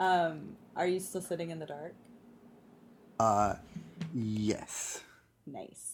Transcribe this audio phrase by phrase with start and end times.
[0.00, 1.94] Um, are you still sitting in the dark?
[3.20, 3.54] Uh,
[4.14, 5.02] yes.
[5.46, 5.92] Nice.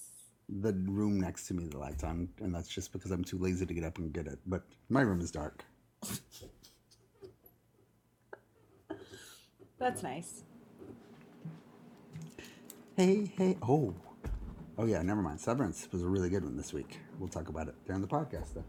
[0.49, 3.67] The room next to me, the light's on, and that's just because I'm too lazy
[3.67, 4.39] to get up and get it.
[4.47, 5.65] But my room is dark.
[9.79, 10.45] That's nice.
[12.97, 13.59] Hey, hey.
[13.61, 13.93] Oh.
[14.79, 15.41] Oh, yeah, never mind.
[15.41, 17.01] Severance was a really good one this week.
[17.19, 18.65] We'll talk about it during the podcast, though.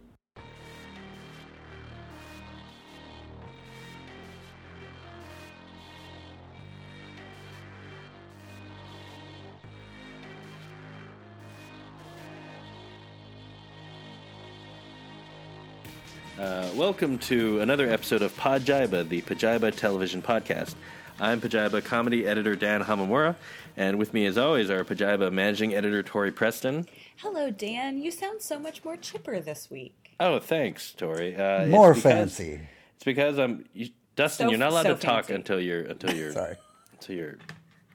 [16.88, 20.74] Welcome to another episode of Pajiba, the Pajiba television podcast.
[21.20, 23.36] I'm Pajiba comedy editor Dan Hamamura,
[23.76, 26.86] and with me, as always, our Pajiba managing editor Tori Preston.
[27.18, 28.02] Hello, Dan.
[28.02, 30.16] You sound so much more chipper this week.
[30.22, 31.36] Oh, thanks, Tori.
[31.36, 32.62] Uh, it's More because- fancy.
[32.96, 34.46] It's because I'm you, Dustin.
[34.46, 35.34] So- you're not allowed so to talk fancy.
[35.36, 36.56] until you're until you're Sorry.
[36.94, 37.38] until you're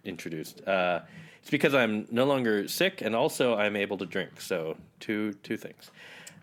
[0.05, 0.69] introduced.
[0.69, 1.00] Uh,
[1.41, 4.42] it's because I'm no longer sick, and also I'm able to drink.
[4.42, 5.91] So two two things.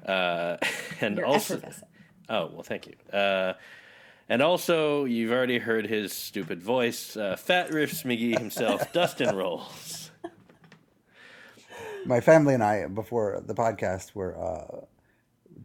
[0.04, 0.58] Uh,
[1.02, 1.86] and You're also, effervescent.
[2.30, 2.94] Oh, well, thank you.
[3.12, 3.54] Uh,
[4.30, 7.18] and also, you've already heard his stupid voice.
[7.18, 10.12] Uh, Fat Riffs McGee himself, Dustin Rowles.
[12.06, 14.86] My family and I, before the podcast, were uh,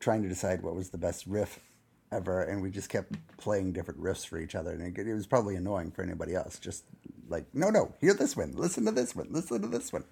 [0.01, 1.61] trying to decide what was the best riff
[2.11, 4.71] ever, and we just kept playing different riffs for each other.
[4.71, 6.59] And it, it was probably annoying for anybody else.
[6.59, 6.85] Just
[7.29, 10.05] like, no, no, hear this one, listen to this one, listen to this one.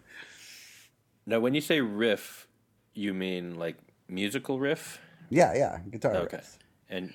[1.24, 2.48] Now, when you say riff,
[2.94, 3.76] you mean like
[4.08, 5.00] musical riff?
[5.32, 6.36] Yeah, yeah, guitar Okay.
[6.36, 6.58] riffs.
[6.90, 7.12] And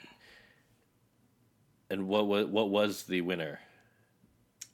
[1.91, 3.59] and what was what was the winner?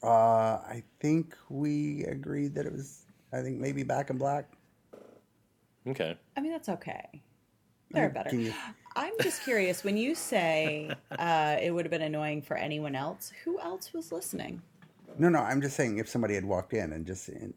[0.01, 3.03] Uh, I think we agreed that it was.
[3.33, 4.45] I think maybe Back in Black.
[5.87, 6.17] Okay.
[6.37, 7.21] I mean, that's okay.
[7.91, 8.33] They're better.
[8.35, 8.53] You-
[8.95, 13.33] I'm just curious when you say uh, it would have been annoying for anyone else,
[13.43, 14.61] who else was listening?
[15.17, 17.53] No, no, I'm just saying if somebody had walked in and just seen,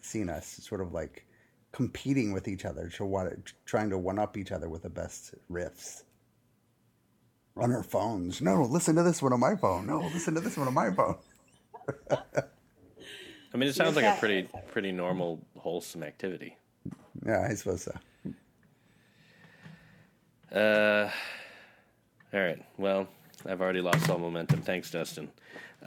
[0.00, 1.26] seen us sort of like
[1.72, 3.32] competing with each other, to what,
[3.64, 6.02] trying to one up each other with the best riffs
[7.56, 8.40] on our phones.
[8.40, 9.86] No, listen to this one on my phone.
[9.86, 11.16] No, listen to this one on my phone.
[13.52, 16.56] I mean, it sounds like a pretty pretty normal, wholesome activity.
[17.26, 17.98] Yeah, I suppose so.
[20.54, 21.10] Uh,
[22.32, 22.62] all right.
[22.76, 23.08] Well,
[23.46, 24.62] I've already lost all momentum.
[24.62, 25.30] Thanks, Dustin.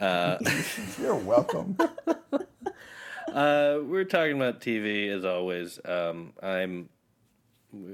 [1.00, 1.76] You're welcome.
[3.32, 5.78] Uh, we're talking about TV as always.
[5.84, 6.88] Um, I'm.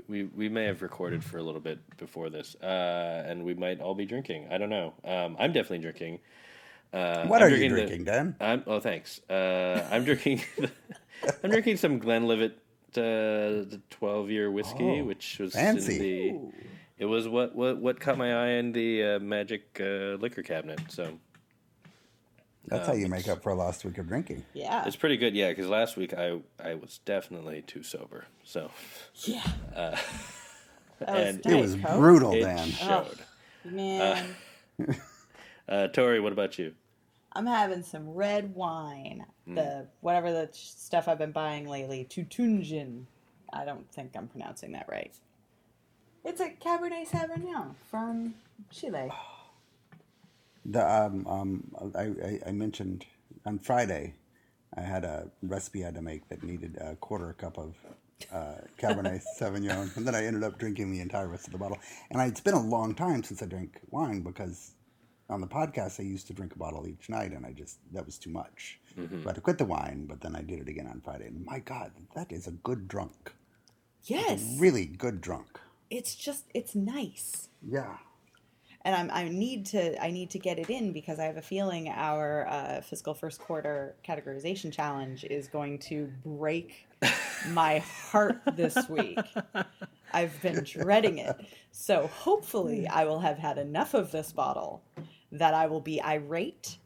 [0.09, 3.81] We we may have recorded for a little bit before this, uh, and we might
[3.81, 4.49] all be drinking.
[4.51, 4.93] I don't know.
[5.05, 6.19] Um, I'm definitely drinking.
[6.93, 8.35] Uh, What I'm are you the- drinking, Dan?
[8.41, 8.65] I'm.
[8.67, 9.21] Oh, thanks.
[9.31, 10.43] Uh, I'm drinking.
[11.45, 12.53] I'm drinking some Glenlivet,
[12.97, 13.01] uh,
[13.71, 16.29] the 12 year whiskey, Oh, which was fancy.
[16.31, 16.53] in the.
[16.99, 20.81] It was what what what caught my eye in the uh, magic uh, liquor cabinet.
[20.89, 21.21] So
[22.71, 24.45] That's how um, you make up for a lost week of drinking.
[24.55, 24.85] Yeah.
[24.87, 25.35] it's pretty good.
[25.35, 28.27] Yeah, because last week I I was definitely too sober.
[28.45, 28.71] So
[29.25, 29.43] yeah.
[29.75, 29.97] Uh,
[31.01, 31.97] that was and- It was Coke?
[31.99, 32.69] brutal, it Dan.
[32.69, 33.19] showed.
[33.67, 34.35] Oh, uh, man,
[35.69, 36.73] Uh, Tori, what about you?
[37.35, 39.25] I'm having some red wine.
[39.47, 39.55] Hmm.
[39.55, 43.05] The whatever the stuff I've been buying lately, Tutunjin.
[43.53, 45.13] I don't think I'm pronouncing that right.
[46.25, 48.35] It's a Cabernet Sauvignon from
[48.71, 49.09] Chile.
[49.11, 49.38] Oh.
[50.71, 51.51] The um um
[51.97, 53.05] I, I, I mentioned
[53.47, 54.15] on Friday
[54.77, 57.75] I had a recipe I had to make that needed a quarter cup of
[58.33, 61.79] uh, Cabernet Sauvignon, and then I ended up drinking the entire rest of the bottle.
[62.11, 64.73] And I, it's been a long time since I drank wine because
[65.31, 68.05] on the podcast I used to drink a bottle each night, and I just that
[68.05, 68.79] was too much.
[68.97, 71.29] So I had to quit the wine, but then I did it again on Friday,
[71.29, 73.33] and my God, that is a good drunk,
[74.05, 75.59] Yes, really good drunk.
[75.91, 77.49] it's just it's nice.
[77.63, 77.97] Yeah.
[78.89, 81.43] And I'm, I need to I need to get it in because I have a
[81.43, 86.87] feeling our uh, fiscal first quarter categorization challenge is going to break
[87.51, 89.19] my heart this week.
[90.15, 91.37] I've been dreading it,
[91.71, 94.83] so hopefully I will have had enough of this bottle
[95.33, 96.79] that I will be irate,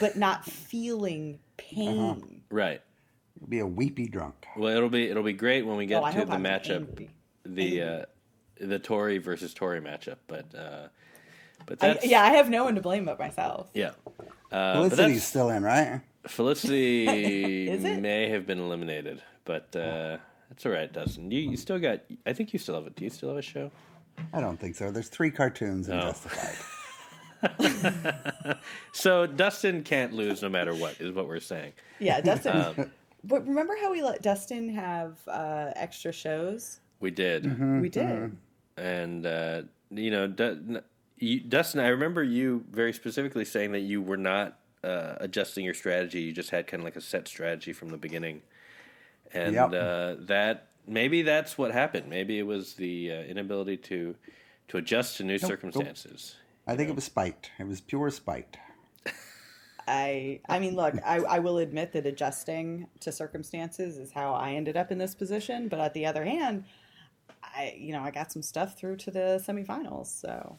[0.00, 2.42] but not feeling pain.
[2.50, 2.82] Right.
[3.48, 4.44] Be a weepy drunk.
[4.56, 7.10] Well, it'll be it'll be great when we get Oh, to the I'm matchup, angry.
[7.46, 8.02] the uh,
[8.60, 10.16] the Tori versus Tori matchup.
[10.26, 10.88] But uh,
[11.66, 13.68] but I, yeah, I have no one to blame but myself.
[13.74, 13.92] yeah.
[14.52, 16.00] Uh, Felicity's that's, still in, right?
[16.28, 18.00] Felicity Is it?
[18.00, 20.18] may have been eliminated, but uh,
[20.48, 21.30] that's all right, Dustin.
[21.30, 22.00] You, you still got.
[22.26, 22.90] I think you still have a.
[22.90, 23.70] Do you still have a show?
[24.32, 24.90] I don't think so.
[24.92, 26.02] There's three cartoons in Oh.
[26.02, 26.56] Justified.
[28.92, 31.72] So Dustin can't lose no matter what, is what we're saying.
[31.98, 32.56] Yeah, Dustin.
[32.56, 32.90] Um,
[33.24, 36.80] but remember how we let Dustin have uh, extra shows?
[37.00, 37.80] we did, Mm-hmm.
[37.80, 38.36] We did.
[38.78, 40.82] and uh, you know, Du- n-
[41.16, 45.74] you, Dustin, I remember you very specifically saying that you were not uh, adjusting your
[45.74, 46.20] strategy.
[46.20, 48.42] You just had kind of like a set strategy from the beginning,
[49.32, 49.68] and Yep.
[49.74, 52.08] uh, that maybe that's what happened.
[52.08, 54.14] Maybe it was the uh, inability to
[54.68, 55.42] to adjust to new nope.
[55.42, 56.36] circumstances.
[56.66, 57.50] I think it was spite.
[57.58, 58.56] It was pure spite.
[59.86, 64.52] I I mean, look, I, I will admit that adjusting to circumstances is how I
[64.52, 65.68] ended up in this position.
[65.68, 66.64] But at the other hand,
[67.42, 70.06] I you know I got some stuff through to the semifinals.
[70.06, 70.58] So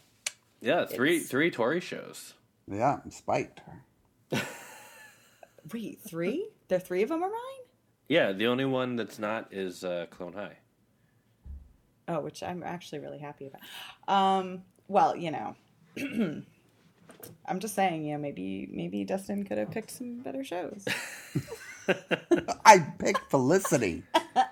[0.65, 2.33] Yeah, three It's- three Tori shows.
[2.67, 3.61] Yeah, spiked.
[5.73, 6.49] wait, three?
[6.67, 7.65] There three of them are mine.
[8.09, 10.57] Yeah, the only one that's not is uh, Clone High.
[12.07, 13.61] Oh, which I'm actually really happy about.
[14.13, 15.55] Um, well, you know,
[17.45, 20.85] I'm just saying, you know, maybe maybe Dustin could have picked some better shows.
[22.65, 24.03] I picked Felicity.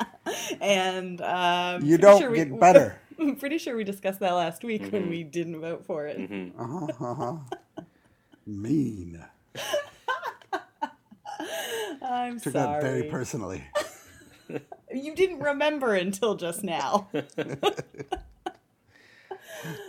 [0.61, 2.99] and um, You don't sure we- get better.
[3.19, 6.17] I'm pretty sure we discussed that last week when we didn't vote for it.
[6.57, 7.83] Uh-huh, uh-huh.
[8.45, 9.23] Mean.
[12.01, 13.63] I'm Took that very personally.
[14.93, 17.09] you didn't remember until just now.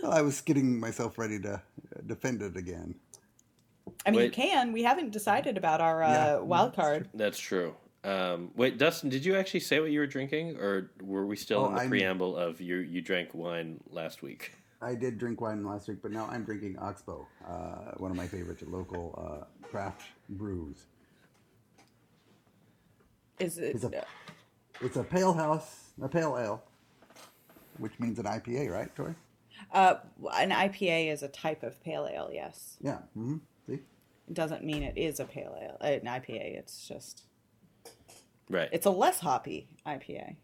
[0.01, 1.61] Well, I was getting myself ready to
[2.05, 2.95] defend it again.
[4.05, 4.71] I mean, you can.
[4.71, 7.09] We haven't decided about our uh, Yeah, wild card.
[7.13, 7.75] That's true.
[8.05, 11.61] Um, wait, Dustin, did you actually say what you were drinking, or were we still
[11.61, 14.51] Oh, in the I'm- preamble of you you drank wine last week?
[14.81, 18.27] I did drink wine last week, but now I'm drinking Oxbow, uh, one of my
[18.27, 20.85] favorite local uh, craft brews.
[23.39, 23.73] Is it?
[23.75, 24.05] It's a,
[24.81, 26.63] it's a pale house, a pale ale,
[27.79, 29.15] which means an IPA, right, Tori?
[29.73, 29.95] Uh,
[30.33, 32.29] an IPA is a type of pale ale.
[32.31, 32.99] Yes, Yeah.
[33.17, 33.37] Mm-hmm.
[33.67, 33.73] See?
[34.27, 35.77] it doesn't mean it is a pale ale.
[35.81, 36.57] uh, An IPA.
[36.59, 37.23] It's just
[38.49, 38.69] Right.
[38.71, 40.35] it's a less hoppy IPA.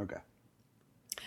[0.00, 0.16] Okay.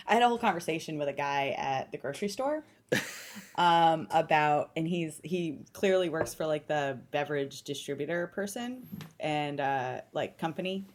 [0.06, 2.64] I had a whole conversation with a guy at the grocery store
[3.56, 8.86] um, about, and he's he clearly works for like the beverage distributor person
[9.20, 10.86] and uh, like company,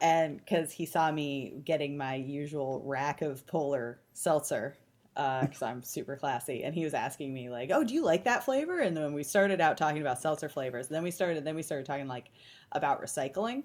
[0.00, 4.76] and because he saw me getting my usual rack of Polar seltzer.
[5.14, 8.44] Because I'm super classy, and he was asking me like, "Oh, do you like that
[8.44, 10.88] flavor?" And then we started out talking about seltzer flavors.
[10.88, 12.30] And Then we started, then we started talking like
[12.72, 13.62] about recycling,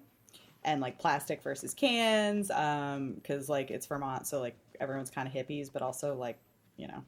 [0.63, 5.33] and like plastic versus cans um because like it's vermont so like everyone's kind of
[5.33, 6.38] hippies but also like
[6.77, 7.03] you know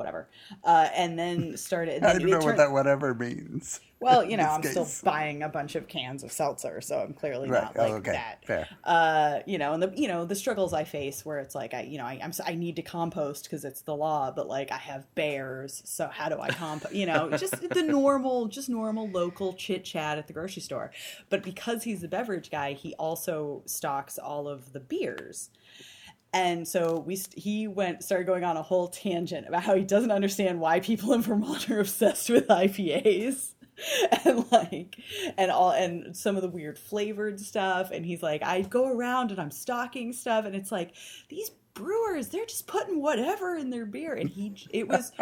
[0.00, 0.28] whatever
[0.64, 3.80] uh and then started I don't know what that whatever means.
[4.00, 7.12] well you know i'm this still buying a bunch of cans of seltzer so i'm
[7.12, 7.62] clearly Right.
[7.62, 8.12] not Oh, like okay.
[8.12, 8.66] that Fair.
[8.84, 11.82] uh you know and the you know the struggles i face where it's like i
[11.82, 14.72] you know I, i'm s- i need to compost because it's the law but like
[14.72, 19.08] i have bears so how do i compost you know just the normal just normal
[19.10, 20.90] local chit chat at the grocery store
[21.28, 25.50] but because he's the beverage guy he also stocks all of the beers
[26.32, 29.82] and so we st- he went started going on a whole tangent about how he
[29.82, 33.52] doesn't understand why people in Vermont are obsessed with IPAs
[34.24, 34.96] and like
[35.36, 37.90] and all and some of the weird flavored stuff.
[37.90, 40.44] And he's like I go around and I'm stocking stuff.
[40.44, 40.94] And it's like
[41.28, 44.14] these brewers they're just putting whatever in their beer.
[44.14, 45.12] And he it was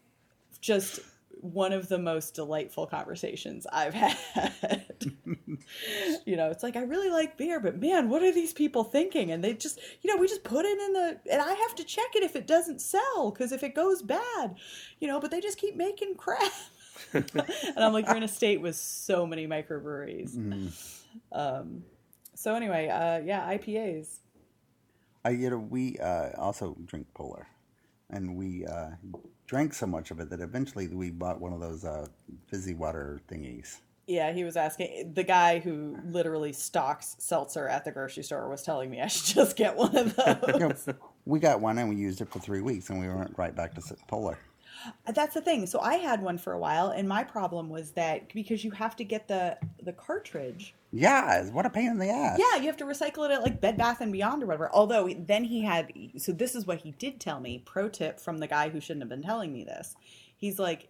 [0.60, 1.00] just
[1.40, 4.84] one of the most delightful conversations I've had.
[6.26, 9.30] you know, it's like I really like beer, but man, what are these people thinking?
[9.30, 11.84] And they just, you know, we just put it in the, and I have to
[11.84, 14.56] check it if it doesn't sell because if it goes bad,
[15.00, 16.52] you know, but they just keep making crap.
[17.12, 20.72] and I'm like, you're in a state with so many microbreweries.
[21.32, 21.84] Um,
[22.34, 24.18] so anyway, uh, yeah, IPAs.
[25.24, 27.46] I, you know, we uh, also drink Polar,
[28.10, 28.90] and we uh,
[29.48, 32.06] drank so much of it that eventually we bought one of those uh,
[32.46, 33.80] fizzy water thingies.
[34.06, 38.62] Yeah, he was asking the guy who literally stocks seltzer at the grocery store was
[38.62, 40.36] telling me I should just get one of those.
[40.48, 40.74] You know,
[41.26, 43.74] we got one and we used it for three weeks, and we went right back
[43.74, 44.38] to Polar.
[44.86, 45.66] Uh, that's the thing.
[45.66, 48.96] So I had one for a while, and my problem was that because you have
[48.96, 50.74] to get the the cartridge.
[50.92, 52.38] Yeah, what a pain in the ass.
[52.38, 54.70] Yeah, you have to recycle it at like Bed Bath and Beyond or whatever.
[54.72, 55.92] Although then he had.
[56.16, 57.62] So this is what he did tell me.
[57.64, 59.96] Pro tip from the guy who shouldn't have been telling me this.
[60.36, 60.88] He's like,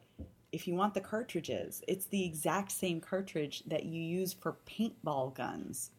[0.52, 5.34] if you want the cartridges, it's the exact same cartridge that you use for paintball
[5.34, 5.90] guns.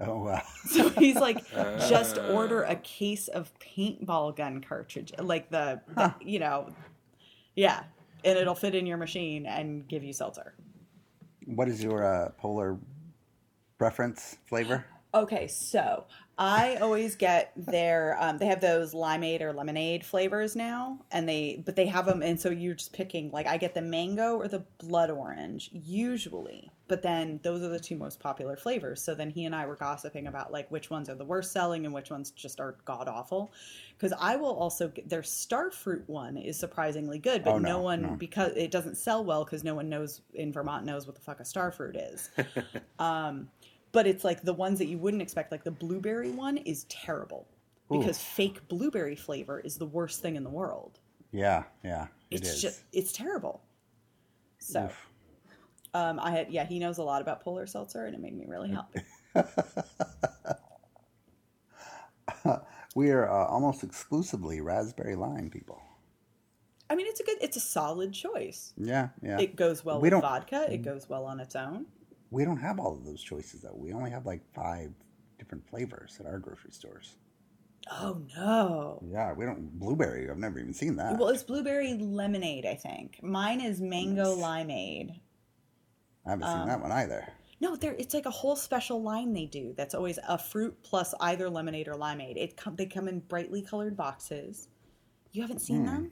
[0.00, 0.42] Oh wow.
[0.66, 1.48] So he's like,
[1.88, 6.68] just order a case of paintball gun cartridge, like the, the you know,
[7.56, 7.84] yeah,
[8.24, 10.54] and it'll fit in your machine and give you seltzer.
[11.46, 12.78] what is your uh, Polar
[13.78, 14.84] preference flavor?
[15.14, 16.04] Okay, so
[16.36, 18.16] I always get their.
[18.20, 22.22] Um, they have those limeade or lemonade flavors now, and they but they have them,
[22.22, 23.30] and so you're just picking.
[23.30, 27.78] Like I get the mango or the blood orange usually, but then those are the
[27.78, 29.00] two most popular flavors.
[29.00, 31.84] So then he and I were gossiping about like which ones are the worst selling
[31.84, 33.52] and which ones just are god awful.
[33.96, 37.80] Because I will also get their starfruit one is surprisingly good, but Oh, no, no,
[37.80, 38.08] one no.
[38.16, 41.38] because it doesn't sell well because no one knows in Vermont knows what the fuck
[41.38, 42.30] a starfruit is.
[42.98, 43.48] um,
[43.94, 47.48] but it's like the ones that you wouldn't expect, like the blueberry one is terrible
[47.90, 51.00] because fake blueberry flavor is the worst thing in the world.
[51.32, 52.62] Yeah, yeah, it It's is.
[52.62, 53.62] just it's terrible.
[54.58, 55.08] So, Oof.
[55.94, 58.44] um, I had yeah, he knows a lot about polar seltzer, and it made me
[58.46, 59.00] really happy.
[62.94, 65.80] we are uh, almost exclusively raspberry lime people.
[66.90, 68.72] I mean, it's a good, it's a solid choice.
[68.76, 69.38] Yeah, yeah.
[69.40, 70.66] It goes well We with don't- vodka.
[70.70, 71.86] It goes well on its own.
[72.34, 73.74] We don't have all of those choices though.
[73.74, 74.90] We only have like five
[75.38, 77.14] different flavors at our grocery stores.
[77.92, 79.02] Oh no.
[79.08, 80.28] Yeah, we don't blueberry.
[80.28, 81.16] I've never even seen that.
[81.16, 83.20] Well, it's blueberry lemonade, I think.
[83.22, 85.20] Mine is mango limeade.
[86.26, 87.24] I haven't um, seen that one either.
[87.60, 89.72] No, there it's like a whole special line they do.
[89.76, 92.36] That's always a fruit plus either lemonade or limeade.
[92.36, 94.68] It come they come in brightly colored boxes.
[95.30, 95.86] You haven't seen Hmm.
[95.86, 96.10] them?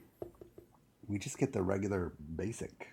[1.07, 2.87] We just get the regular basic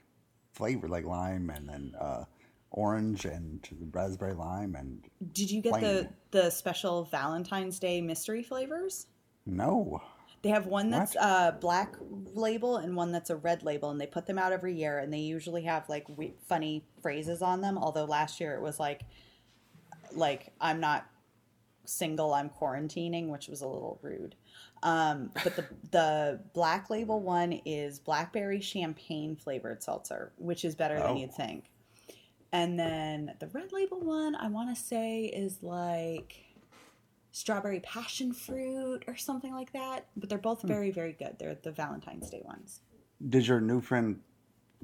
[0.52, 2.24] flavor like lime and then uh,
[2.70, 6.08] orange and raspberry lime and Did you get the Plain.
[6.30, 9.06] the special Valentine's Day mystery flavors?
[9.46, 10.00] no.
[10.42, 11.22] They have one that's What?
[11.24, 14.74] a black label and one that's a red label, and they put them out every
[14.74, 14.98] year.
[14.98, 17.76] And they usually have like we- funny phrases on them.
[17.76, 19.02] Although last year it was like,
[20.12, 21.06] like I'm not
[21.84, 24.34] single, I'm quarantining, which was a little rude.
[24.82, 30.94] Um, but the the black label one is blackberry champagne flavored seltzer, which is better
[30.98, 31.16] than Oh.
[31.16, 31.70] you'd think.
[32.52, 36.34] And then the red label one, I want to say, is like
[37.32, 40.06] strawberry passion fruit or something like that.
[40.16, 40.68] But they're both hmm.
[40.68, 41.36] very, very good.
[41.38, 42.80] They're the Valentine's Day ones.
[43.28, 44.20] Did your new friend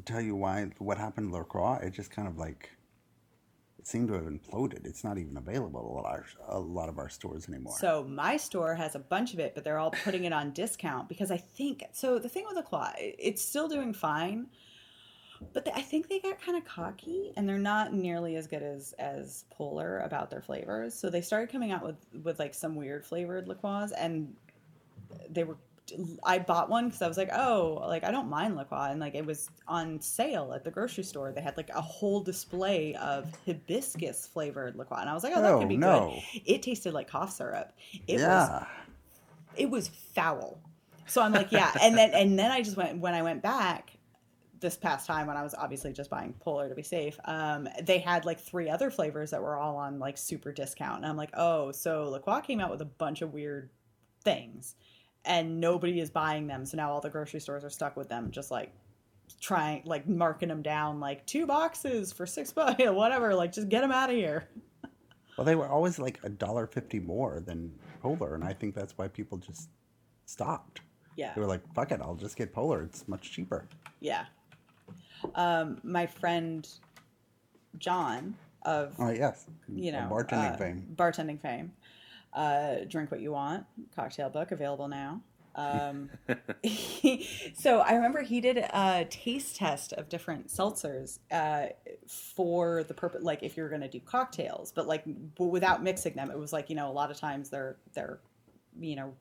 [0.05, 1.79] tell you why what happened to LaCroix?
[1.83, 2.71] It just kind of like
[3.79, 4.85] it seemed to have imploded.
[4.85, 7.77] It's not even available at a lot, a lot of our stores anymore.
[7.79, 11.09] So my store has a bunch of it, but they're all putting it on discount
[11.09, 12.19] because I think so.
[12.19, 14.49] The thing with the claw, it's still doing fine,
[15.53, 18.63] but they, I think they got kind of cocky and they're not nearly as good
[18.63, 20.95] as as Polar about their flavors.
[20.95, 24.35] So they started coming out with with like some weird flavored liqueurs, and
[25.31, 25.57] they were.
[26.25, 29.15] I bought one because I was like, oh, like I don't mind liqueur, and like
[29.15, 31.31] it was on sale at the grocery store.
[31.31, 35.43] They had like a whole display of hibiscus flavored liqueur, and I was like, oh,
[35.43, 36.21] that Oh, could be oh, no.
[36.33, 36.43] good.
[36.45, 37.73] It tasted like cough syrup.
[38.09, 38.67] It was yeah,
[39.57, 40.59] it was foul.
[41.07, 41.71] So I'm like, yeah.
[41.81, 43.96] And then and then I just went when I went back
[44.67, 47.17] this past time when I was obviously just buying Polar to be safe.
[47.25, 51.07] Um, they had like three other flavors that were all on like super discount, and
[51.07, 53.71] I'm like, oh, so LaCroix came out with a bunch of weird
[54.25, 54.75] things,
[55.25, 56.67] and nobody is buying them.
[56.67, 58.73] So now all the grocery stores are stuck with them, just like
[59.41, 63.37] trying like marking them down like two boxes for six bucks, whatever.
[63.37, 64.49] Like just get them out of here.
[65.39, 68.99] well, they were always like a dollar fifty more than Polar, and I think that's
[68.99, 69.71] why people just
[70.25, 70.81] stopped.
[71.15, 71.35] Yeah.
[71.35, 72.83] They were like, "Fuck it, I'll just get Polar.
[72.83, 73.69] It's much cheaper."
[74.01, 74.27] Yeah.
[75.35, 76.69] Um, my friend
[77.79, 80.87] John of Oh yes, you know bartending uh, fame.
[80.97, 81.73] bartending fame.
[82.33, 83.65] Uh, Drink what you want.
[83.95, 85.23] Cocktail book available now.
[85.55, 86.11] Um,
[87.55, 91.69] so I remember he did a taste test of different seltzers uh,
[92.07, 96.13] for the purpose, like if you're going to do cocktails, but like w- without mixing
[96.15, 96.31] them.
[96.31, 98.19] It was like you know a lot of times they're they're
[98.79, 99.15] you know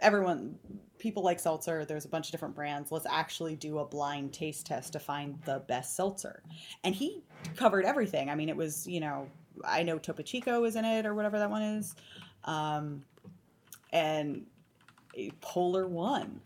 [0.00, 0.56] everyone
[0.98, 2.90] people like seltzer there's a bunch of different brands.
[2.90, 6.42] Let's actually do a blind taste test to find the best seltzer.
[6.82, 7.22] And he
[7.56, 8.30] covered everything.
[8.30, 9.28] I mean it was you know
[9.64, 11.94] i know topo chico is in it or whatever that one is.
[12.44, 13.04] Um,
[13.92, 14.46] and
[15.40, 16.40] polar one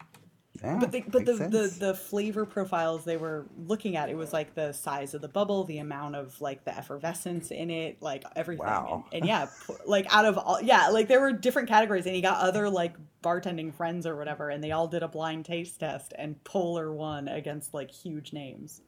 [0.63, 4.33] Yeah, but the, but the, the the flavor profiles they were looking at it was
[4.33, 8.25] like the size of the bubble the amount of like the effervescence in it like
[8.35, 9.05] everything Wow.
[9.13, 9.47] and, and yeah
[9.87, 12.95] like out of all yeah like there were different categories and he got other like
[13.23, 17.29] bartending friends or whatever and they all did a blind taste test and polar won
[17.29, 18.81] against like huge names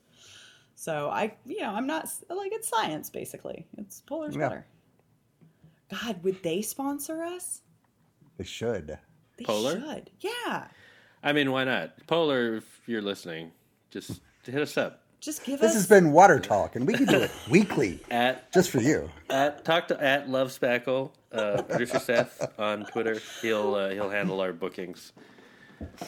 [0.75, 4.49] so i you know i'm not like it's science basically it's polar's Yeah.
[4.49, 4.67] better
[5.91, 7.61] god would they sponsor us
[8.39, 8.99] they should.
[9.37, 9.79] they Polar?
[9.81, 10.67] should yeah
[11.23, 11.93] I mean, why not?
[12.07, 13.53] Polar, if you're listening,
[13.91, 16.95] just hit us up just give This us This has been Water Talk, and we
[16.95, 19.11] can do it weekly, at just for you.
[19.29, 23.21] at talk to at Love Spackle, uh, producer Seth on Twitter.
[23.43, 25.13] He'll uh, he'll handle our bookings.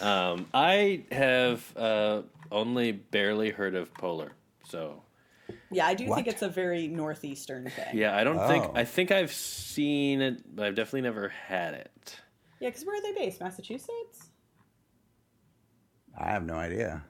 [0.00, 4.32] Um, I have uh, only barely heard of Polar,
[4.66, 5.02] so
[5.70, 6.16] Yeah, I do What?
[6.16, 7.98] think it's a very northeastern thing.
[7.98, 8.72] Yeah, I don't think Oh.
[8.74, 12.16] I think I've seen it, but I've definitely never had it.
[12.60, 13.40] Yeah, because where are they based?
[13.42, 14.30] Massachusetts?
[16.18, 17.02] I have no idea.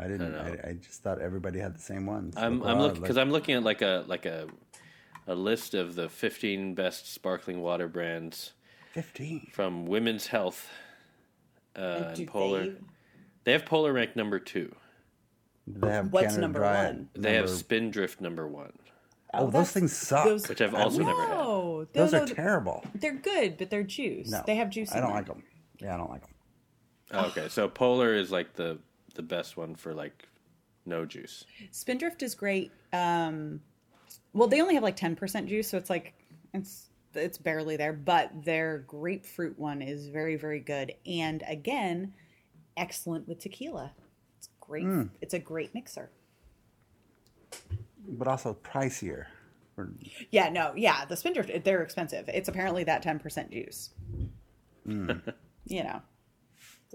[0.00, 0.34] I didn't.
[0.34, 0.48] I.
[0.48, 2.34] I, I just thought everybody had the same ones.
[2.36, 4.48] I'm Like, I'm looking because like- I'm looking at like a like a
[5.26, 8.52] a list of the 15 best sparkling water brands
[8.92, 9.48] fifteen.
[9.52, 10.68] from Women's Health.
[11.76, 12.64] Uh, And Polar.
[12.66, 12.76] they-
[13.44, 14.74] They have Polar ranked number two.
[15.66, 16.84] They have What's Canada number Dry.
[16.86, 17.08] one?
[17.14, 18.72] They have number- Spindrift number one.
[19.34, 20.24] Oh, those things suck.
[20.24, 21.30] those- Which I've also never had.
[21.36, 22.84] No, Those no, are no, terrible.
[22.94, 24.30] They're good, but they're juice.
[24.30, 24.90] No, they have juice.
[24.92, 25.16] I don't them.
[25.16, 25.42] like them.
[25.78, 26.30] Yeah, I don't like them.
[27.12, 28.78] Oh, okay, so Polar is like the
[29.14, 30.28] the best one for like
[30.84, 31.44] no juice.
[31.70, 32.70] Spindrift is great.
[32.92, 33.60] Um,
[34.32, 36.14] well, they only have like ten percent juice, so it's like
[36.52, 37.92] it's it's barely there.
[37.92, 42.12] But their grapefruit one is very very good, and again,
[42.76, 43.92] excellent with tequila.
[44.36, 44.84] It's great.
[44.84, 45.10] Mm.
[45.20, 46.10] It's a great mixer.
[48.06, 49.26] But also pricier.
[50.30, 52.28] Yeah, no, yeah, the Spindrift they're expensive.
[52.28, 53.90] It's apparently that ten percent juice.
[54.84, 56.02] you know,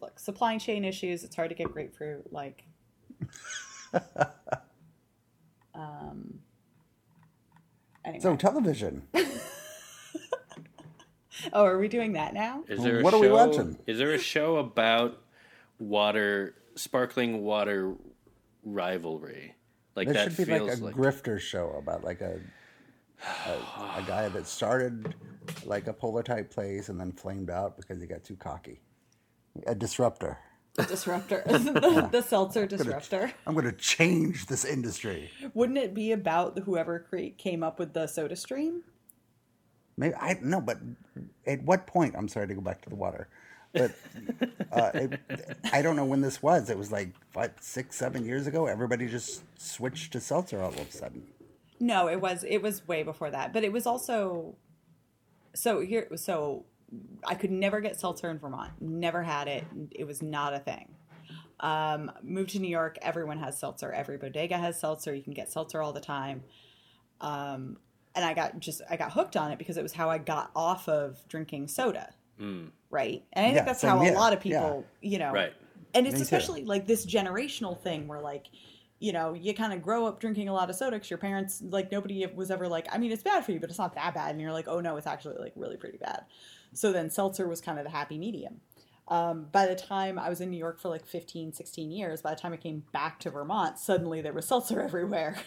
[0.01, 1.23] look, supply chain issues.
[1.23, 2.31] It's hard to get grapefruit.
[2.31, 2.63] Like,
[5.73, 6.39] um.
[8.05, 8.21] Anyway.
[8.21, 9.03] So television.
[11.53, 12.63] oh, are we doing that now?
[12.67, 13.77] Is there a What show, are we watching?
[13.87, 15.21] Is there a show about
[15.79, 17.95] water, sparkling water
[18.63, 19.55] rivalry?
[19.95, 22.39] Like There that should be like a like, grifter show about like a,
[23.47, 23.51] a
[23.99, 25.13] a guy that started
[25.65, 28.81] like a polar type place and then flamed out because he got too cocky.
[29.67, 30.39] A disruptor.
[30.75, 33.31] The disruptor, the, the seltzer disruptor.
[33.45, 35.29] I'm going to change this industry.
[35.53, 38.81] Wouldn't it be about whoever cre- came up with the SodaStream?
[39.95, 40.79] Maybe I no, but
[41.45, 42.15] at what point?
[42.17, 43.27] I'm sorry to go back to the water,
[43.73, 43.91] but
[44.71, 45.19] uh, it,
[45.71, 46.71] I don't know when this was.
[46.71, 48.65] It was like what six, seven years ago.
[48.65, 51.27] Everybody just switched to seltzer all of a sudden.
[51.79, 54.55] No, it was it was way before that, but it was also
[55.53, 56.65] so here so
[57.25, 58.71] I could never get seltzer in Vermont.
[58.81, 59.65] Never had it.
[59.91, 60.89] It was not a thing.
[61.59, 62.97] Um, moved to New York.
[63.01, 63.91] Everyone has seltzer.
[63.91, 65.13] Every bodega has seltzer.
[65.15, 66.43] You can get seltzer all the time.
[67.21, 67.77] Um,
[68.15, 70.51] and I got just I got hooked on it because it was how I got
[70.55, 72.13] off of drinking soda.
[72.89, 75.53] Right, and I think Yeah, that's same how a lot of people, you know, Right.
[75.93, 76.23] and it's Me too.
[76.23, 78.47] especially like this generational thing where like
[78.99, 81.61] you know you kind of grow up drinking a lot of soda because your parents
[81.69, 84.13] like nobody was ever like i mean it's bad for you but it's not that
[84.13, 86.23] bad and you're like oh no it's actually like really pretty bad
[86.73, 88.61] so then seltzer was kind of the happy medium
[89.07, 92.33] um, by the time i was in new york for like 15 16 years by
[92.33, 95.37] the time i came back to vermont suddenly there was seltzer everywhere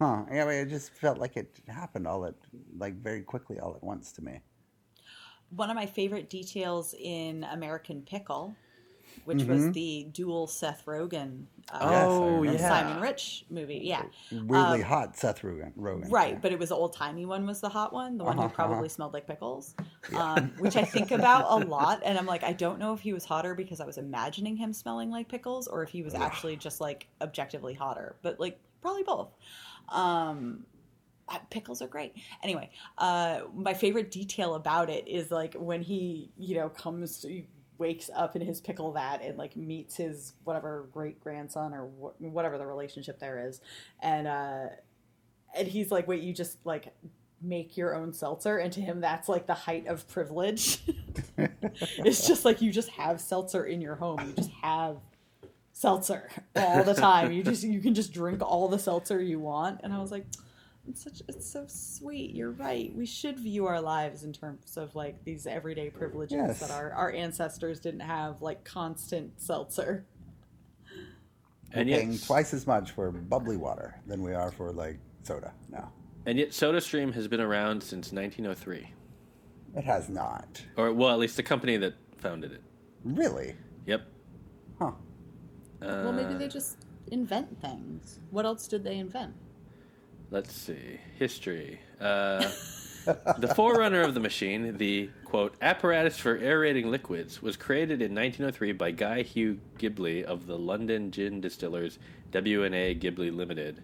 [0.00, 0.24] Huh?
[0.32, 2.34] Yeah, but it just felt like it happened all at
[2.78, 4.40] like very quickly, all at once to me.
[5.50, 8.54] one of my favorite details in american pickle
[9.24, 9.52] which Mm-hmm.
[9.52, 12.52] was the dual seth rogen uh, Oh remember.
[12.60, 15.72] yeah, simon rich movie yeah Weirdly hot Seth Rogen.
[15.76, 16.38] Rogen Um, Right, yeah.
[16.42, 18.54] but it was the old timey one was the hot one, the one who Uh-huh,
[18.54, 18.88] probably uh-huh.
[18.88, 19.74] smelled like pickles,
[20.16, 22.02] um, which I think about a lot.
[22.04, 24.72] And I'm like, I don't know if he was hotter because I was imagining him
[24.72, 28.16] smelling like pickles, or if he was actually just like objectively hotter.
[28.22, 29.28] But like probably both.
[29.90, 30.64] Um,
[31.50, 32.14] pickles are great.
[32.42, 37.42] Anyway, uh, my favorite detail about it is like when he, you know, comes to
[37.80, 42.20] wakes up in his pickle vat and like meets his whatever great grandson or wh-
[42.22, 43.60] whatever the relationship there is,
[44.00, 44.66] and uh,
[45.56, 46.94] and he's like, "Wait, you just like
[47.42, 50.82] make your own seltzer?" And to him, that's like the height of privilege.
[51.38, 54.20] it's just like you just have seltzer in your home.
[54.20, 54.98] You just have
[55.72, 57.32] seltzer all the time.
[57.32, 59.80] You just you can just drink all the seltzer you want.
[59.82, 60.26] And I was like,
[60.88, 62.34] it's such it's so sweet.
[62.34, 62.92] You're right.
[62.94, 66.60] We should view our lives in terms of like these everyday privileges Yes.
[66.60, 70.04] that our our ancestors didn't have, like constant seltzer.
[71.72, 74.98] and We're paying yet, twice as much for bubbly water than we are for like
[75.22, 75.92] soda now.
[76.26, 78.92] and yet, SodaStream has been around since 1903,
[79.76, 80.62] It has not.
[80.76, 82.62] or well, at least the company that founded it.
[83.04, 83.54] Really?
[83.86, 84.02] Yep.
[84.78, 84.92] Huh.
[85.80, 86.78] well, maybe they uh, just
[87.12, 88.18] invent things.
[88.30, 89.34] What else did they invent?
[90.30, 91.00] Let's see.
[91.18, 91.80] History.
[92.00, 92.48] Uh,
[93.38, 98.72] the forerunner of the machine, the quote apparatus for aerating liquids, was created in 1903
[98.72, 101.98] by Guy Hugh Gilbey of the London Gin Distillers
[102.32, 103.82] W&A Gilbey Limited.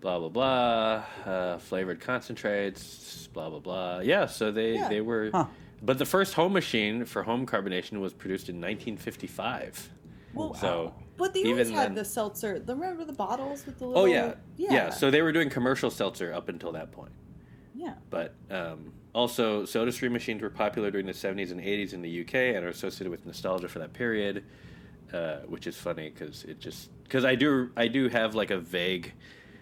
[0.00, 1.04] Blah blah blah.
[1.24, 3.28] Uh, flavored concentrates.
[3.32, 3.98] Blah blah blah.
[4.00, 4.26] Yeah.
[4.26, 4.88] So they Yeah.
[4.88, 5.30] they were.
[5.32, 5.46] Huh.
[5.82, 9.88] But the first home machine for home carbonation was produced in 1955.
[10.34, 12.58] Well, So but they even always had then- the seltzer.
[12.58, 14.02] The, remember the bottles with the little?
[14.02, 14.34] Oh yeah.
[14.56, 14.90] yeah, yeah.
[14.90, 17.12] So they were doing commercial seltzer up until that point.
[17.74, 17.94] yeah.
[18.10, 22.34] But um, also, SodaStream machines were popular during the 70s and 80s in the UK
[22.56, 24.44] and are associated with nostalgia for that period.
[25.12, 28.58] uh, which is funny because it just because I do I do have like a
[28.58, 29.12] vague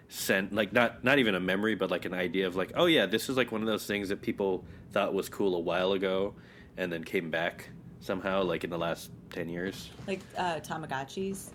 [0.07, 3.05] sense, like not not even a memory, but like an idea of like, oh yeah,
[3.07, 6.35] this is like one of those things that people thought was cool a while ago,
[6.77, 7.69] and then came back
[7.99, 11.49] somehow, like in the last ten years, Like uh, Tamagotchis.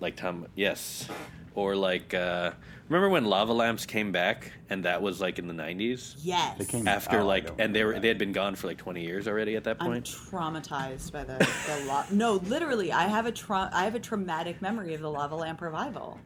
[0.00, 1.08] like Tom, yes,
[1.54, 2.52] or like uh,
[2.88, 6.58] remember when lava lamps came back, and that was like in the nineties Yes.
[6.58, 8.54] They came- after Oh, I like, don't and they were remember they had been gone
[8.54, 10.06] for like twenty years already at that I'm point.
[10.06, 11.36] traumatized by the,
[11.66, 15.10] the lo- No, literally, I have a tra- I have a traumatic memory of the
[15.10, 16.18] lava lamp revival.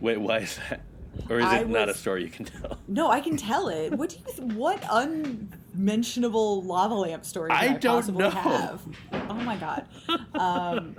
[0.00, 0.80] Wait, why is that?
[1.28, 2.78] Or is I it not a story you can tell?
[2.88, 3.92] No, I can tell it.
[3.92, 4.24] What do you?
[4.24, 7.50] Th- what unmentionable lava lamp story?
[7.50, 8.30] I I, don't possibly know.
[8.30, 8.82] have?
[9.28, 9.86] Oh my god.
[10.34, 10.96] Um,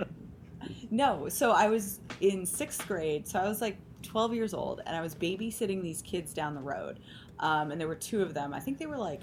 [0.90, 4.96] no, so I was in sixth grade, so I was like 12 years old, and
[4.96, 7.00] I was babysitting these kids down the road,
[7.40, 8.52] um, and there were two of them.
[8.54, 9.20] I think they were like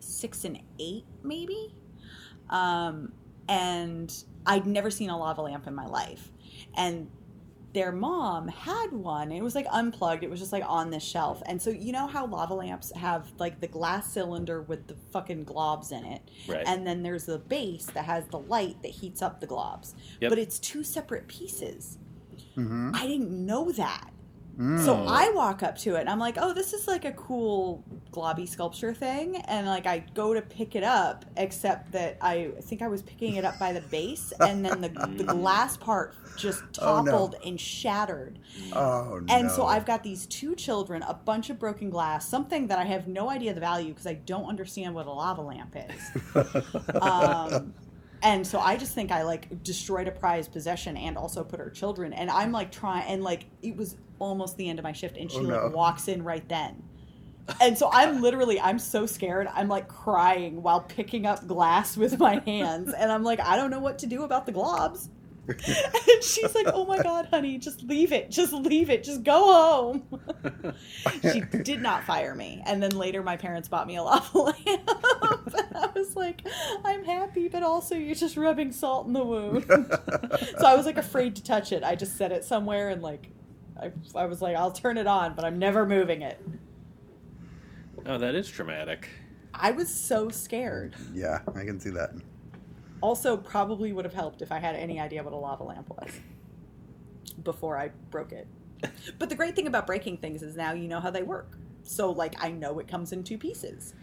[0.00, 1.74] six and eight, maybe.
[2.50, 3.12] Um,
[3.48, 4.12] and
[4.46, 6.30] I'd never seen a lava lamp in my life,
[6.76, 7.08] and
[7.72, 11.42] their mom had one it was like unplugged it was just like on the shelf
[11.46, 15.44] and so you know how lava lamps have like the glass cylinder with the fucking
[15.44, 16.64] globs in it Right.
[16.66, 20.28] and then there's the base that has the light that heats up the globs Yep.
[20.30, 21.98] but it's two separate pieces
[22.56, 22.90] Mm-hmm.
[22.94, 24.10] i didn't know that
[24.58, 24.84] Mm.
[24.84, 27.82] so I walk up to it and I'm like, oh, this is like a cool
[28.10, 29.36] globby sculpture thing.
[29.36, 33.36] And like I go to pick it up, except that I think I was picking
[33.36, 37.10] it up by the base and then the, the glass part just Oh, no.
[37.10, 38.38] toppled and shattered.
[38.74, 39.34] Oh no!
[39.34, 42.84] And so I've got these two children, a bunch of broken glass, something that I
[42.84, 46.34] have no idea the value because I don't understand what a lava lamp is.
[47.00, 47.72] um,
[48.22, 51.70] and so I just think I like destroyed a prized possession and also put her
[51.70, 52.12] children.
[52.12, 55.30] And I'm like trying, and like it was almost the end of my shift, and
[55.30, 56.82] oh, she Oh, like walks in right then.
[57.60, 59.48] And so I'm literally, I'm so scared.
[59.52, 62.94] I'm like crying while picking up glass with my hands.
[62.96, 65.08] And I'm like, I don't know what to do about the globs.
[65.48, 68.30] and she's like, oh my God, honey, just leave it.
[68.30, 69.02] Just leave it.
[69.02, 70.20] Just go home.
[71.20, 72.62] she did not fire me.
[72.64, 74.58] And then later, my parents bought me a lava lamp.
[74.66, 76.42] and I was like,
[76.84, 79.64] I'm happy, but also you're just rubbing salt in the wound.
[79.68, 81.82] so I was like afraid to touch it.
[81.82, 83.30] I just set it somewhere and like,
[83.82, 86.40] I, I was like, I'll turn it on, but I'm never moving it.
[88.06, 89.08] Oh, that is traumatic.
[89.54, 90.94] I was so scared.
[91.12, 92.10] yeah, I can see that.
[93.00, 96.20] Also, probably would have helped if I had any idea what a lava lamp was
[97.42, 98.46] before I broke it.
[99.18, 101.56] But the great thing about breaking things is now you know how they work.
[101.84, 103.94] So, like, I know it comes in two pieces.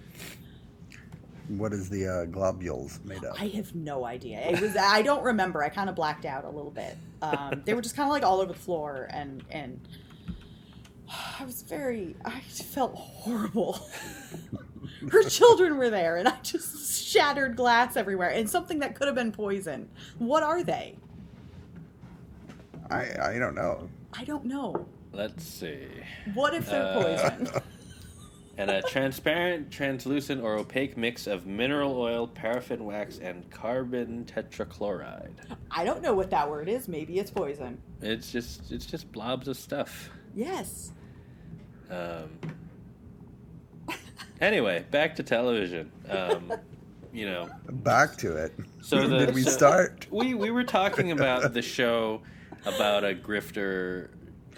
[1.49, 3.35] What is the uh, globules made of?
[3.39, 4.39] I have no idea.
[4.39, 5.63] It was I don't remember.
[5.63, 6.95] I kind of blacked out a little bit.
[7.21, 9.79] Um, they were just kind of like all over the floor, and and
[11.39, 12.15] I was very.
[12.23, 13.79] I felt horrible.
[15.11, 19.15] Her children were there, and I just shattered glass everywhere, and something that could have
[19.15, 19.89] been poison.
[20.19, 20.97] What are they?
[22.91, 23.89] I I don't know.
[24.13, 24.87] I don't know.
[25.11, 25.87] Let's see.
[26.35, 27.49] What if they're Uh, poison?
[28.59, 35.31] And a transparent, translucent, or opaque mix of mineral oil, paraffin wax, and carbon tetrachloride.
[35.71, 36.89] I don't know what that word is.
[36.89, 37.81] Maybe it's poison.
[38.01, 40.09] It's just it's just blobs of stuff.
[40.35, 40.91] Yes.
[41.89, 42.37] Um,
[44.41, 45.89] anyway, back to television.
[46.09, 46.51] Um,
[47.13, 48.53] you know, Back to it.
[48.81, 50.07] so the, did we so start?
[50.11, 52.23] We we were talking about the show
[52.65, 54.09] about a grifter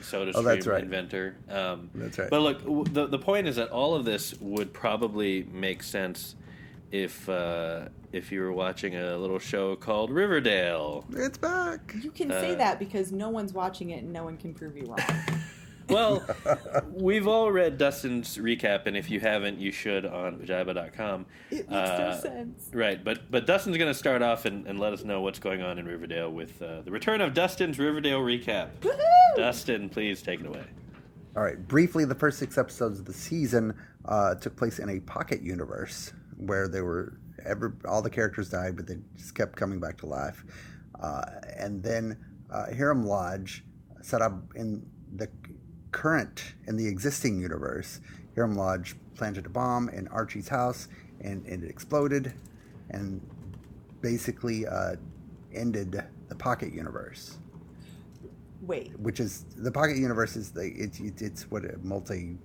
[0.03, 0.83] soda Oh, stream that's right.
[0.83, 1.35] inventor.
[1.49, 2.29] Um, That's right.
[2.29, 6.35] But look, w- the the point is that all of this would probably make sense
[6.91, 11.05] if uh, if you were watching a little show called Riverdale.
[11.13, 11.93] It's back.
[12.01, 14.75] You can say Uh, that because no one's watching it and no one can prove
[14.75, 14.99] you wrong.
[15.91, 16.25] Well,
[16.91, 21.25] we've all read Dustin's recap, and if you haven't, you should on Pajiba.com.
[21.49, 22.69] It makes Uh, no sense.
[22.73, 25.61] Right, but but Dustin's going to start off and, and let us know what's going
[25.61, 28.69] on in Riverdale with uh, the return of Dustin's Riverdale recap.
[28.81, 29.35] Woohoo!
[29.35, 30.63] Dustin, please take it away.
[31.35, 31.65] All right.
[31.67, 33.73] Briefly, the first six episodes of the season
[34.05, 38.75] uh, took place in a pocket universe where they were ever all the characters died,
[38.75, 40.43] but they just kept coming back to life.
[40.99, 41.23] Uh,
[41.57, 42.17] and then
[42.51, 43.63] uh, Hiram Lodge
[44.01, 45.27] set up in the
[45.91, 47.99] current in the existing universe.
[48.35, 50.87] Hiram Lodge planted a bomb in Archie's house,
[51.21, 52.33] and, and it exploded,
[52.89, 53.21] and
[54.01, 54.95] basically uh,
[55.53, 57.37] ended the pocket universe
[58.61, 62.37] Wait, which is the pocket universe is the it's it's, it's what a multi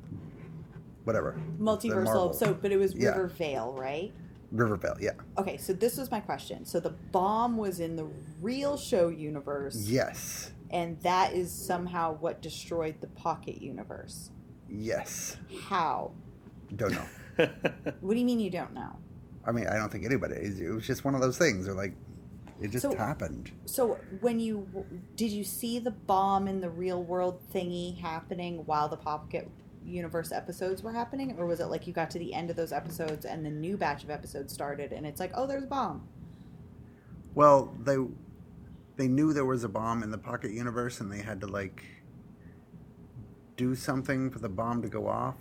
[1.04, 2.34] whatever multiversal.
[2.34, 3.10] So, but it was Yeah.
[3.10, 4.12] Rivervale, right?
[4.50, 6.64] Rivervale yeah Okay, so this was my question.
[6.64, 8.06] So the bomb was in the
[8.40, 14.30] real show universe, yes and that is somehow what destroyed the pocket universe.
[14.68, 15.36] yes
[15.68, 16.12] How?
[16.74, 17.06] don't know
[18.00, 18.96] What do you mean you don't know?
[19.44, 21.94] I mean I don't think anybody it was just one of those things they're like
[22.60, 23.52] It just So- happened.
[23.66, 24.66] So when you
[25.14, 29.48] did you see the bomb in the real world thingy happening while the Pocket
[29.84, 32.72] Universe episodes were happening, or was it like you got to the end of those
[32.72, 36.08] episodes and the new batch of episodes started and it's like, oh, there's a bomb?
[37.34, 37.96] Well, they
[38.96, 41.84] they knew there was a bomb in the pocket universe, and they had to like
[43.56, 45.36] do something for the bomb to go off.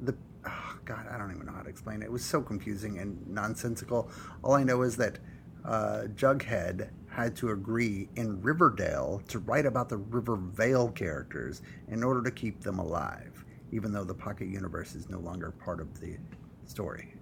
[0.00, 0.14] The
[0.46, 2.06] oh, God, I don't even know how to explain it.
[2.06, 4.10] It was so confusing and nonsensical.
[4.42, 5.18] All I know is that
[5.64, 12.22] uh, Jughead had to agree in Riverdale to write about the Rivervale characters in order
[12.22, 16.16] to keep them alive, even though the pocket universe is no longer part of the
[16.64, 17.14] story.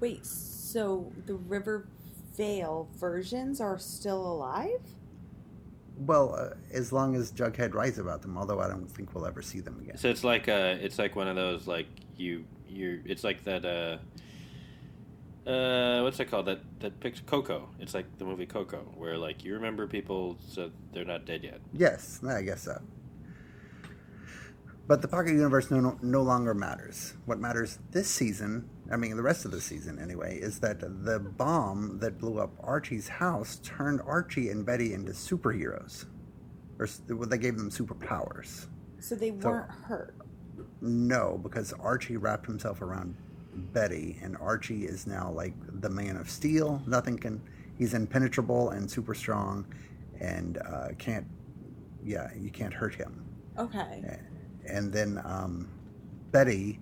[0.00, 1.36] Wait, so the
[2.38, 4.80] Rivervale versions are still alive?
[5.98, 9.40] Well, uh, as long as Jughead writes about them, although I don't think we'll ever
[9.40, 9.96] see them again.
[9.96, 13.64] So it's like uh, it's like one of those like you you it's like that
[13.64, 17.70] uh, uh, what's that called that that picture Coco.
[17.80, 21.60] It's like the movie Coco where like you remember people so they're not dead yet.
[21.72, 22.78] Yes, I guess so.
[24.86, 27.14] But the Pocket Universe no, no, no longer matters.
[27.24, 31.18] What matters this season, I mean, the rest of the season anyway, is that the
[31.18, 36.06] bomb that blew up Archie's house turned Archie and Betty into superheroes.
[36.78, 38.66] Or well, they gave them superpowers.
[39.00, 40.14] So they weren't hurt.
[40.80, 43.16] No, because Archie wrapped himself around
[43.72, 46.82] Betty, and Archie is now like the man of steel.
[46.86, 47.40] Nothing can.
[47.78, 49.66] He's impenetrable and super strong,
[50.20, 51.26] and uh, can't.
[52.04, 53.24] Yeah, you can't hurt him.
[53.58, 54.18] Okay.
[54.66, 55.68] And then um,
[56.30, 56.78] Betty,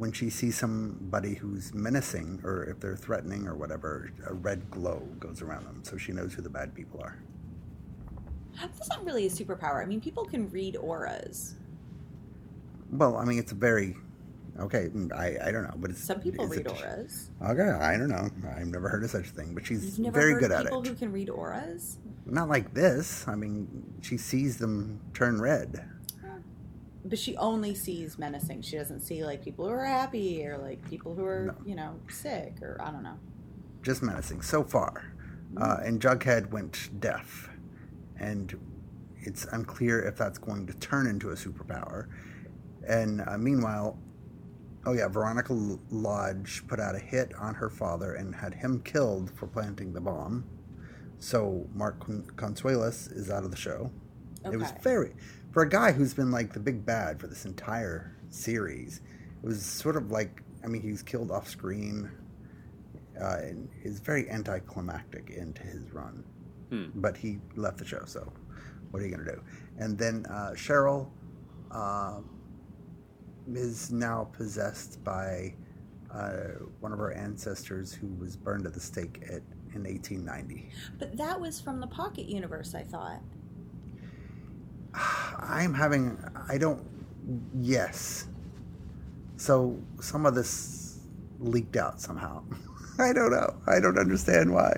[0.00, 5.06] when she sees somebody who's menacing, or if they're threatening or whatever, a red glow
[5.18, 7.18] goes around them, so she knows who the bad people are.
[8.58, 9.82] That's not really a superpower.
[9.82, 11.56] I mean, people can read auras.
[12.90, 13.94] Well, I mean, it's a very
[14.58, 14.88] okay.
[14.88, 17.28] Mm, I, I don't know, but it's Some people read a- auras.
[17.44, 18.30] Okay, I don't know.
[18.56, 20.88] I've never heard of such a thing, but she's very good at people it.
[20.88, 21.98] who can read auras?
[22.24, 23.28] Not like this.
[23.28, 23.68] I mean,
[24.00, 25.84] she sees them turn red.
[27.04, 28.62] But she only sees menacing.
[28.62, 31.54] She doesn't see like people who are happy or like people who are, No.
[31.64, 33.18] you know, sick or I don't know.
[33.82, 35.12] Just menacing so far.
[35.56, 37.48] Uh, and Jughead went deaf,
[38.18, 38.54] and
[39.18, 42.06] it's unclear if that's going to turn into a superpower.
[42.86, 43.98] And uh, meanwhile,
[44.86, 45.52] oh yeah, Veronica
[45.90, 50.00] Lodge put out a hit on her father and had him killed for planting the
[50.00, 50.44] bomb.
[51.18, 51.98] So Mark
[52.36, 53.90] Consuelos is out of the show.
[54.44, 55.14] It was very
[55.52, 59.00] for a guy who's been like the big bad for this entire series.
[59.42, 62.10] It was sort of like I mean he was killed off screen.
[63.20, 66.24] Uh, and is very anticlimactic into his run,
[66.70, 66.86] Hmm.
[66.94, 68.02] but he left the show.
[68.06, 68.32] So
[68.90, 69.42] what are you gonna do?
[69.78, 71.10] And then uh, Cheryl
[71.70, 72.20] uh,
[73.52, 75.54] is now possessed by
[76.14, 79.42] uh, one of her ancestors who was burned at the stake at
[79.74, 80.70] in 1890.
[80.98, 83.20] But that was from the Pocket Universe, I thought.
[84.94, 86.84] I'm having I don't
[87.60, 88.26] yes.
[89.36, 91.00] So some of this
[91.40, 92.42] leaked out somehow.
[92.98, 93.56] I don't know.
[93.66, 94.74] I don't understand why.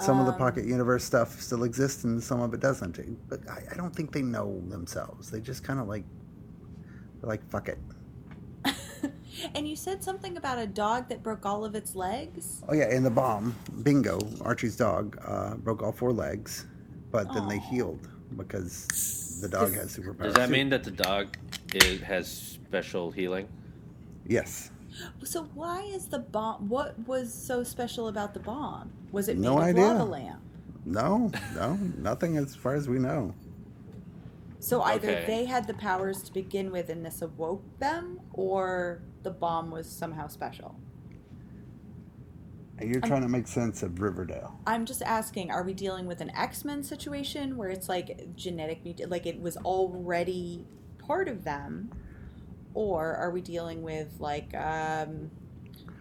[0.00, 2.98] Some of the Um, pocket universe stuff still exists and some of it doesn't.
[3.28, 5.30] But I, I don't think they know themselves.
[5.30, 6.04] They just kind of like
[7.20, 7.78] they're like fuck it.
[9.54, 12.64] and you said something about a dog that broke all of its legs?
[12.68, 16.66] Oh yeah, in the bomb, Bingo, Archie's dog, uh, broke all four legs,
[17.10, 20.22] but then they healed because the dog has superpowers.
[20.24, 21.36] Does that mean that the dog
[21.74, 23.48] is, has special healing?
[24.26, 24.70] yes?
[25.24, 28.92] So why is the bomb what was so special about the bomb?
[29.10, 29.82] Was it made No of idea.
[29.82, 30.40] lava lamp?
[30.84, 33.34] No, no, nothing as far as we know.
[34.60, 35.24] So either Okay.
[35.26, 39.86] they had the powers to begin with and this awoke them, or the bomb was
[39.90, 40.76] somehow special.
[42.80, 44.58] You're trying to make sense of Riverdale.
[44.66, 48.80] I'm just asking, are we dealing with an X Men situation where it's like genetic
[49.08, 50.66] like it was already
[50.98, 51.92] part of them,
[52.74, 55.30] or are we dealing with like um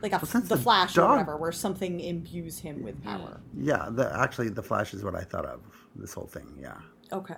[0.02, 3.40] like a, Well, the the Flash or whatever, where something imbues him with power?
[3.58, 5.62] Yeah, the actually the Flash is what I thought of
[5.96, 6.58] this whole thing.
[6.60, 6.78] Yeah,
[7.12, 7.36] Okay.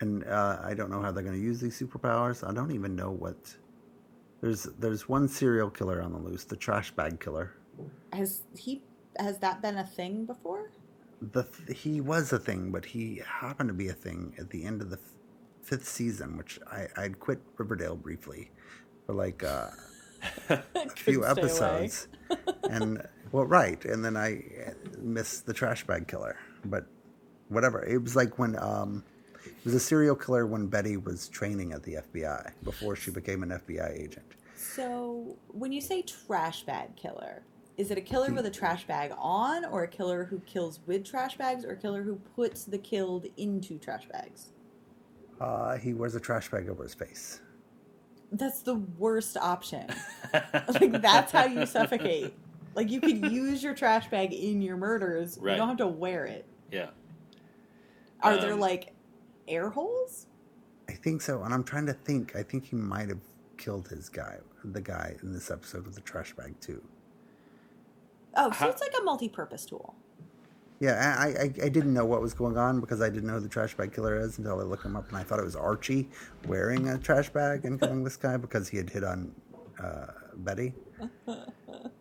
[0.00, 2.46] and uh, I don't know how they're going to use these superpowers.
[2.48, 3.36] I don't even know what.
[4.40, 7.54] There's there's one serial killer on the loose, the trash bag killer.
[8.12, 8.82] Has he
[9.18, 10.70] has that been a thing before?
[11.20, 14.64] The th- he was a thing, but he happened to be a thing at the
[14.64, 14.98] end of the
[15.62, 18.50] fifth season, which I I'd quit Riverdale briefly
[19.06, 19.68] for like uh,
[20.48, 22.06] a few episodes,
[22.70, 26.36] and well, right, and then I uh, missed the trash bag killer.
[26.64, 26.86] But
[27.48, 29.02] whatever, it was like when um,
[29.68, 33.50] was a serial killer when Betty was training at the FBI before she became an
[33.50, 34.24] FBI agent.
[34.56, 37.42] So when you say trash bag killer,
[37.76, 41.04] Is it a killer with a trash bag on, or a killer who kills with
[41.04, 44.52] trash bags, or a killer who puts the killed into trash bags?
[45.38, 47.42] Uh, he wears a trash bag over his face.
[48.32, 49.86] That's the worst option.
[50.80, 52.32] like that's how you suffocate.
[52.74, 55.36] Like you could use your trash bag in your murders.
[55.38, 55.52] Right.
[55.52, 56.46] You don't have to wear it.
[56.72, 56.88] Yeah.
[58.22, 58.94] Are there Um, like
[59.48, 60.26] air holes?
[60.88, 62.36] I think so, and I'm trying to think.
[62.36, 63.20] I think he might have
[63.56, 66.82] killed his guy, the guy in this episode with the trash bag too.
[68.36, 69.94] Oh, so How- it's like a multi-purpose tool.
[70.80, 73.40] Yeah, I, I I didn't know what was going on because I didn't know who
[73.40, 75.56] the trash bag killer is until I looked him up, and I thought it was
[75.56, 76.08] Archie
[76.46, 79.34] wearing a trash bag and killing this guy because he had hit on
[79.82, 80.06] uh,
[80.36, 80.72] Betty.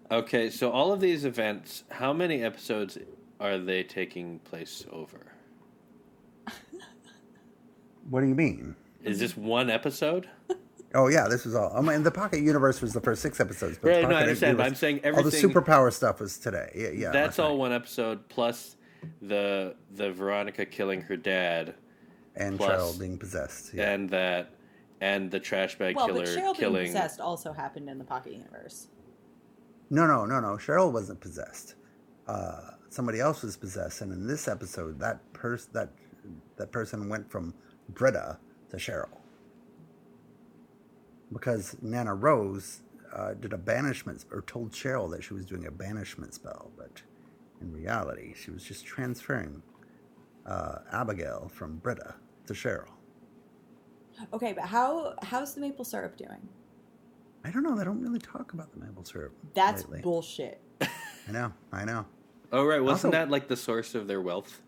[0.10, 2.98] Okay, so all of these events, how many episodes
[3.42, 5.20] are they taking place over?
[8.10, 8.76] What do you mean?
[9.04, 10.30] Is this one episode?
[10.96, 11.74] Oh yeah, this was all.
[11.76, 13.78] I mean, the Pocket Universe was the first six episodes.
[13.84, 15.26] Right, no, I Pocket understand, but Universe- I'm saying everything.
[15.26, 16.72] all the superpower stuff was today.
[16.74, 17.58] Yeah, yeah That's all right.
[17.58, 18.78] one episode plus
[19.22, 21.76] the the Veronica killing her dad
[22.38, 23.74] And plus- Cheryl being possessed.
[23.74, 23.92] Yeah.
[23.92, 24.52] and that
[25.02, 28.32] and the trash bag Well, killer but Cheryl being possessed also happened in the Pocket
[28.32, 28.88] Universe.
[29.90, 30.54] No, no, no, no.
[30.56, 31.76] Cheryl wasn't possessed.
[32.28, 35.90] Uh, somebody else was possessed, and in this episode, that person that
[36.56, 37.54] that person went from
[37.90, 38.38] Britta
[38.70, 39.10] to Cheryl
[41.32, 42.82] because Nana Rose
[43.14, 47.02] uh, did a banishment or told Cheryl that she was doing a banishment spell, but
[47.62, 49.62] in reality, she was just transferring
[50.46, 52.92] uh, Abigail from Britta to Cheryl.
[54.34, 56.48] Okay, but how how's the maple syrup doing?
[57.46, 57.76] I don't know.
[57.76, 59.34] They don't really talk about the maple syrup.
[59.54, 60.02] That's lately.
[60.02, 60.60] bullshit.
[60.82, 61.54] I know.
[61.72, 62.06] I know.
[62.52, 64.62] Oh right, wasn't Also- that like the source of their wealth?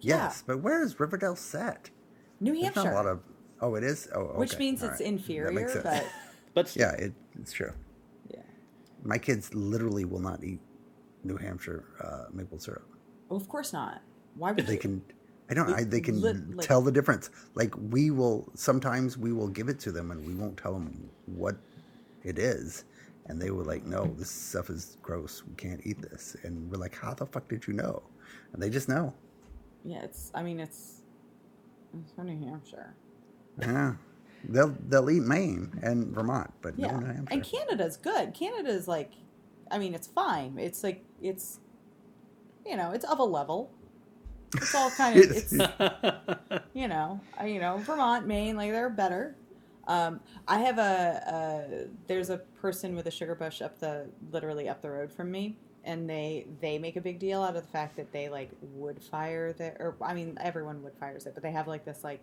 [0.00, 1.90] Yes, but where is Riverdale set?
[2.40, 3.20] New There's Hampshire, not a lot of.
[3.60, 4.08] Oh, it is.
[4.14, 4.38] Oh, okay.
[4.38, 5.06] which means All it's right.
[5.06, 5.84] That inferior, makes sense.
[5.84, 6.06] but
[6.54, 7.72] But yeah, it, it's true.
[8.30, 8.40] yeah.
[9.04, 10.60] My kids literally will not eat
[11.24, 12.88] New Hampshire uh, maple syrup.
[13.28, 14.00] Well, of course not.
[14.34, 14.78] Why would They you?
[14.78, 15.02] can.
[15.50, 15.72] I don't.
[15.72, 17.30] I, they can Lit- like- tell the difference.
[17.54, 18.48] Like we will.
[18.54, 21.56] Sometimes we will give it to them, and we won't tell them what
[22.22, 22.84] it is,
[23.26, 25.42] and they were like, "No, this stuff is gross.
[25.48, 28.02] We can't eat this." And we're like, "How the fuck did you know?"
[28.52, 29.12] And they just know.
[29.84, 30.30] Yeah, it's.
[30.34, 30.97] I mean, it's.
[32.00, 32.94] It's from New Hampshire.
[33.60, 33.94] Yeah.
[34.48, 37.34] They'll they'll eat Maine and Vermont, but Yeah, no New Hampshire.
[37.34, 38.34] and Canada's good.
[38.34, 39.12] Canada's like,
[39.70, 40.58] I mean, it's fine.
[40.58, 41.58] It's like it's,
[42.64, 43.72] you know, it's of a level.
[44.56, 45.52] It's all kind of it's
[46.72, 49.36] you know, you know, Vermont, Maine, like they're better.
[49.86, 54.68] Um, I have a, a there's a person with a sugar bush up the literally
[54.68, 55.56] up the road from me,
[55.88, 59.02] and they they make a big deal out of the fact that they like wood
[59.02, 62.22] fire their or I mean everyone wood fires it, but they have like this like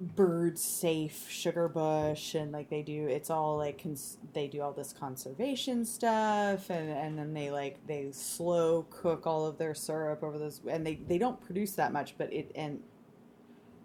[0.00, 4.72] bird safe sugar bush and like they do it's all like cons- they do all
[4.72, 10.22] this conservation stuff and and then they like they slow cook all of their syrup
[10.22, 12.80] over this and they they don't produce that much but it and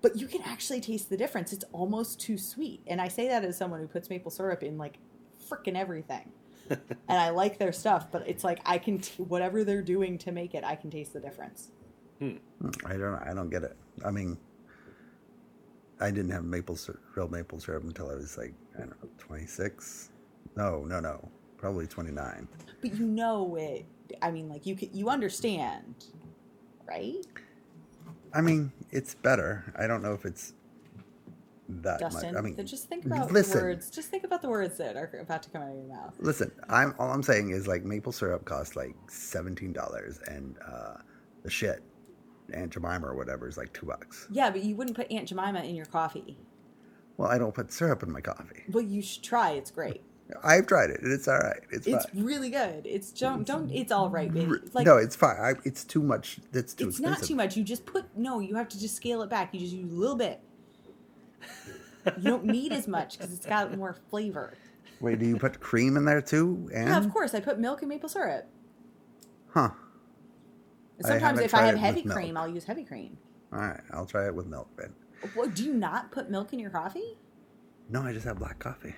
[0.01, 1.51] but you can actually taste the difference.
[1.51, 2.81] It's almost too sweet.
[2.87, 4.97] And i say that as someone who puts maple syrup in like
[5.49, 6.31] freaking everything
[7.07, 10.31] and i like their stuff but it's like i can t- whatever they're doing to
[10.31, 11.71] make it i can taste the difference
[12.19, 12.37] hmm.
[12.85, 13.15] I don't.
[13.15, 13.77] I don't get it.
[14.05, 14.37] I mean,
[15.99, 19.09] I didn't have maple syrup, real maple syrup until I was like I don't know,
[19.17, 20.09] twenty six.
[20.55, 22.47] No, no, no, probably twenty nine.
[22.81, 23.85] but you know it
[24.21, 26.05] i mean like you can, you understand
[26.87, 27.25] right
[28.33, 29.73] I mean, it's better.
[29.75, 30.53] I don't know if it's
[31.69, 32.39] that Dustin, much.
[32.39, 33.57] I mean, just think about listen.
[33.57, 33.89] the words.
[33.89, 36.15] Just think about the words that are about to come out of your mouth.
[36.19, 40.95] Listen, I'm all I'm saying is like maple syrup costs like seventeen dollars, and uh,
[41.43, 41.83] the shit,
[42.53, 44.27] Aunt Jemima or whatever is like two bucks.
[44.31, 46.37] Yeah, but you wouldn't put Aunt Jemima in your coffee.
[47.17, 48.63] Well, I don't put syrup in my coffee.
[48.71, 49.51] Well, you should try.
[49.51, 50.01] It's great.
[50.43, 51.59] I've tried it, it's all right.
[51.71, 52.23] It's, It's fine.
[52.23, 52.85] really good.
[52.85, 53.71] It's don't don't.
[53.71, 54.53] It's all right, baby.
[54.73, 55.37] Like no, it's fine.
[55.37, 56.39] I, it's too much.
[56.53, 57.21] It's too it's expensive.
[57.21, 57.57] not too much.
[57.57, 58.39] You just put no.
[58.39, 59.53] You have to just scale it back.
[59.53, 60.41] You just use a little bit.
[62.17, 64.53] You don't need as much because it's got more flavor.
[65.01, 66.69] Wait, do you put cream in there too?
[66.73, 67.33] And Yeah, of course.
[67.33, 68.47] I put milk and maple syrup.
[69.49, 69.69] Huh.
[71.01, 72.17] Sometimes haven't if I have heavy with milk.
[72.17, 73.17] cream, I'll use heavy cream.
[73.53, 74.93] All right, I'll try it with milk then.
[75.33, 77.17] What, do you not put milk in your coffee?
[77.89, 78.95] No, I just have black coffee.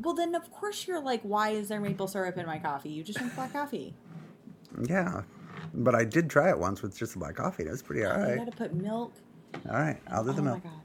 [0.00, 2.90] Well, then of course you're like, why is there maple syrup in my coffee?
[2.90, 3.94] You just drink black coffee.
[4.88, 5.22] Yeah,
[5.74, 7.64] but I did try it once with just black coffee.
[7.64, 8.20] It was pretty all right.
[8.20, 8.38] You right.
[8.38, 9.12] gotta put milk.
[9.68, 10.64] All right, I'll do oh the milk.
[10.64, 10.81] my god.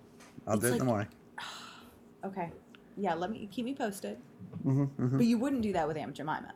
[0.48, 1.08] I'll It's do it in the like- morning.
[2.26, 2.52] Okay.
[2.98, 4.18] Yeah, let me keep me posted.
[4.66, 6.52] Mm-hmm, But you wouldn't do that with Aunt Jemima.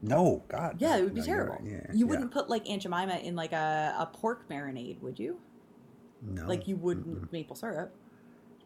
[0.00, 0.76] No, God.
[0.78, 1.58] Yeah, it would be No, terrible.
[1.62, 2.10] Yeah, you yeah.
[2.10, 5.38] wouldn't put like Aunt Jemima in like a, a pork marinade, would you?
[6.22, 6.46] No.
[6.46, 7.92] Like you wouldn't maple syrup.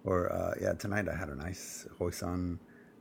[0.05, 2.59] Or uh, yeah, tonight I had a nice hoisin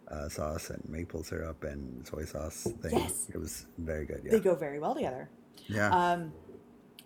[0.09, 2.97] uh, sauce and maple syrup and soy sauce thing.
[2.97, 3.27] Yes.
[3.33, 4.21] It was very good.
[4.25, 4.31] Yeah.
[4.31, 5.29] They go very well together.
[5.67, 5.89] yeah.
[5.89, 6.33] Um,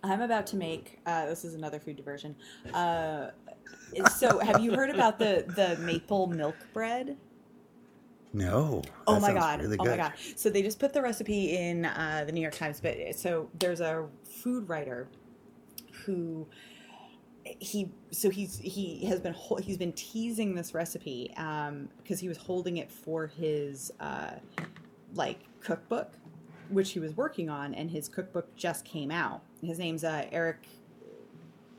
[0.02, 1.00] I'm about to make.
[1.06, 2.36] Uh, this is another food diversion.
[2.72, 3.30] Uh,
[4.16, 7.16] so, have you heard about the the maple milk bread?
[8.36, 8.82] no.
[9.06, 9.62] Oh my god!
[9.62, 10.12] Really oh my god!
[10.36, 13.80] So they just put the recipe in uh, the New York Times, but so there's
[13.80, 15.08] a food writer
[16.04, 16.46] who
[17.44, 21.30] he so he's he has been he's been teasing this recipe
[22.02, 24.32] because he was holding it for his uh,
[25.14, 26.12] like cookbook,
[26.68, 29.42] which he was working on, and his cookbook just came out.
[29.62, 30.66] His name's uh, Eric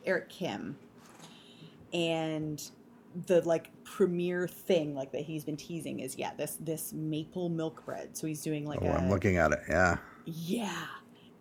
[0.05, 0.77] Eric Kim,
[1.93, 2.69] and
[3.25, 7.83] the like premier thing like that he's been teasing is yeah this this maple milk
[7.85, 8.15] bread.
[8.15, 9.59] So he's doing like Oh, a I'm looking at it.
[9.67, 9.97] Yeah.
[10.25, 10.85] yeah.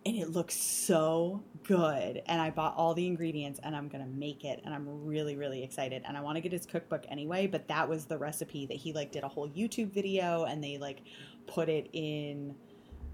[0.05, 2.21] And it looks so good.
[2.27, 4.61] And I bought all the ingredients and I'm to make it.
[4.63, 6.01] And I'm really, really excited.
[6.07, 7.45] And I want to get his cookbook anyway.
[7.45, 10.77] But that was the recipe that he like did a whole YouTube video and they
[10.77, 11.01] like
[11.45, 12.55] put it in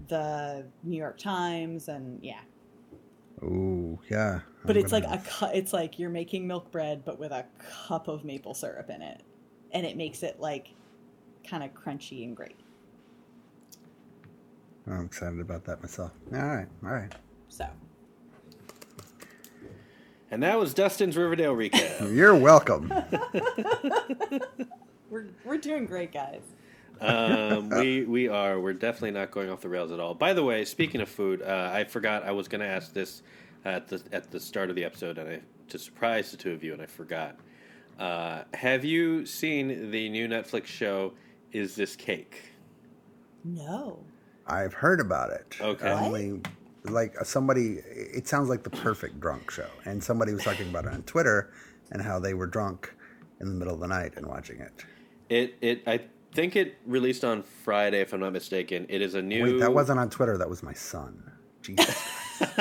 [0.06, 1.88] the New York Times.
[1.88, 2.42] And yeah.
[3.42, 4.40] oh yeah.
[4.64, 7.32] But I'm it's like gonna- a cu- it's like you're making milk bread, but with
[7.32, 7.44] a
[7.86, 9.20] cup of maple syrup in it.
[9.72, 10.68] And it makes it like
[11.48, 12.56] kind of crunchy and great.
[14.86, 16.12] I'm excited about that myself.
[16.32, 16.66] All right.
[16.84, 17.12] All right.
[17.48, 17.66] So
[20.30, 22.10] And that was Dustin's Riverdale recap.
[22.14, 22.90] You're welcome.
[25.10, 26.40] we're, we're doing great, guys.
[27.00, 28.60] um, we we are.
[28.60, 30.14] We're definitely not going off the rails at all.
[30.14, 33.22] By the way, speaking of food, uh, I forgot I was going to ask this
[33.64, 36.62] at the at the start of the episode, and I to surprise the two of
[36.62, 37.36] you, and I forgot.
[37.98, 41.12] Uh, have you seen the new Netflix show?
[41.52, 42.52] Is It Cake?
[43.44, 44.00] No.
[44.46, 45.56] I've heard about it.
[45.60, 45.88] Okay.
[45.88, 46.40] Only
[46.84, 49.68] like somebody it sounds like the perfect drunk show.
[49.84, 51.52] And somebody was talking about it on Twitter
[51.92, 52.92] and how they were drunk
[53.40, 54.72] in the middle of the night and watching it.
[55.28, 56.00] It it I
[56.34, 58.86] think it released on Friday, if I'm not mistaken.
[58.88, 59.44] It is a new.
[59.44, 61.30] Wait, that wasn't on Twitter, that was my son.
[61.64, 62.02] Jesus.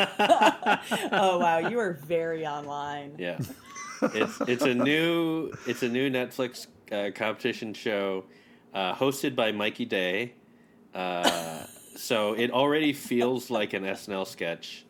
[1.11, 3.15] oh wow, you are very online.
[3.17, 3.39] Yeah,
[4.01, 8.25] it's it's a new it's a new Netflix uh, competition show
[8.73, 10.33] uh, hosted by Mikey Day.
[10.93, 11.65] Uh,
[11.95, 14.85] so it already feels like an SNL sketch,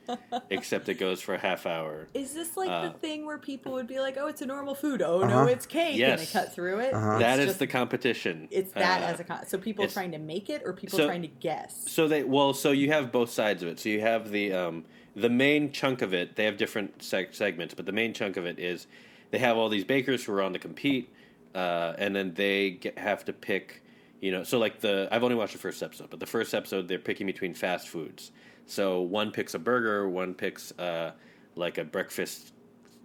[0.50, 2.08] except it goes for a half hour.
[2.14, 4.76] Is this like Uh, the thing where people would be like, "Oh, it's a normal
[4.76, 5.02] food.
[5.02, 5.46] Oh no, Uh-huh.
[5.46, 6.32] it's cake," and Yes.
[6.32, 6.94] they cut through it?
[6.94, 7.12] Uh-huh.
[7.14, 8.48] It's That is just- the competition.
[8.52, 11.06] It's that Uh, as a con- so people trying to make it or people so-
[11.08, 11.84] trying to guess.
[11.90, 13.80] So they well, so you have both sides of it.
[13.80, 14.86] So you have the um,
[15.16, 16.36] the main chunk of it.
[16.36, 18.88] They have different seg- segments, but the main chunk of it is
[19.32, 21.10] they have all these bakers who are on to compete,
[21.54, 23.82] uh, and then they get, have to pick.
[24.24, 26.88] You know, so like the I've only watched the first episode, but the first episode
[26.88, 28.32] they're picking between fast foods.
[28.66, 31.12] So one picks a burger, one picks uh,
[31.58, 32.54] like a breakfast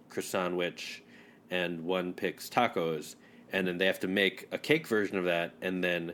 [0.07, 0.57] croissant
[1.51, 3.15] and one picks tacos,
[3.51, 6.13] and then they have to make a cake version of that, and then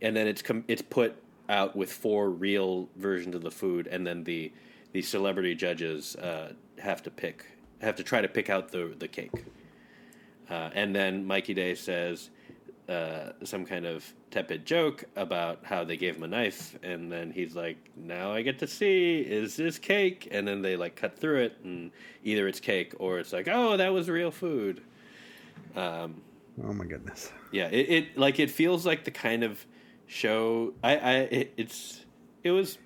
[0.00, 4.06] and then it's com- it's put out with four real versions of the food, and
[4.06, 4.52] then the
[4.92, 7.44] the celebrity judges uh, have to pick
[7.80, 9.32] have to try to pick out the the cake,
[10.48, 12.30] uh, and then Mikey Day says.
[12.86, 17.30] Uh, some kind of tepid joke about how they gave him a knife, and then
[17.30, 21.18] he's like, "Now I get to see is this cake?" And then they like cut
[21.18, 21.90] through it, and
[22.24, 24.82] either it's cake or it's like, "Oh, that was real food."
[25.74, 26.20] Um,
[26.62, 27.32] oh my goodness.
[27.52, 29.64] yeah, it, it like it feels like the kind of
[30.06, 30.74] show.
[30.82, 32.04] I, I it, it's
[32.42, 32.78] it was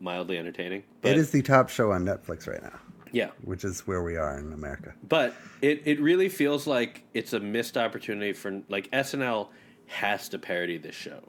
[0.00, 2.78] mildly entertaining, but it is the top show on Netflix right now,
[3.14, 4.92] yeah, which is where we are in America.
[5.08, 9.48] but it it really feels like it's a missed opportunity for like SNL
[9.86, 11.20] has to parody this show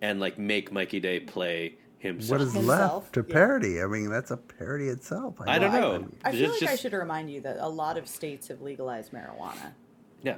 [0.00, 2.30] and like make Mikey Day play himself.
[2.30, 3.32] What is Himself, left to yeah.
[3.34, 3.82] parody?
[3.82, 5.34] I mean, that's a parody itself.
[5.46, 5.98] I don't know.
[5.98, 8.62] mean, I feel It's like I should remind you that a lot of states have
[8.62, 9.72] legalized marijuana,
[10.22, 10.36] yeah.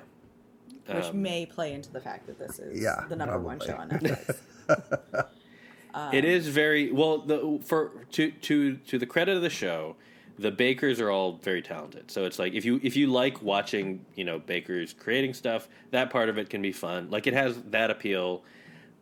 [0.86, 3.76] which Um, may play into the fact that this is Yeah, the number one show
[3.76, 4.38] on Netflix.
[6.12, 7.18] it is very well.
[7.18, 9.94] The for to to to the credit of the show,
[10.38, 12.10] the bakers are all very talented.
[12.10, 16.10] So it's like if you if you like watching, you know, bakers creating stuff, that
[16.10, 17.10] part of it can be fun.
[17.10, 18.42] Like it has that appeal.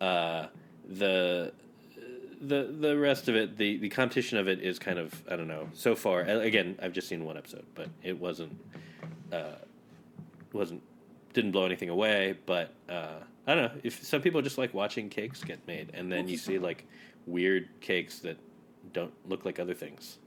[0.00, 0.46] Uh,
[0.88, 1.52] the
[2.40, 5.48] the the rest of it, the the competition of it is kind of I don't
[5.48, 5.68] know.
[5.72, 8.58] So far, again, I've just seen one episode, but it wasn't
[9.32, 9.56] uh,
[10.52, 10.82] wasn't
[11.32, 12.36] didn't blow anything away.
[12.46, 16.10] But uh, I don't know if some people just like watching cakes get made, and
[16.10, 16.86] then you see like
[17.26, 18.36] weird cakes that
[18.92, 20.18] don't look like other things.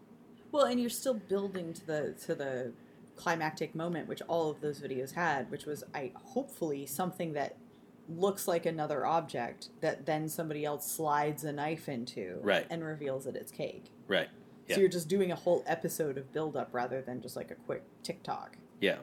[0.54, 2.72] Well, and you're still building to the to the
[3.18, 7.58] climactic moment, which all of those videos had, which was I hopefully something that
[8.10, 12.66] looks like another object that then somebody else slides a knife into Right.
[12.70, 13.86] and reveals that it's cake.
[14.08, 14.28] Right.
[14.68, 14.76] Yeah.
[14.76, 17.56] So you're just doing a whole episode of build up rather than just like a
[17.56, 18.58] quick TikTok.
[18.82, 18.98] yeah.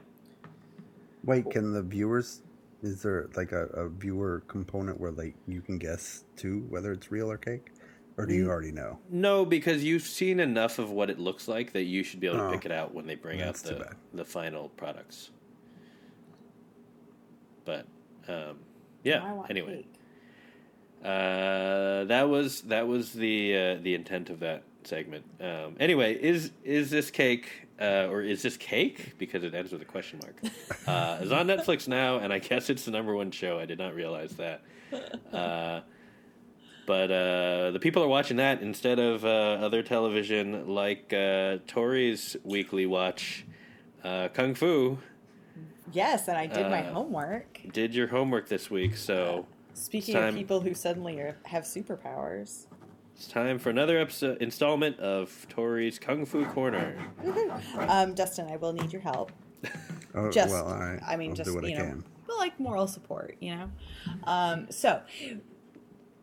[1.25, 2.41] Wait, can the viewers
[2.83, 7.11] Is there like a, a viewer component where like you can guess too whether it's
[7.13, 7.73] real or cake,
[8.17, 8.99] or do you already know?
[9.09, 12.39] No, because you've seen enough of what it looks like that you should be able
[12.39, 12.53] to Oh.
[12.53, 15.31] pick it out when they bring out the the final products.
[17.65, 17.87] But
[18.29, 18.59] um,
[19.05, 19.43] yeah.
[19.49, 19.85] Anyway,
[21.05, 25.25] uh, that was that was the uh, the intent of that segment.
[25.41, 29.83] Um, anyway, is is this cake uh, or is this cake because it ends with
[29.83, 30.37] a question mark?
[30.87, 33.59] Uh, is on Netflix now, and I guess it's the number one show.
[33.59, 34.63] I did not realize that.
[35.33, 35.81] Uh,
[36.91, 39.29] but uh, the people are watching that instead of uh,
[39.65, 43.47] other television like uh, Tori's weekly watch,
[44.03, 44.99] uh, Kung Fu.
[45.93, 47.61] Yes, and I did my Uh, homework.
[47.73, 52.67] Did your homework this week, so Speaking time- of people who suddenly are, have superpowers,
[53.15, 56.97] it's time for another episode installment of Tori's Kung Fu Corner.
[57.89, 59.31] um, Dustin, I will need your help.
[60.13, 60.99] Oh, Just, well, all right.
[61.07, 62.05] I mean, I'll just do what you I know, can.
[62.27, 63.71] but like moral support, you know.
[64.25, 65.01] Um, so,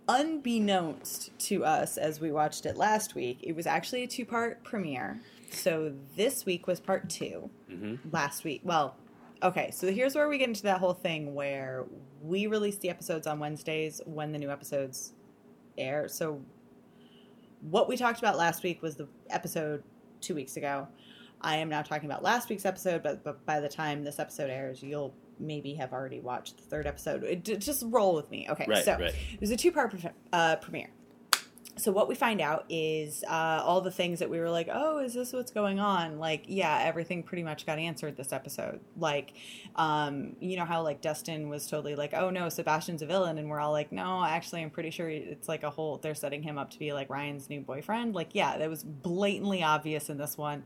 [0.07, 5.19] unbeknownst to us, as we watched it last week, it was actually a two-part premiere.
[5.51, 8.95] So this week was part 2 hmm Last week, well,
[9.43, 9.71] okay.
[9.71, 11.85] So here's where we get into that whole thing where
[12.21, 15.13] we release the episodes on Wednesdays when the new episodes
[15.77, 16.07] air.
[16.07, 16.41] So
[17.61, 19.83] what we talked about last week was the episode
[20.21, 20.87] two weeks ago.
[21.41, 24.49] I am now talking about last week's episode, but, but by the time this episode
[24.49, 27.23] airs, you'll maybe have already watched the third episode.
[27.23, 28.47] It, just roll with me.
[28.49, 29.13] Okay, Right, so right.
[29.33, 29.93] it was a two part
[30.33, 30.89] uh, premiere.
[31.77, 34.97] So what we find out is uh, all the things that we were like, oh,
[34.97, 36.17] is this what's going on?
[36.17, 38.79] Like, yeah, everything pretty much got answered this episode.
[38.97, 39.33] Like,
[39.75, 43.47] um, you know how like Dustin was totally like, oh no, Sebastian's a villain, and
[43.47, 45.97] we're all like, no, actually, I'm pretty sure it's like a whole.
[45.97, 48.15] They're setting him up to be like Ryan's new boyfriend.
[48.15, 50.63] Like, yeah, that was blatantly obvious in this one.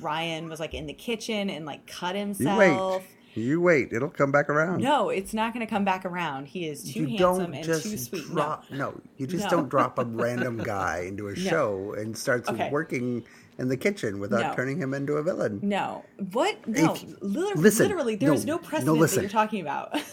[0.00, 2.58] Ryan was like in the kitchen and like cut himself.
[2.58, 3.06] wait.
[3.34, 3.92] You wait.
[3.92, 4.80] It'll come back around.
[4.82, 6.46] No, it's not going to come back around.
[6.46, 8.28] He is too you handsome don't and just too sweet.
[8.28, 8.34] No.
[8.34, 8.64] drop.
[8.70, 9.50] No, you just No.
[9.50, 12.70] don't drop a random guy into a show and starts Okay.
[12.70, 13.24] working
[13.58, 14.54] in the kitchen without No.
[14.54, 15.58] turning him into a villain.
[15.62, 16.04] No.
[16.32, 16.66] What?
[16.68, 16.94] No.
[16.94, 20.00] If- literally, listen, literally there is no, no, no, precedent that you're talking about.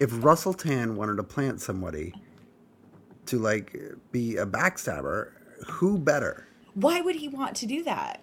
[0.00, 2.14] If Russell Tan wanted to plant somebody
[3.26, 3.76] to like
[4.12, 5.32] be a backstabber,
[5.66, 6.46] who better?
[6.72, 8.22] Why would he want to do that?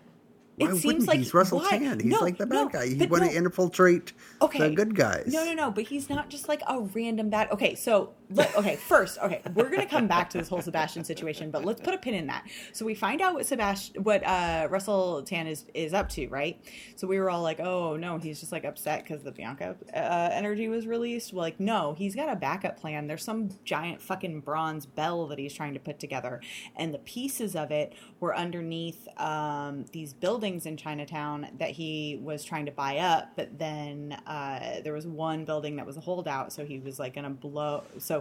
[0.58, 1.18] Why it seems wouldn't like?
[1.20, 1.70] He's Russell why?
[1.78, 2.00] Tan.
[2.00, 2.88] He's No, like the bad no, guy.
[2.88, 3.30] He want no.
[3.30, 4.70] to infiltrate Okay.
[4.70, 5.32] the good guys.
[5.32, 5.72] No, no, no.
[5.72, 7.52] But he's not just like a random bad.
[7.52, 11.50] Okay, so let, okay, first, okay, we're gonna come back to this whole Sebastian situation,
[11.50, 12.46] but let's put a pin in that.
[12.74, 16.60] So we find out what Sebastian, what uh, Russell Tan is is up to, right?
[16.96, 20.30] So we were all like, oh no, he's just like upset because the Bianca uh,
[20.32, 21.32] energy was released.
[21.32, 23.08] Well, like, no, he's got a backup plan.
[23.08, 26.42] There's some giant fucking bronze bell that he's trying to put together,
[26.76, 32.44] and the pieces of it were underneath um, these buildings in Chinatown that he was
[32.44, 36.52] trying to buy up, but then uh, there was one building that was a holdout,
[36.52, 37.84] so he was like gonna blow.
[38.00, 38.17] So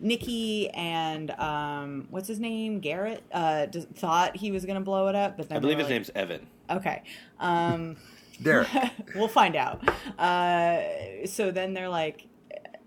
[0.00, 5.14] Nikki and um, what's his name, Garrett, uh, d- thought he was gonna blow it
[5.14, 6.46] up, but then I believe his were name's Evan.
[6.70, 7.02] okay.
[7.40, 7.96] Um,
[8.42, 8.68] Derek.
[9.14, 9.82] we'll find out.
[10.18, 12.26] Uh, so then they're like,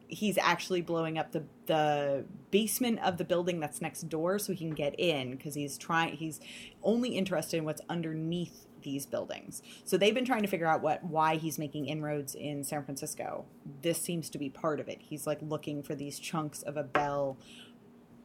[0.07, 4.57] he's actually blowing up the the basement of the building that's next door so he
[4.65, 6.15] can get in because he's trying.
[6.15, 6.39] He's
[6.83, 9.61] only interested in what's underneath these buildings.
[9.84, 13.45] So they've been trying to figure out what why he's making inroads in San Francisco.
[13.82, 14.99] This seems to be part of it.
[15.01, 17.38] He's like looking for these chunks of a bell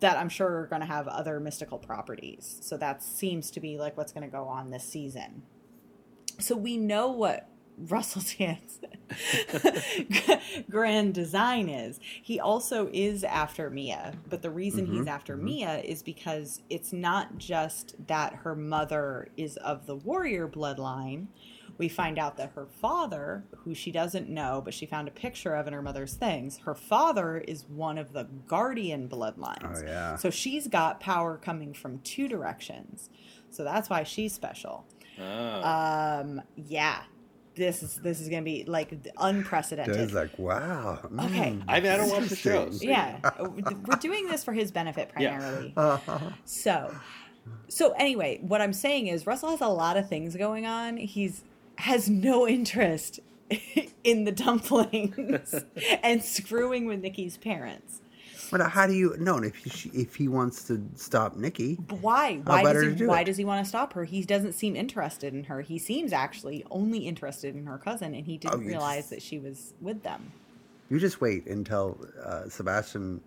[0.00, 2.58] that I'm sure are going to have other mystical properties.
[2.60, 5.42] So that seems to be like what's going to go on this season.
[6.40, 7.48] So we know what
[7.78, 8.80] Russell Tan's
[10.70, 12.00] grand design is.
[12.22, 17.38] He also is after Mia, but the reason he's after Mia is because it's not
[17.38, 21.26] just that her mother is of the warrior bloodline.
[21.76, 25.54] We find out that her father, who she doesn't know, but she found a picture
[25.56, 29.82] of in her mother's things, her father is one of the guardian bloodlines.
[29.82, 30.16] Oh, yeah.
[30.16, 33.10] So she's got power coming from two directions.
[33.50, 34.86] So that's why she's special.
[35.20, 36.20] Ah.
[36.20, 37.02] Um, yeah,
[37.56, 39.94] this is this is gonna be like unprecedented.
[39.96, 40.98] Dad's like, wow.
[41.04, 41.50] Okay.
[41.52, 42.52] mm, I mean, I don't watch the interesting.
[42.52, 42.82] shows.
[42.84, 45.38] yeah, we're doing this for his benefit Yeah.
[45.74, 46.32] primarily.
[46.44, 46.94] So,
[47.68, 50.96] so anyway, what I'm saying is Russell has a lot of things going on.
[50.96, 51.42] He's
[51.76, 53.20] has no interest
[54.04, 55.54] in the dumplings
[56.02, 58.00] and screwing with Nikki's parents.
[58.50, 61.74] But how do you know if he, if he wants to stop Nikki?
[62.00, 62.36] Why?
[62.44, 62.94] Why does he?
[62.94, 63.24] do Why it?
[63.24, 64.04] does he want to stop her?
[64.04, 65.60] He doesn't seem interested in her.
[65.62, 69.22] He seems actually only interested in her cousin, and he didn't Oh, realize just- that
[69.22, 70.32] she was with them.
[70.90, 73.20] You just wait until uh, Sebastian,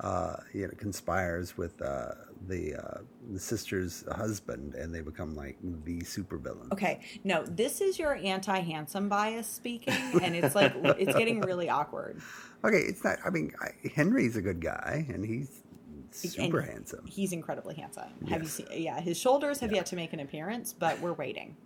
[0.00, 2.12] uh, you know, conspires with uh,
[2.48, 2.98] the uh,
[3.32, 6.72] the sister's husband, and they become like the supervillain.
[6.72, 12.20] Okay, no, this is your anti-handsome bias speaking, and it's like it's getting really awkward.
[12.64, 13.18] Okay, it's not.
[13.24, 15.62] I mean, I, Henry's a good guy, and he's
[16.10, 17.06] super And handsome.
[17.06, 18.10] He's incredibly handsome.
[18.28, 18.66] Have you seen?
[18.72, 21.56] Yeah, his shoulders have yet to make an appearance, but we're waiting.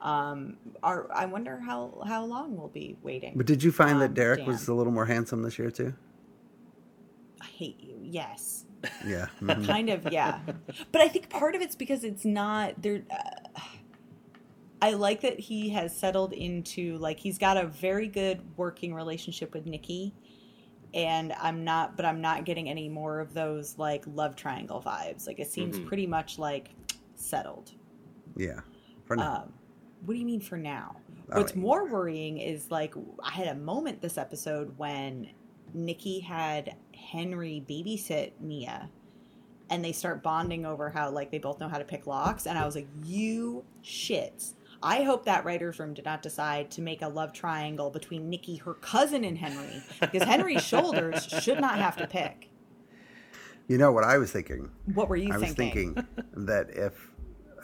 [0.00, 3.32] Um, are I wonder how how long we'll be waiting.
[3.36, 4.46] But did you find Um, that Derek Dan.
[4.48, 5.94] was a little more handsome this year too?
[7.40, 7.98] I hate you.
[8.02, 8.64] Yes.
[9.06, 9.26] Yeah.
[9.42, 9.66] mhm.
[9.66, 10.38] kind of yeah
[10.92, 13.60] but i think part of it's because it's not there uh,
[14.80, 19.52] i like that he has settled into like he's got a very good working relationship
[19.52, 20.14] with nikki
[20.94, 25.26] and i'm not but i'm not getting any more of those like love triangle vibes
[25.26, 25.86] like it seems Mhm.
[25.86, 26.70] pretty much like
[27.16, 27.72] settled
[28.36, 28.60] yeah.
[29.06, 29.36] For now.
[29.42, 29.52] um,
[30.04, 30.94] what do you mean for now?
[31.32, 31.60] All What's right.
[31.60, 35.30] more worrying is like I had a moment this episode when
[35.74, 36.76] Nikki had
[37.10, 38.90] Henry babysit Mia
[39.70, 42.58] and they start bonding over how like they both know how to pick locks and
[42.58, 44.54] I was like, You shits.
[44.82, 48.56] I hope that writer's room did not decide to make a love triangle between Nikki,
[48.56, 52.48] her cousin, and Henry, because Henry's shoulders should not have to pick.
[53.66, 54.70] you know what I was thinking?
[54.94, 55.94] What were you I was thinking?
[55.94, 56.06] thinking
[56.46, 57.07] that if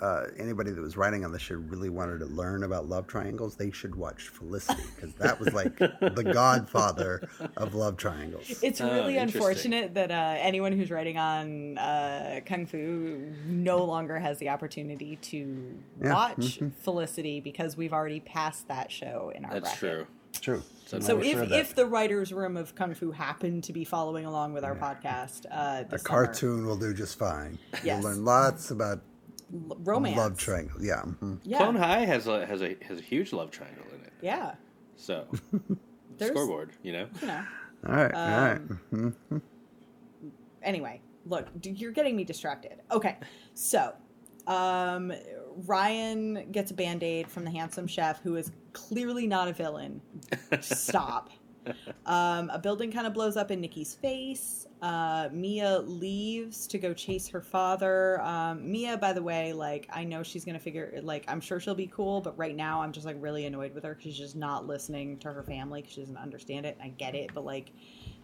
[0.01, 3.57] uh, anybody that was writing on the show really wanted to learn about love triangles,
[3.57, 8.63] they should watch Felicity because that was like the godfather of love triangles.
[8.63, 9.41] It's Oh, really interesting.
[9.41, 15.17] unfortunate that uh, anyone who's writing on uh, Kung Fu no longer has the opportunity
[15.17, 16.73] to Yeah, watch mhm.
[16.75, 19.79] Felicity because we've already passed that show in our That's bracket.
[19.81, 20.07] true.
[20.41, 20.63] True.
[20.87, 24.27] So So if, sure if the writers' room of Kung Fu happened to be following
[24.27, 27.59] along with our podcast, uh, a summer, cartoon will do just fine.
[27.73, 27.85] Yes.
[27.85, 29.03] You'll learn lots about l-
[29.51, 30.77] romance, love triangle.
[30.83, 31.03] Yeah.
[31.05, 31.41] mhm.
[31.45, 34.13] yeah, Clone High has a has a has a huge love triangle in it.
[34.23, 34.55] yeah,
[34.97, 35.27] So
[36.19, 37.09] There's- scoreboard, you know.
[37.21, 37.45] you know.
[37.87, 38.15] All right.
[38.15, 38.61] all right.
[38.93, 39.43] Um,
[40.63, 42.81] anyway, look, you're getting me distracted.
[42.91, 43.17] Okay,
[43.53, 43.93] so
[44.47, 45.13] um,
[45.67, 50.01] Ryan gets a band aid from the handsome chef, who is clearly not a villain.
[50.61, 51.31] Stop.
[52.07, 54.67] Um, a building kind of blows up in Nikki's face.
[54.83, 58.21] Uh, Mia leaves to go chase her father.
[58.21, 61.75] Um, Mia, by the way, like I know she's gonna figure, like I'm sure she'll
[61.75, 64.37] be cool, but right now I'm just like really annoyed with her because she's just
[64.37, 66.77] not listening to her family because she doesn't understand it.
[66.83, 67.71] I get it, but like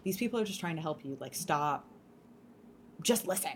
[0.03, 1.17] these people are just trying to help you.
[1.19, 1.87] Like stop,
[3.01, 3.53] just listen.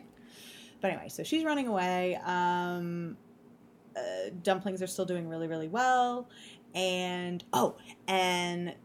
[0.81, 2.19] But anyway, so she's running away.
[2.25, 3.17] Um,
[3.95, 6.27] uh, dumplings are still doing really, really well,
[6.73, 7.77] and oh,
[8.07, 8.75] and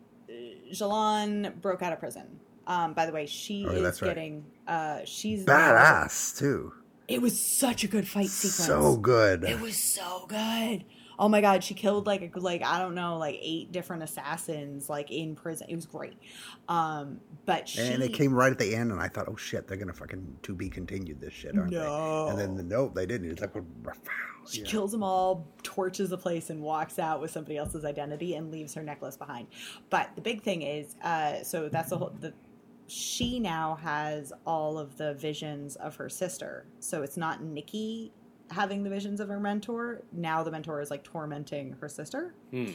[0.73, 2.41] Zhilan broke out of prison.
[2.67, 4.09] Um, by the way, she Oh, is right.
[4.09, 4.45] getting.
[4.67, 6.73] Uh, she's Badass too.
[7.09, 8.67] It was such a good fight sequence.
[8.67, 9.43] So good.
[9.45, 10.85] It was so good.
[11.21, 14.89] Oh my god, she killed like a, like I don't know like eight different assassins
[14.89, 15.67] like in prison.
[15.69, 16.17] It was great.
[16.67, 19.69] Um, but she and it came right at the end, and I thought, oh shit,
[19.69, 22.25] they're gonna fucking to be continued this shit, aren't No.
[22.25, 22.31] they?
[22.31, 23.31] And then the nope, they didn't.
[23.31, 23.53] It's like.
[24.49, 24.67] She Yeah.
[24.69, 28.73] kills them all, torches the place, and walks out with somebody else's identity and leaves
[28.73, 29.49] her necklace behind.
[29.91, 32.15] But the big thing is, uh, so that's the whole.
[32.19, 32.33] The,
[32.87, 36.67] she now has all of the visions of her sister.
[36.81, 38.13] So it's not Nikki
[38.51, 40.03] having the visions of her mentor.
[40.13, 42.35] Now the mentor is like tormenting her sister.
[42.51, 42.71] Hmm.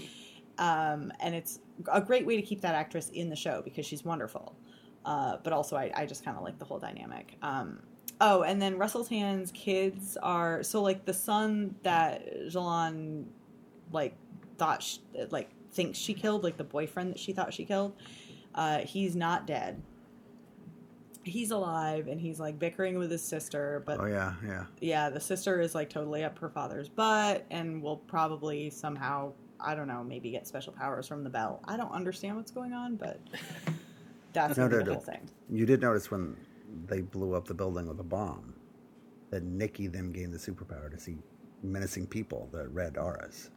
[0.57, 1.59] Um, and it's
[1.91, 4.55] a great way to keep that actress in the show because she's wonderful.
[5.03, 7.38] Uh, but also, I, I just kind of like the whole dynamic.
[7.41, 7.80] Um,
[8.21, 13.26] oh, and then Russell Tan's kids are so like the son that Zhilan
[13.91, 14.15] like
[14.57, 14.97] thought sh
[15.30, 17.93] like thinks she killed, like the boyfriend that she thought she killed.
[18.55, 19.82] Uh, he's not dead.
[21.26, 24.65] He's alive and he's like bickering with his sister, but Oh yeah, yeah.
[24.80, 29.73] yeah, the sister is like totally up her father's butt and will probably somehow, I
[29.73, 31.61] don't know, maybe get special powers from the bell.
[31.65, 33.19] I don't understand what's going on, but
[34.34, 34.93] that's No, no, the no.
[34.93, 35.28] whole thing.
[35.49, 36.38] You did notice when
[36.86, 38.53] they blew up the building with a bomb
[39.32, 41.17] that Nikki then gained the superpower to see
[41.63, 43.49] menacing people the red auras.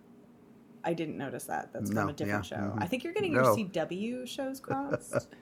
[0.85, 1.71] I didn't notice that.
[1.75, 2.65] That's No, from a different yeah, show.
[2.65, 2.83] mhm.
[2.83, 5.29] I think you're getting your CW shows crossed.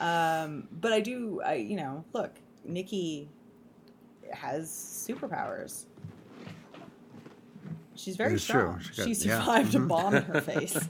[0.00, 2.32] um, but I do, I you know, look,
[2.64, 3.28] Nikki
[4.32, 5.84] has superpowers.
[7.96, 8.60] She's very It is true.
[8.60, 8.80] strong.
[8.80, 9.38] She got- She yeah.
[9.40, 9.88] survived a Mhm.
[9.88, 10.76] bomb in her face.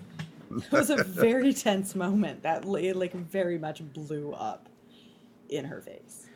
[0.57, 4.69] It was a very tense moment that li- like very much blew up
[5.49, 6.27] in her face.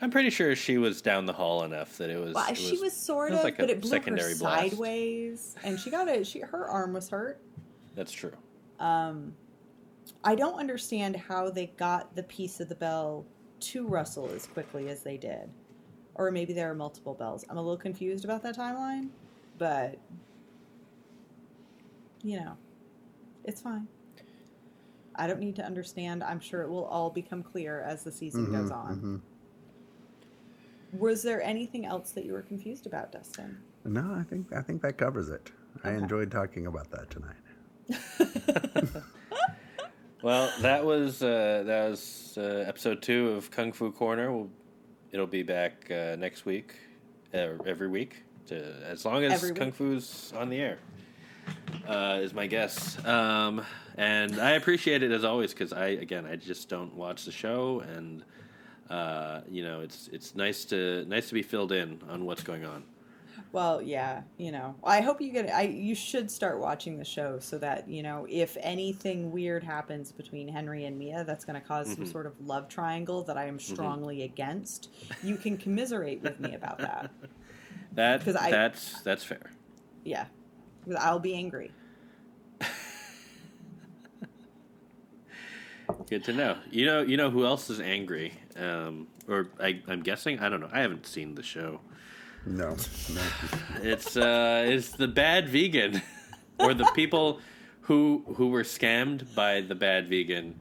[0.00, 2.34] I'm pretty sure she was down the hall enough that it was.
[2.34, 4.38] Well, it she was sort it was of, like but it blew her blast.
[4.40, 6.24] sideways, and she got it.
[6.24, 7.40] she her arm was hurt.
[7.96, 8.30] That's true.
[8.78, 9.34] Um,
[10.22, 13.24] I don't understand how they got the piece of the bell
[13.60, 15.50] to Russell as quickly as they did,
[16.14, 17.44] or maybe there are multiple bells.
[17.48, 19.08] I'm a little confused about that timeline,
[19.58, 19.98] but
[22.22, 22.56] you know,
[23.44, 23.86] it's fine.
[25.16, 26.24] I don't need to understand.
[26.24, 28.96] I'm sure it will all become clear as the season goes Mhm, on.
[29.00, 29.20] mhm.
[31.00, 33.58] Was there anything else that you were confused about, Dustin?
[33.84, 35.52] No, I think I think that covers it.
[35.82, 37.36] I enjoyed talking about that tonight.
[40.24, 44.32] Well, that was uh, that was uh, episode two of Kung Fu Corner.
[44.32, 44.48] We'll,
[45.12, 46.76] it'll be back uh, next week,
[47.34, 48.56] uh, every week, to,
[48.86, 49.50] as long as.
[49.50, 50.78] Kung Fu's on the air.
[51.86, 53.66] Uh, is my guess, um,
[53.98, 57.80] and I appreciate it as always because I again I just don't watch the show,
[57.80, 58.24] and
[58.88, 62.64] uh, you know it's it's nice to nice to be filled in on what's going
[62.64, 62.84] on.
[63.54, 64.74] Well, yeah, you know.
[64.82, 65.48] I hope you get.
[65.48, 70.10] I you should start watching the show so that you know if anything weird happens
[70.10, 72.02] between Henry and Mia, that's going to because Mm-hmm.
[72.04, 74.88] some sort of love triangle that I am strongly against.
[75.22, 77.12] You can commiserate with me about that.
[77.92, 79.52] That 'Cause I- that's that's fair.
[80.04, 80.26] Yeah,
[80.98, 81.70] I'll be angry.
[86.10, 86.56] Good to know.
[86.72, 88.34] You know, you know who else is angry?
[88.56, 90.40] Um, or I, I'm guessing.
[90.40, 90.70] I don't know.
[90.72, 91.80] I haven't seen the show.
[92.46, 92.76] No,
[93.14, 93.22] no.
[93.82, 96.02] It's uh, it's the bad vegan,
[96.58, 97.40] or the people
[97.82, 100.58] who who were scammed by the bad vegan.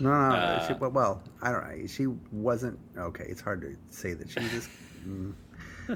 [0.00, 1.86] No, no, Uh, she, well, well, I don't know.
[1.86, 3.24] She wasn't okay.
[3.28, 4.68] It's hard to say that she was.
[5.06, 5.32] mm.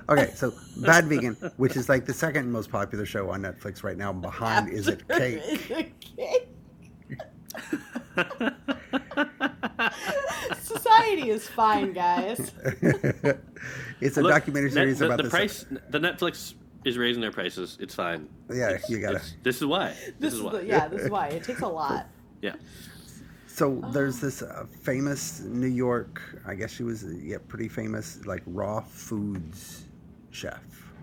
[0.08, 3.96] Okay, so Bad Vegan, which is like the second most popular show on Netflix right
[3.96, 5.94] now, behind Is It Cake?
[6.16, 6.48] Cake.
[10.60, 12.52] Society is fine, guys.
[14.01, 15.30] it's a Look, documentary net- series the, about the this.
[15.32, 15.66] price.
[15.90, 17.76] The Netflix is raising their prices.
[17.80, 18.28] It's fine.
[18.51, 19.88] Yeah, It's- you gotta- This is why.
[19.94, 20.53] This, This is is why.
[20.53, 22.07] the, yeah, this is why it takes a lot.
[22.42, 22.55] Yeah.
[23.47, 28.42] So there's this uh, famous New York, I guess she was yeah pretty famous, like
[28.47, 29.84] raw foods
[30.30, 30.61] chef,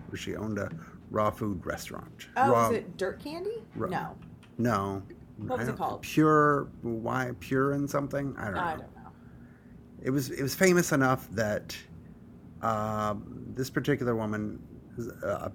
[0.08, 0.70] where she owned a
[1.10, 2.28] raw food restaurant.
[2.36, 3.62] Oh, raw, is it dirt candy?
[3.74, 4.16] Ra- No,
[4.58, 5.02] No.
[5.38, 6.02] What was it called?
[6.02, 8.36] Pure why pure and something?
[8.38, 8.60] I don't know.
[8.60, 9.10] I don't know.
[10.04, 11.76] It was it was famous enough that
[12.64, 14.58] um, this particular woman,
[15.24, 15.50] uh,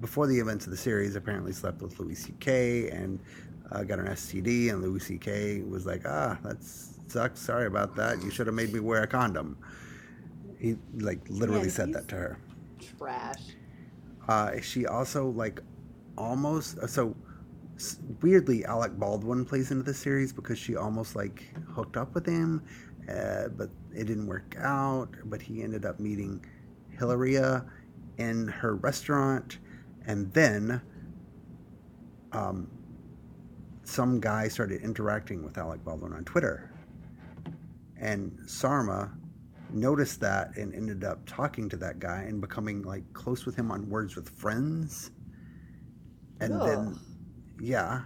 [0.00, 2.90] before the events of the series, apparently slept with Louis C.K.
[2.90, 3.20] and
[3.72, 5.62] uh, got an STD, and Louis C.K.
[5.62, 7.40] was like, "Ah, that sucks.
[7.40, 8.22] Sorry about that.
[8.22, 9.58] You should have made me wear a condom."
[10.58, 12.38] He like literally Man, said that to her.
[12.98, 13.42] Trash.
[14.28, 15.60] Uh, she also like
[16.16, 17.14] almost uh, so
[18.22, 21.44] weirdly Alec Baldwin plays into the series because she almost like
[21.74, 22.62] hooked up with him,
[23.08, 25.08] uh, but it didn't work out.
[25.24, 26.44] But he ended up meeting
[26.90, 27.64] Hilaria
[28.18, 29.58] in her restaurant,
[30.06, 30.80] and then
[32.32, 32.68] um,
[33.84, 36.72] some guy started interacting with Alec Baldwin on Twitter,
[38.00, 39.12] and Sarma
[39.70, 43.70] noticed that and ended up talking to that guy and becoming like close with him
[43.70, 45.10] on words with friends.
[46.40, 46.98] And then
[47.60, 48.02] yeah.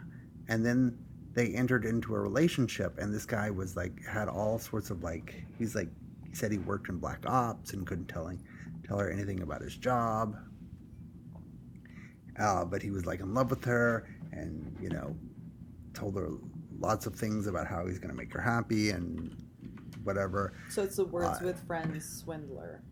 [0.49, 0.99] And then
[1.33, 5.45] they entered into a relationship and this guy was like had all sorts of like
[5.59, 5.89] he's like
[6.29, 8.43] he said he worked in black ops and couldn't telling
[8.87, 10.37] tell her anything about his job.
[12.39, 15.15] Uh, but he was like in love with her and you know
[15.95, 16.31] told her
[16.79, 19.37] lots of things about how he's going to make her happy and
[20.05, 20.55] whatever.
[20.71, 22.83] So it's the words Uh, with friends swindler.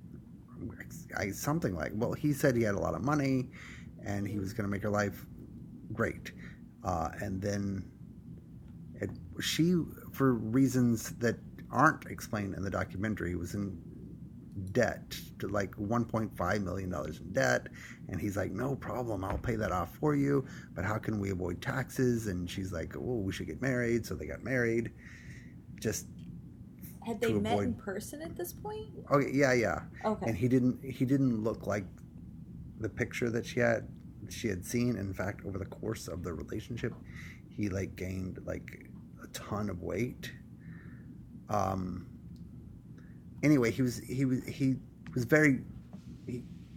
[1.17, 3.49] I, something like well he said he had a lot of money
[4.05, 5.25] and he was going to make her life
[5.93, 6.33] great.
[6.85, 7.85] Uh, and then
[9.41, 9.75] she
[10.13, 11.37] for reasons that
[11.71, 13.77] aren't explained in the documentary was in
[14.73, 17.69] debt to like 1.5 million dollars in debt.
[18.09, 20.45] And he's like no problem i'll pay that off for you
[20.75, 22.27] but how can we avoid taxes?
[22.27, 24.05] And she's like oh we should get married.
[24.07, 24.91] So they got married
[25.81, 26.07] just
[27.07, 28.89] Had they met in person at this point?
[29.13, 29.83] okay yeah yeah.
[30.05, 30.27] Okay.
[30.27, 31.85] and he didn't he didn't look like
[32.81, 33.87] the picture that she had
[34.29, 34.97] she had seen.
[34.97, 36.95] In fact over the course of the relationship
[37.59, 38.89] he like gained like
[39.23, 40.33] a ton of weight.
[41.51, 42.07] Um
[43.43, 44.77] anyway he was he was he
[45.15, 45.61] was very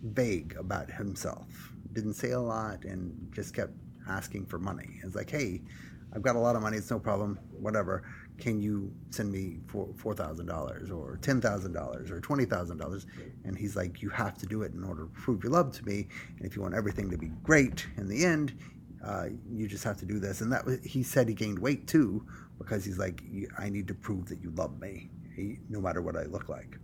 [0.03, 1.71] vague about himself.
[1.93, 3.73] Didn't say a lot and just kept
[4.09, 4.99] asking for money.
[5.03, 5.61] It's like hey
[6.13, 6.77] i've got a lot of money.
[6.77, 7.39] It's no problem.
[7.51, 8.03] Whatever.
[8.39, 12.77] Can you send me four four thousand dollars or ten thousand dollars or twenty thousand
[12.77, 13.05] dollars?
[13.45, 15.85] And he's like you have to do it in order to prove your love to
[15.85, 16.07] me.
[16.37, 18.57] And if you want everything to be great in the end
[19.03, 20.41] uh, you just have to do this.
[20.41, 22.25] And that was, he said he gained weight too
[22.57, 23.23] because he's like
[23.57, 25.09] i need to prove that you love me
[25.67, 26.77] no matter what i look like.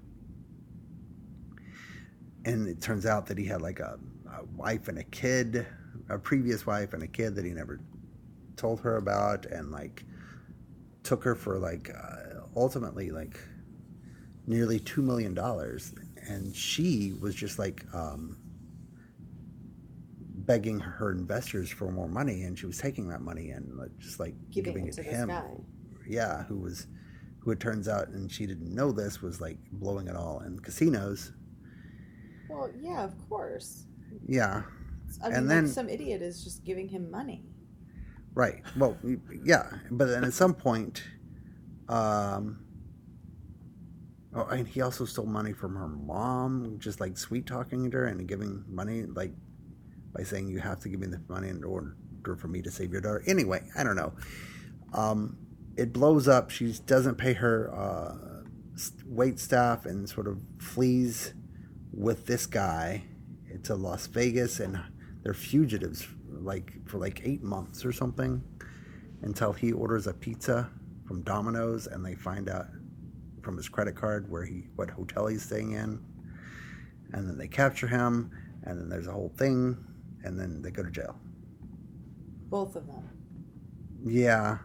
[2.45, 3.99] And it turns out that he had like a,
[4.31, 5.65] a wife and a kid
[6.09, 7.79] a previous wife and a kid that he never
[8.55, 10.05] told her about and like
[11.03, 13.39] took her for like uh, ultimately like
[14.45, 15.93] nearly two million dollars.
[16.27, 18.37] And she was just like um,
[20.47, 23.69] begging her investors for more money and she was taking that money and
[23.99, 25.43] just like Giving giving, it to to him guy.
[26.07, 26.87] yeah who was
[27.39, 30.57] who it turns out and she didn't know this was like blowing it all in
[30.59, 31.33] casinos
[32.49, 33.85] Well, yeah, of course.
[34.25, 34.63] Yeah,
[35.21, 37.43] I mean, And like then- some idiot is just giving him money.
[38.33, 38.63] right.
[38.77, 38.97] Well,
[39.43, 41.03] yeah, but then at some point,
[41.89, 42.59] um,
[44.33, 48.05] oh, and he also stole money from her mom, just like sweet talking to her
[48.05, 49.33] and giving money, like
[50.15, 51.95] by saying you have to give me the money in order
[52.37, 53.23] for me to save your daughter.
[53.27, 54.13] Anyway, I don't know.
[54.93, 55.37] Um,
[55.77, 56.49] it blows up.
[56.49, 58.43] She doesn't pay her uh,
[59.05, 61.33] wait staff and sort of flees
[61.93, 63.03] with this guy
[63.63, 64.79] to Las Vegas, and
[65.23, 68.43] they're fugitives like for like eight months or something
[69.21, 70.69] until he orders a pizza
[71.07, 72.67] from Domino's, and they find out
[73.41, 75.99] from his credit card where he what hotel he's staying in,
[77.13, 78.31] and then they capture him,
[78.63, 79.77] and then there's a whole thing,
[80.27, 81.15] and then they go to jail.
[82.49, 83.03] Both of them.
[84.05, 84.59] Yeah,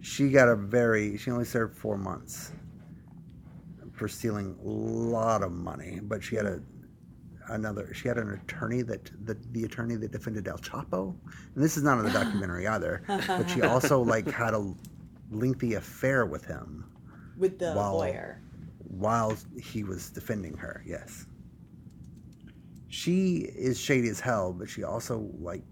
[0.00, 1.16] she got a very.
[1.16, 2.52] She only served four months
[3.92, 6.60] for stealing a lot of money, but she had a
[7.48, 7.92] another.
[7.94, 11.14] She had an attorney that the the attorney that defended El Chapo,
[11.54, 13.02] and this is not in the documentary either.
[13.06, 14.72] But she also like had a
[15.30, 16.84] lengthy affair with him
[17.36, 17.94] With the Wow.
[17.94, 18.40] lawyer.
[18.88, 20.84] while he was defending her.
[20.86, 21.26] Yes.
[22.96, 25.62] She is shady as hell, but she also like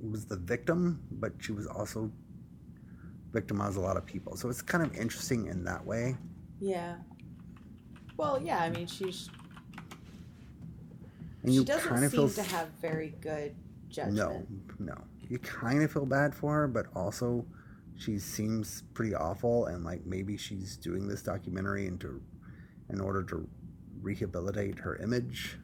[0.00, 2.08] was the victim, but she was also
[3.32, 4.36] victimized a lot of people.
[4.36, 6.16] So it's kind of interesting in that way.
[6.60, 6.98] Yeah.
[8.16, 9.28] Well, yeah, I mean, she's
[11.42, 13.56] And she doesn't kind of seem feel to have very good
[13.88, 14.16] judgment.
[14.16, 14.46] no,
[14.78, 14.94] no.
[15.28, 17.44] You kind of feel bad for her, but also
[17.96, 22.22] she seems pretty awful, and like maybe she's doing this documentary into
[22.88, 23.48] in order to
[24.00, 25.58] rehabilitate her image.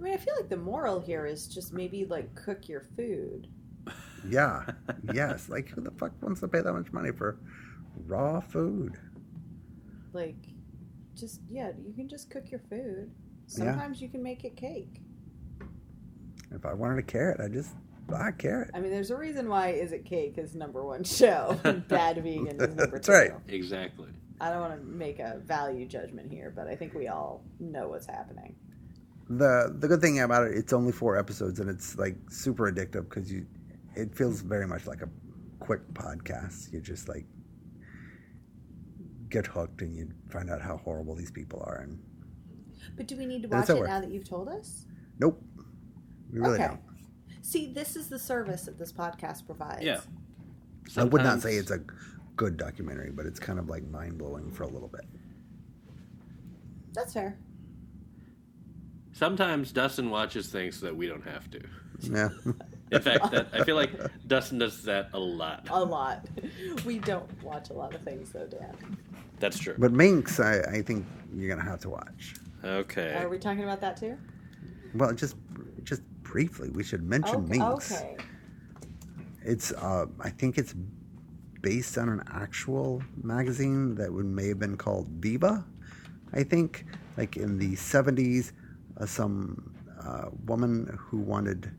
[0.00, 3.48] I mean, I feel like the moral here is just maybe like cook your food.
[4.26, 4.64] Yeah,
[5.12, 5.48] yes.
[5.48, 7.38] Like, who the fuck wants to pay that much money for
[8.06, 8.98] raw food?
[10.12, 10.36] Like,
[11.14, 13.10] just yeah, you can just cook your food.
[13.48, 13.56] Yeah.
[13.56, 15.02] Sometimes you can make it cake.
[16.50, 17.74] If I wanted a carrot, I just
[18.08, 18.70] buy a carrot.
[18.74, 21.58] I mean, there's a reason why Is It Cake is number one show.
[21.88, 23.12] Bad Vegan is number That's two.
[23.12, 23.32] right.
[23.48, 24.08] Exactly.
[24.40, 27.88] I don't want to make a value judgment here, but I think we all know
[27.88, 28.56] what's happening.
[29.30, 33.08] The The good thing about it, it's only four episodes, and it's like super addictive
[33.08, 33.46] because you,
[33.94, 35.08] it feels very much like a
[35.60, 36.72] quick podcast.
[36.72, 37.26] You just like
[39.28, 41.82] get hooked, and you find out how horrible these people are.
[41.82, 41.98] And
[42.96, 43.86] But do we need to watch it over.
[43.86, 44.86] now that you've told us?
[45.20, 45.40] nope,
[46.32, 46.66] we really okay.
[46.66, 46.80] don't.
[47.42, 49.82] See, this is the service that this podcast provides.
[49.84, 50.00] Yeah.
[50.96, 51.80] I would not say it's a
[52.36, 55.04] good documentary, but it's kind of like mind blowing for a little bit.
[56.92, 57.38] That's fair.
[59.20, 61.60] Sometimes Dustin watches things so that we don't have to.
[62.00, 62.30] Yeah.
[62.90, 63.92] In fact, that, I feel like
[64.26, 65.68] Dustin does that a lot.
[65.68, 66.26] A lot.
[66.86, 68.96] We don't watch a lot of things, though, Dan.
[69.38, 69.74] That's true.
[69.76, 71.04] But Minx, I, I think
[71.36, 72.36] you're gonna have to watch.
[72.64, 73.12] Okay.
[73.12, 74.16] Are we talking about that too?
[74.94, 75.36] Well, just
[75.84, 77.58] just briefly, we should mention Okay.
[77.58, 77.92] Minx.
[77.92, 78.16] okay.
[79.42, 80.74] It's uh, I think it's
[81.60, 85.62] based on an actual magazine that would, may have been called Viva.
[86.32, 86.86] I think,
[87.18, 88.52] like in the '70s, uh,
[89.06, 89.74] some
[90.04, 91.70] uh, woman who wanted.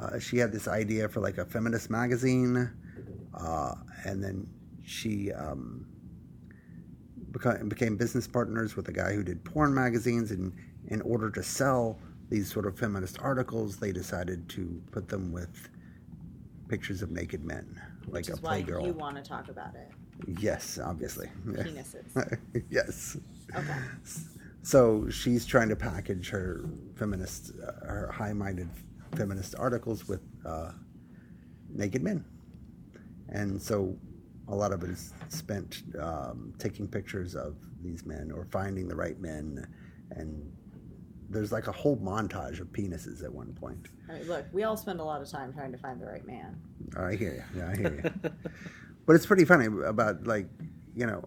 [0.00, 2.70] Uh, she had this idea for like a feminist magazine,
[3.34, 4.46] uh, and then
[4.84, 5.86] she um,
[7.32, 10.30] beca- became business partners with a guy who did porn magazines.
[10.30, 10.52] And
[10.88, 11.98] in order to sell
[12.30, 15.68] these sort of feminist articles, they decided to put them with
[16.68, 18.84] pictures of naked men, like Which a is why playgirl.
[18.86, 19.90] you want to talk about it.
[20.38, 21.28] Yes, obviously.
[21.46, 22.38] Penises.
[22.70, 23.16] yes.
[23.54, 23.78] Okay.
[24.68, 26.62] So she's trying to package her
[26.94, 28.68] feminist, uh, her high-minded
[29.16, 30.72] feminist articles with uh,
[31.70, 32.22] naked men,
[33.30, 33.96] and so
[34.46, 38.94] a lot of it is spent um, taking pictures of these men or finding the
[38.94, 39.66] right men,
[40.10, 40.52] and
[41.30, 43.88] there's like a whole montage of penises at one point.
[44.10, 46.26] I mean, look, we all spend a lot of time trying to find the right
[46.26, 46.60] man.
[46.94, 47.58] I hear you.
[47.58, 48.30] Yeah, I hear you.
[49.06, 50.50] but it's pretty funny about like,
[50.94, 51.26] you know,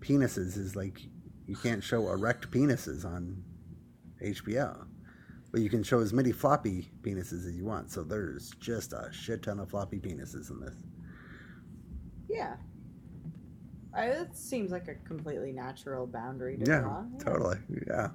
[0.00, 1.02] penises is like
[1.46, 3.42] you can't show erect penises on
[4.22, 4.86] HBO,
[5.52, 7.90] but you can show as many floppy penises as you want.
[7.90, 10.74] So there's just a shit ton of floppy penises in this.
[12.28, 12.56] Yeah.
[13.94, 17.04] I, it seems like a completely natural boundary to Yeah, draw.
[17.18, 17.58] totally.
[17.88, 18.08] Yeah.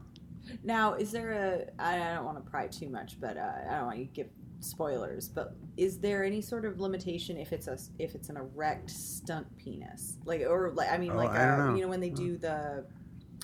[0.64, 1.84] Now, is there a?
[1.84, 4.28] I don't want to pry too much, but uh, I don't want you to give
[4.60, 5.28] spoilers.
[5.30, 9.48] But is there any sort of limitation if it's a if it's an erect stunt
[9.58, 11.76] penis, like or like I mean Oh, like I know.
[11.76, 12.86] you know when they do the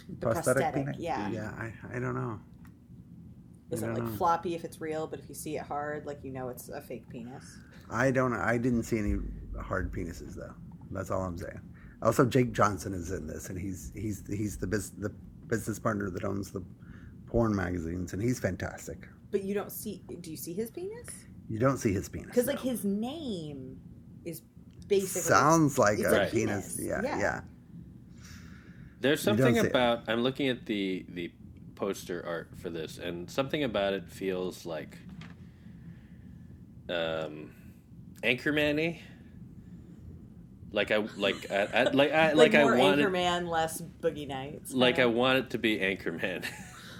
[0.09, 0.95] the Prosthetic, prosthetic, penis?
[0.99, 1.29] yeah.
[1.29, 2.39] Yeah, I, I don't know.
[3.71, 4.09] Is I it like know.
[4.11, 6.79] floppy if it's real, but if you see it hard, like you know it's a
[6.81, 7.59] fake penis?
[7.91, 8.33] I don't.
[8.33, 9.17] I didn't see any
[9.61, 10.53] hard penises though.
[10.91, 11.59] That's all I'm saying.
[12.01, 15.09] Also, Jake Johnson is in this, and he's he's he's the bus- the
[15.47, 16.63] business partner that owns the
[17.25, 19.07] porn magazines, and he's fantastic.
[19.31, 20.01] But you don't see.
[20.21, 21.07] Do you see his penis?
[21.49, 22.27] You don't see his penis.
[22.27, 23.77] Because like his name
[24.23, 24.41] is
[24.87, 26.75] basically sounds like it's a a penis.
[26.75, 26.79] penis.
[26.87, 27.19] Yeah, Yeah.
[27.19, 27.41] yeah.
[28.99, 29.67] There's something see it.
[29.67, 31.31] about I'm looking at the the
[31.75, 34.97] poster art for this, and something about it feels like
[36.89, 37.51] um,
[38.23, 39.01] Anchorman-y.
[40.71, 44.27] Like I like I, I like I like, more I want it, Anchorman, less Boogie
[44.27, 44.73] Nights.
[44.73, 46.45] like I want it to be Anchorman.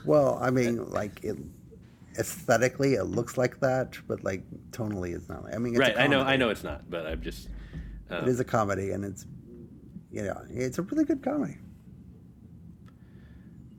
[0.06, 1.36] Well, I mean, like it
[2.18, 5.54] aesthetically, it looks like that, but like tonally, it's not.
[5.54, 5.98] I mean, it's right?
[5.98, 7.50] I know I know it's not, but I'm just
[8.10, 9.26] um, It is a comedy, and it's
[10.10, 11.58] you know, it's a really good comedy.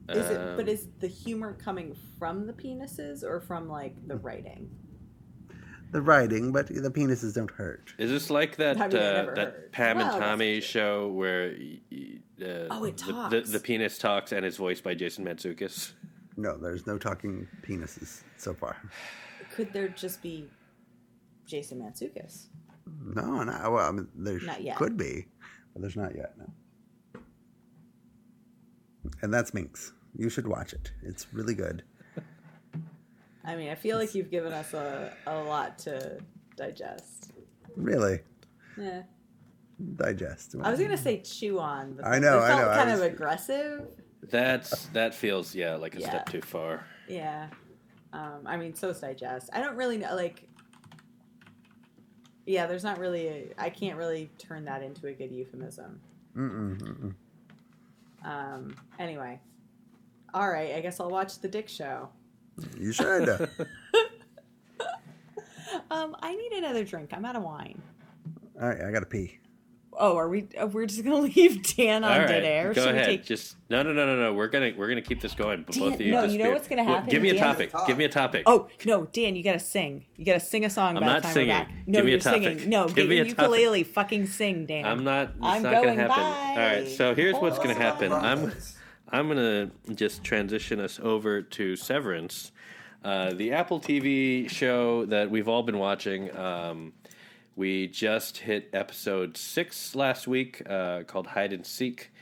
[0.09, 0.37] Is it?
[0.41, 4.71] um, But is the humor coming from the penises or from like the writing?
[5.91, 7.95] The writing, but the penises don't hurt.
[7.99, 9.73] Is this like that I mean, uh, that heard.
[9.73, 13.51] Pam Well, and that's Tommy show where y- y- uh, Oh, it the, the, talks.
[13.51, 15.93] the penis talks and it's voiced by Jason Mantzoukas?
[16.37, 18.77] No, there's no talking penises so far.
[19.55, 20.47] Could there just be
[21.47, 22.47] Jason Mantzoukas?
[23.03, 23.71] No, no.
[23.71, 24.77] Well, I mean, there Not yet.
[24.77, 25.27] could be,
[25.73, 26.35] but there's not yet.
[26.39, 27.21] No.
[29.23, 29.93] And that's Minx.
[30.17, 30.93] You should watch it.
[31.03, 31.83] It's really good.
[33.45, 36.19] I mean, I feel like you've given us a, a lot to
[36.57, 37.33] digest.
[37.77, 38.21] Really
[38.77, 39.03] Yeah.
[39.97, 40.55] digest.
[40.61, 42.91] I was gonna say chew on, but I know, it I felt know, I kind
[42.91, 43.89] was- of aggressive.
[44.23, 46.09] That's that feels yeah like a Yeah.
[46.09, 46.85] step too far.
[47.09, 47.49] Yeah.
[48.13, 49.49] Um, I mean, so's digest.
[49.53, 50.45] I don't really know, like.
[52.47, 53.29] Yeah, there's not really.
[53.29, 56.01] A, I can't really turn that into a good euphemism.
[56.37, 57.15] Mm-mm, mm-mm.
[58.25, 59.39] Um, anyway,
[60.39, 60.74] all right.
[60.74, 62.09] I guess I'll watch the Dick Show.
[62.78, 63.49] You should.
[65.91, 67.11] Um, I need another drink.
[67.12, 67.80] I'm out of wine.
[68.61, 69.39] All right, I gotta pee.
[69.93, 70.49] Oh, are we?
[70.59, 72.72] Uh, we're just gonna leave Dan on All dead air.
[72.72, 73.07] go Should we ahead.
[73.07, 74.32] take- Just no, no, no, no, no.
[74.32, 75.64] We're gonna we're gonna keep this going.
[75.66, 77.11] But both of you, no, just you know be- what's gonna Well, happen?
[77.11, 77.72] give me a Dan- topic.
[77.86, 78.45] Give me a topic.
[78.47, 80.07] Oh no, Dan, you gotta sing.
[80.16, 81.49] You gotta sing a song I'm about not the time singing.
[81.51, 81.72] we're back.
[81.86, 82.43] No, Give me a you're topic.
[82.43, 82.68] singing.
[82.70, 83.39] No, Give get me your a topic.
[83.43, 83.82] ukulele.
[83.84, 84.84] Fucking sing, Dan.
[84.86, 85.28] I'm not.
[85.28, 86.16] It's I'm not going gonna happen.
[86.16, 86.62] by.
[86.62, 86.89] All right.
[86.89, 88.11] So here's what's gonna happen.
[88.12, 88.53] I'm
[89.11, 92.53] I'm gonna just transition us over to Severance,
[93.03, 96.37] uh, the Apple TV show that we've all been watching.
[96.37, 96.93] Um,
[97.57, 102.13] we just hit episode six last week, uh, called Hide and Seek.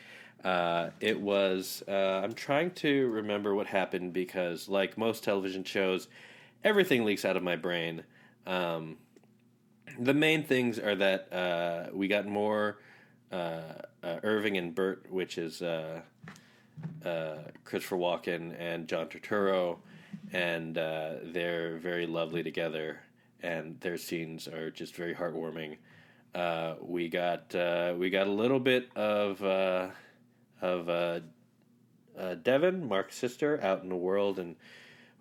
[0.45, 1.83] Uh, it was.
[1.89, 6.07] Uh, I'm trying to remember what happened because, like most television shows,
[6.63, 8.05] everything leaks out of my brain.
[8.47, 8.99] Um,
[9.99, 12.79] the main things are that uh, we got more
[13.33, 15.65] uh, Irving and Bert, which is
[17.05, 19.79] uh, Christopher Walken and John Turturro,
[20.33, 23.01] and uh, they're very lovely together,
[23.43, 25.77] and their scenes are just very heartwarming.
[26.35, 29.89] Uh, we got uh, we got a little bit of uh,
[30.61, 31.21] of uh,
[32.43, 34.57] Devon, Mark's sister, out in the world, and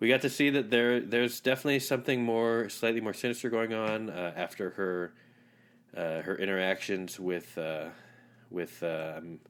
[0.00, 4.10] we got to see that there there's definitely something more slightly more sinister going on
[4.10, 5.14] after her
[5.94, 7.58] her interactions with
[8.50, 9.40] with I'm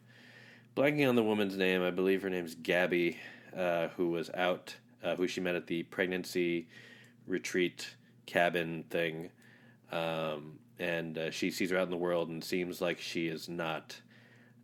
[0.77, 1.83] blanking on the woman's name.
[1.83, 3.16] I believe her name's Gabby,
[3.57, 6.68] uh, who was out, uh, who she met at the pregnancy
[7.27, 7.97] retreat
[8.27, 9.31] cabin thing,
[9.91, 13.49] um, and uh, she sees her out in the world and seems like she is
[13.49, 13.97] not.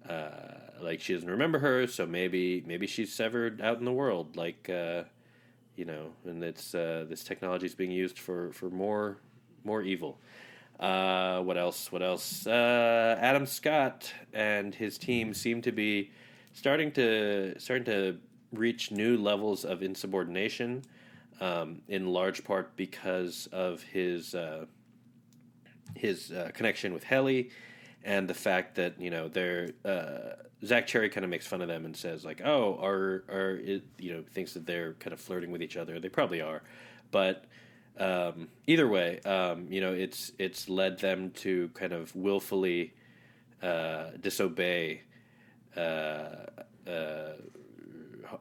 [0.09, 4.37] Uh, like she doesn't remember her, so maybe maybe she's severed out in the world,
[4.37, 5.05] like uh,
[5.77, 9.19] you know, and it's uh, this technology is being used for for more
[9.63, 10.19] more evil.
[10.83, 11.93] Uh, what else?
[11.93, 12.45] What else?
[12.45, 16.11] Uh, Adam Scott and his team seem to be
[16.55, 18.19] starting to starting to
[18.53, 20.83] reach new levels of insubordination,
[21.41, 24.67] um, in large part because of his uh,
[25.95, 27.51] his uh, connection with Helly,
[28.03, 31.69] and the fact that you know they're uh, Zach Cherry kind of makes fun of
[31.69, 33.61] them and says like, oh, are are
[33.99, 36.01] you know thinks that they're kind of flirting with each other.
[36.01, 36.65] They probably are,
[37.13, 37.45] but
[37.99, 42.95] um, either way, um, you know, it's it's led them to kind of willfully
[43.63, 45.03] uh, disobey
[45.77, 46.91] uh, uh,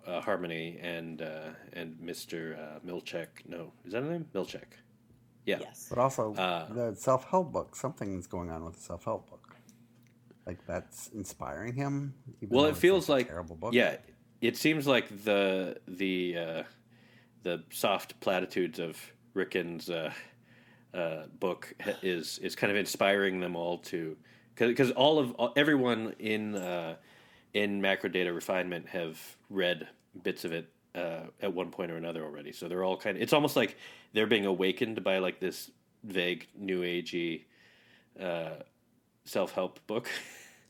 [0.07, 3.27] uh, Harmony and uh, and Mister uh, Milchick.
[3.47, 4.25] No, is that his name?
[4.33, 4.79] Milchick.
[5.45, 5.57] Yeah.
[5.59, 5.87] Yes.
[5.89, 7.75] But also Uh, the self help book.
[7.75, 9.55] Something's going on with the self help book.
[10.45, 12.13] Like that's inspiring him.
[12.47, 13.73] Well, it it's, feels a like terrible book.
[13.73, 13.97] yeah,
[14.41, 16.63] it seems like the the uh,
[17.43, 18.97] the soft platitudes of
[19.33, 20.11] Ricken's uh,
[20.93, 24.17] uh, book is is kind of inspiring them all to
[24.55, 26.95] because all of all, everyone in uh,
[27.53, 29.19] in macro data refinement have
[29.49, 29.87] read
[30.23, 32.51] bits of it uh, at one point or another already.
[32.51, 33.77] So they're all kind of it's almost like
[34.13, 35.71] they're being awakened by like this
[36.03, 37.45] vague new agey
[38.19, 38.55] uh,
[39.25, 40.09] self help book.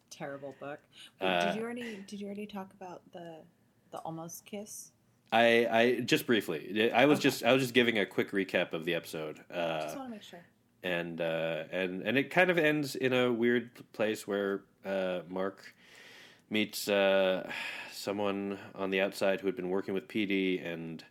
[0.09, 0.80] Terrible book.
[1.20, 2.03] Wait, Uh, did you already?
[2.07, 3.38] Did you already talk about the
[3.91, 4.91] the almost kiss?
[5.32, 6.92] I, I just briefly.
[6.92, 9.40] I was just I was just giving a quick recap of the episode.
[9.50, 10.44] Uh, Just want to make sure.
[10.84, 15.74] and uh, and and it kind of ends in a weird place where uh, Mark
[16.50, 17.50] meets uh,
[17.94, 21.04] someone on the outside who had been working with Petey, and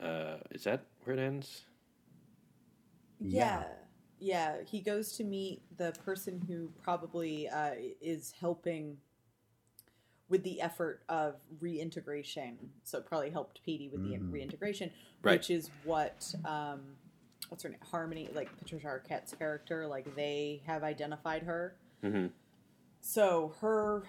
[0.00, 1.64] uh, is that where it ends?
[3.18, 3.64] Yeah.
[4.20, 4.56] yeah.
[4.64, 8.98] He goes to meet the person who probably uh, is helping
[10.28, 12.58] with the effort of reintegration.
[12.82, 14.90] So it probably helped Petey with the reintegration,
[15.22, 15.32] Right.
[15.38, 16.96] which is what um,
[17.48, 17.78] what's her name?
[17.90, 21.76] Harmony, like Patricia Arquette's character, like they have identified her.
[22.02, 22.32] Mhm.
[23.00, 24.02] So her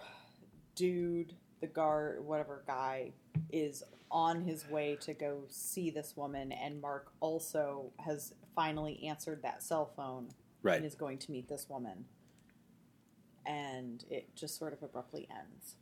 [0.76, 3.13] dude, the guard, whatever guy,
[3.51, 9.41] is on his way to go see this woman, and Mark also has finally answered
[9.43, 10.30] that cell phone
[10.63, 10.78] Right.
[10.78, 12.05] and is going to meet this woman.
[13.45, 15.76] And it just sort of abruptly ends.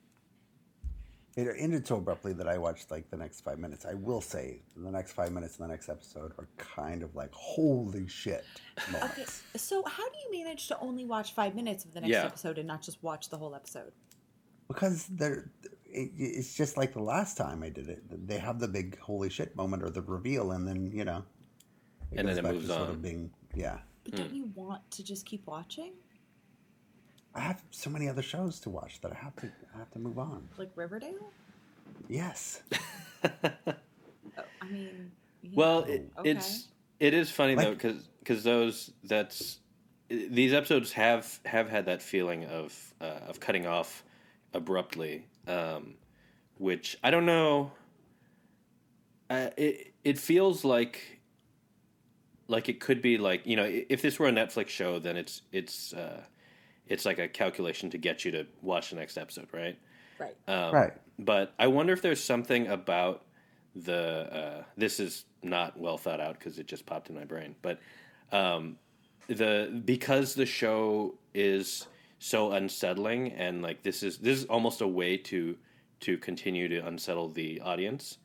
[1.35, 3.85] It ended so abruptly that I watched like the next five minutes.
[3.85, 7.33] I will say the next five minutes in the next episode are kind of like
[7.33, 8.45] holy shit
[8.89, 9.19] moments.
[9.19, 12.23] Okay, so how do you manage to only watch five minutes of the next Yeah.
[12.25, 13.91] episode and not just watch the whole episode?
[14.69, 15.51] Because they're,
[15.85, 18.27] it, it's just like the last time I did it.
[18.27, 21.23] They have the big holy shit moment or the reveal, and then you know,
[22.11, 22.89] And then goes it back moves to sort on.
[22.91, 23.79] of being yeah.
[24.05, 24.35] But don't hmm.
[24.35, 25.91] you want to just keep watching?
[27.35, 29.99] I have so many other shows to watch that I have to I have to
[29.99, 30.47] move on.
[30.57, 31.31] Like Riverdale?
[32.07, 32.61] Yes,
[33.23, 35.11] Oh, I mean,
[35.41, 35.51] yeah.
[35.55, 36.31] Well, it, Okay.
[36.31, 36.69] it's
[36.99, 39.59] it is funny though Like- because because those that's
[40.09, 44.03] these episodes have have had that feeling of uh, of cutting off
[44.53, 45.95] abruptly, um,
[46.57, 47.71] which I don't know.
[49.29, 51.19] Uh, it it feels like
[52.47, 55.41] like it could be like you know if this were a Netflix show, then it's
[55.51, 56.21] it's uh,
[56.87, 59.77] it's like a calculation to get you to watch the next episode, right?
[60.19, 60.35] right.
[60.47, 60.93] Um, right.
[61.19, 63.23] but I wonder if there's something about
[63.75, 63.97] the.
[64.59, 67.55] Uh, this is not well thought out because it just popped in my brain.
[67.61, 67.79] But
[68.31, 68.77] um,
[69.27, 71.87] the because the show is
[72.19, 75.55] so unsettling and like this is this is almost a way to
[75.99, 78.17] to continue to unsettle the audience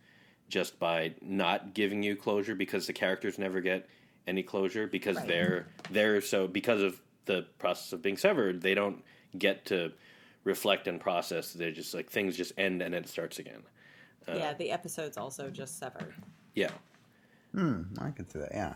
[0.48, 3.88] just by not giving you closure because the characters never get
[4.26, 5.28] any closure because Right.
[5.28, 7.00] they're they're so because of
[7.30, 8.98] the process of being severed they don't
[9.38, 9.92] get to
[10.44, 13.62] reflect and process they're just like things just end and it starts again
[14.28, 16.14] yeah, the episode's also just severed.
[16.54, 16.70] yeah
[17.52, 18.52] Hmm, I can see that.
[18.54, 18.74] Yeah.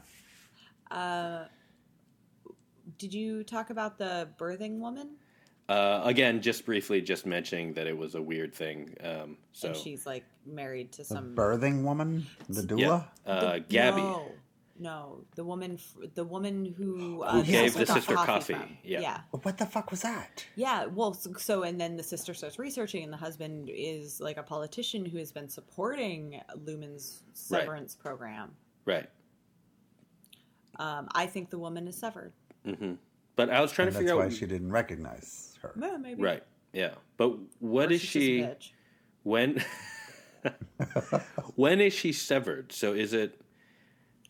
[2.98, 5.10] Did you talk about the birthing woman?
[5.68, 9.76] uh, again just briefly just mentioning that it was a weird thing um, so And
[9.76, 13.06] she's like married to The some birthing woman, the doula.
[13.26, 14.26] yeah uh, Gabby No,
[14.78, 15.78] no, the woman,
[16.14, 18.76] the woman who, uh, Who gave sister the sister coffee, from.
[18.82, 19.00] yeah.
[19.00, 20.44] yeah, what the fuck was that?
[20.56, 20.86] yeah.
[20.86, 24.42] Well, so, so and then the sister starts researching, and the husband is like a
[24.42, 27.60] politician who has been supporting Lumen's Right.
[27.62, 28.50] severance program.
[28.84, 29.08] right
[30.78, 32.32] Um, I think the woman is severed.
[32.64, 32.94] hmm
[33.36, 35.72] but I was trying And to that's figure why she didn't recognize her.
[35.80, 36.22] Yeah, maybe.
[36.22, 38.70] right yeah but what Or is she just a bitch.
[39.24, 39.64] when
[41.56, 43.40] when is she severed so is it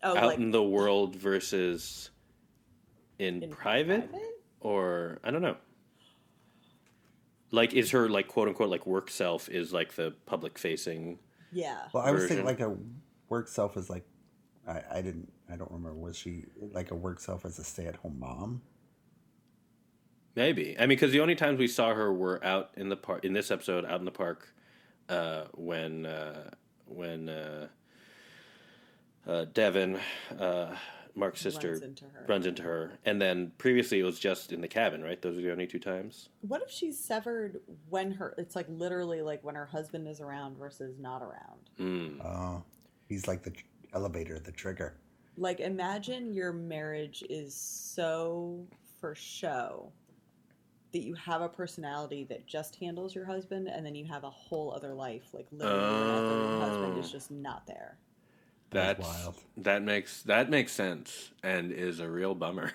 [0.04, 2.10] Oh, out like in the world versus
[3.18, 4.10] in, in private,
[4.60, 5.56] or I don't know.
[7.50, 11.18] Like, is her like quote unquote like work self is like the public facing?
[11.52, 11.78] Yeah.
[11.92, 12.36] Well, I was version.
[12.36, 12.76] thinking like a
[13.28, 14.04] work self is like,
[14.68, 15.94] I, I didn't, I don't remember.
[15.94, 18.60] Was she like a work self as a stay at home mom?
[20.36, 23.24] Maybe I mean because the only times we saw her were out in the park
[23.24, 24.52] in this episode out in the park
[25.08, 26.50] uh, when uh,
[26.86, 27.68] when uh,
[29.26, 29.98] uh, Devon
[30.38, 30.74] uh,
[31.14, 32.24] Mark's sister Runs into her.
[32.28, 35.20] runs into her, and then previously it was just in the cabin, right?
[35.22, 36.28] Those are the only two times.
[36.40, 38.34] What if she's severed when her?
[38.38, 41.70] It's like literally like when her husband is around versus not around.
[41.80, 42.24] Mm.
[42.24, 42.62] Oh,
[43.08, 43.64] he's like the tr-
[43.94, 44.94] elevator, the trigger.
[45.36, 48.66] Like imagine your marriage is so
[49.00, 49.92] for show
[50.92, 54.30] that you have a personality that just handles your husband, and then you have a
[54.30, 57.12] whole other life, like literally your other husband is Oh.
[57.12, 57.98] just not there.
[58.74, 59.36] That's That's wild.
[59.58, 62.72] That makes that makes sense and is a real bummer.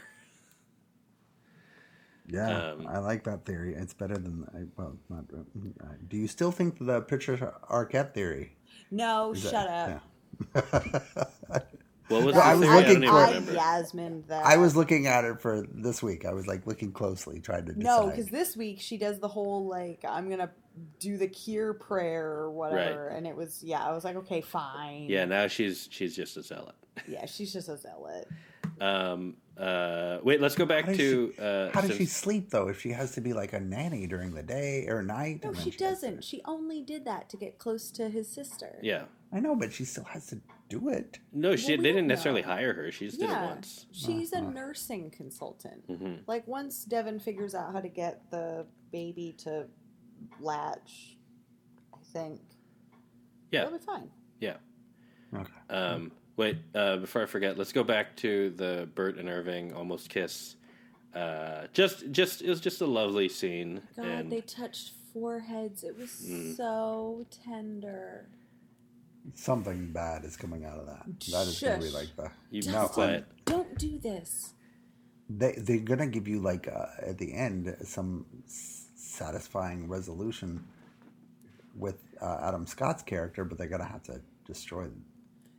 [2.31, 3.73] Yeah, Um, I like that theory.
[3.73, 5.25] It's better than I, well, not.
[5.33, 8.55] Uh, do you still think the Patricia Arquette theory?
[8.91, 10.03] No, Is that- shut up.
[10.55, 11.59] yeah.
[12.07, 12.73] What was Well, the I was theory?
[12.73, 16.25] I looking don't for- Yasmin that I was looking at it for this week.
[16.25, 17.83] I was like looking closely, trying to decide.
[17.83, 20.49] no, because this week she does the whole like I'm gonna
[20.99, 23.83] do the Kier prayer or whatever, and it was yeah.
[23.83, 25.07] I was like, okay, fine.
[25.09, 26.75] Yeah, now she's she's just a zealot.
[27.07, 27.25] yeah.
[27.25, 28.27] She's just a zealot.
[28.81, 32.69] Um, uh, wait, let's go back How to she- uh, How does she sleep though?
[32.69, 35.41] If she has to be like a nanny during the day or night?
[35.43, 36.23] No, and then she doesn't.
[36.23, 38.79] She only did that to get close to his sister.
[38.81, 39.03] Yeah,
[39.33, 40.39] I know, but she still has to
[40.69, 41.19] do it.
[41.33, 42.47] no, she Well, we they didn't don't necessarily know.
[42.47, 42.91] hire her.
[42.91, 43.85] She just did it Yeah, once.
[43.91, 44.51] she's a Uh-huh.
[44.51, 45.83] nursing consultant.
[45.87, 49.65] hmm Like once Devon figures out how to get the baby to
[50.39, 51.17] latch,
[51.93, 52.41] I think
[53.51, 54.09] Yeah, it'll be fine.
[54.39, 54.57] yeah.
[55.33, 55.51] Okay.
[55.69, 60.09] Um, wait, uh, before I forget, let's go back to the Bert and Irving almost
[60.09, 60.55] kiss.
[61.13, 65.83] Uh, just, just it was just a lovely scene, God, and they touched foreheads.
[65.83, 66.55] It was Mm.
[66.55, 68.27] so tender.
[69.33, 71.05] Something bad is coming out of that.
[71.31, 72.31] That is going to be like the.
[72.51, 73.25] you No, Justin, quiet.
[73.45, 74.53] don't do this.
[75.29, 78.78] They they're gonna give you like uh, at the end some s-
[79.23, 80.63] satisfying resolution
[81.75, 85.03] with uh, Adam Scott's character, but they're gonna have to destroy them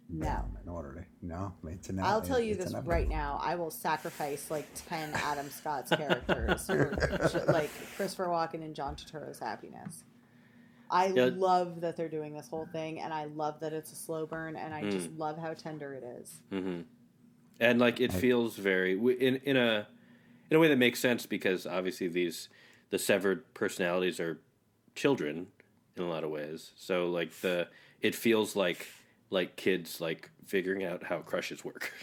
[0.09, 0.45] No.
[0.62, 1.27] in order to.
[1.27, 2.01] No, it's an.
[2.01, 3.39] I'll tell you this right now.
[3.43, 9.39] I will sacrifice like ten Adam Scott's characters for like Christopher Walken and John Turturro's
[9.39, 10.05] happiness.
[10.91, 11.31] I Yeah.
[11.32, 14.57] love that they're doing this whole thing, and I love that it's a slow burn,
[14.57, 14.91] and I Mm.
[14.91, 16.41] just love how tender it is.
[16.51, 16.81] hmm
[17.61, 19.87] And like it I- feels very in in a
[20.51, 22.49] in a way that makes sense because obviously these
[22.91, 24.39] the severed personalities are
[24.95, 25.47] children
[25.97, 26.73] in a lot of ways.
[26.77, 27.69] So like the
[28.01, 28.87] it feels like
[29.31, 31.93] like kids like figuring out how crushes work.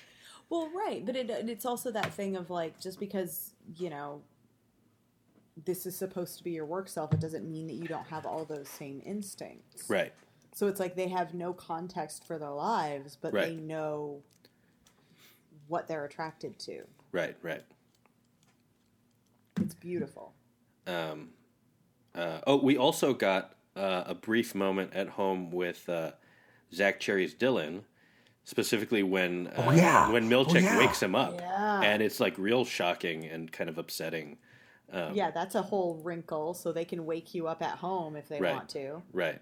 [0.50, 4.22] Well, right, but it, it's also that thing of like just because you know
[5.66, 8.26] this is supposed to be your work self, it doesn't mean that you don't have
[8.26, 9.90] all those same instincts.
[9.90, 10.14] right.
[10.56, 13.50] So it's like they have no context for their lives, but Right.
[13.50, 14.22] they know
[15.68, 16.84] what they're attracted to.
[17.12, 17.36] Right.
[17.42, 17.64] Right.
[19.60, 20.32] It's beautiful.
[20.88, 21.30] Um,
[22.16, 26.12] uh, oh, we also got uh, a brief moment at home with uh,
[26.74, 27.84] Zach Cherry's Dylan,
[28.44, 30.12] specifically when uh, Oh, yeah.
[30.12, 30.78] when Milchick Oh, yeah.
[30.80, 31.82] wakes him up, Yeah.
[31.82, 34.38] and it's like real shocking and kind of upsetting.
[34.92, 38.30] Um, yeah, that's a whole wrinkle, so they can wake you up at home if
[38.30, 38.56] they Right.
[38.56, 39.02] want to.
[39.12, 39.42] Right.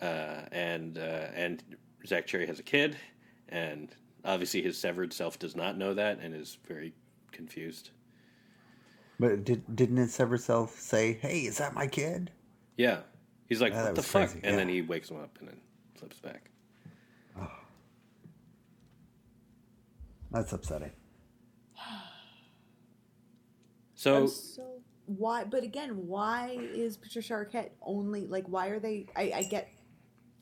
[0.00, 1.62] Uh, and uh, and
[2.06, 2.96] Zach Cherry has a kid,
[3.48, 3.94] and
[4.24, 6.94] obviously his severed self does not know that and is very
[7.32, 7.90] confused.
[9.18, 12.30] But did didn't his severed self say, "Hey, is that my kid?"
[12.76, 13.00] Yeah,
[13.48, 14.56] he's like, Yeah, "What the fuck?" crazy, And yeah.
[14.56, 15.60] then he wakes him up and then
[15.94, 16.50] flips back.
[20.30, 20.92] That's upsetting.
[23.96, 25.44] So so why?
[25.44, 28.46] But again, why is Patricia Arquette only like?
[28.46, 29.06] Why are they?
[29.16, 29.68] I, I get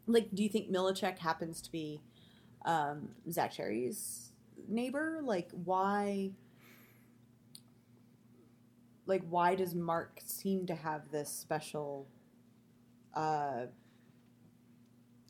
[0.07, 0.29] like.
[0.35, 2.01] Do you think Milicek happens to be
[2.65, 4.33] um, Zach Cherry's
[4.69, 5.21] neighbor?
[5.23, 6.33] Like why?
[9.07, 12.07] Like why does Mark seem to have this special?
[13.15, 13.67] Uh,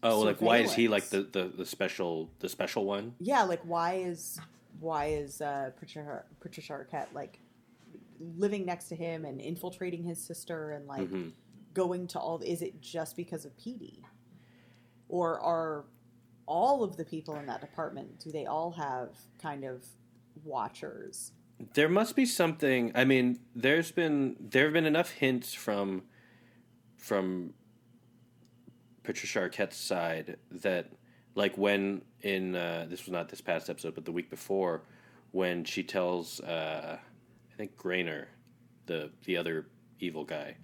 [0.03, 3.15] oh, like why is he like the, the, the special the special one?
[3.19, 4.41] yeah, like why is
[4.81, 7.39] why is uh, Patricia Patricia Arquette like
[8.37, 11.33] living next to him and infiltrating his sister and like Mhm.
[11.75, 12.41] going to all?
[12.41, 14.03] Is it just because of Petey,
[15.09, 15.85] or are
[16.47, 18.19] all of the people in that department?
[18.21, 19.85] Do they all have kind of
[20.45, 21.33] watchers?
[21.75, 22.93] There must be something.
[22.95, 26.03] I mean, there's been there have been enough hints from
[26.97, 27.55] from
[29.03, 30.93] Patricia Arquette's side that,
[31.35, 34.83] like, when in uh, this was not this past episode, but the week before,
[35.31, 36.99] when she tells uh,
[37.53, 38.27] I think Graner,
[38.87, 39.67] the the other
[40.01, 40.57] evil guy,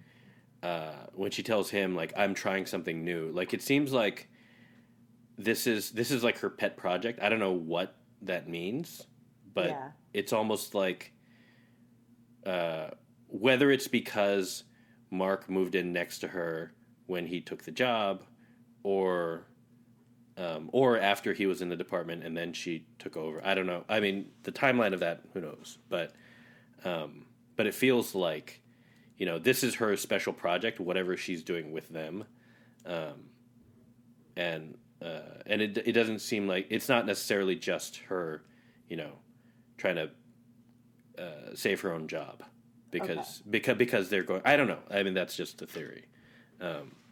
[0.63, 4.29] uh, when she tells him like I'm trying something new, like it seems like
[5.37, 7.19] this is this is like her pet project.
[7.21, 9.07] I don't know what that means,
[9.53, 9.91] but Yeah.
[10.13, 11.13] it's almost like
[12.45, 12.89] uh,
[13.27, 14.63] whether it's because
[15.11, 16.73] Mark moved in next to her
[17.07, 18.23] when he took the job,
[18.83, 19.45] or
[20.37, 23.45] um, or after he was in the department and then she took over.
[23.45, 23.83] I don't know.
[23.89, 25.77] I mean, the timeline of that, who knows?
[25.89, 26.13] But
[26.85, 27.25] um,
[27.57, 28.61] but it feels like
[29.17, 32.23] you know this is her special project, whatever she's doing with them,
[32.85, 33.25] um,
[34.37, 38.43] and uh, and it it doesn't seem like it's not necessarily just her,
[38.87, 39.11] you know,
[39.79, 40.09] trying to
[41.17, 42.43] uh, save her own job
[42.91, 44.41] because because because they're going.
[44.45, 44.79] I don't know.
[44.91, 46.05] I mean, that's just a theory.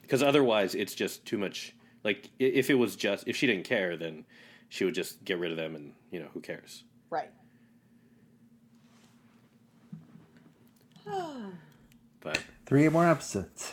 [0.02, 1.74] Because otherwise, it's just too much.
[2.04, 4.26] Like if it was just if she didn't care, then
[4.70, 6.84] she would just get rid of them, and you know who cares.
[7.10, 7.32] Right.
[12.20, 13.72] But Three more episodes.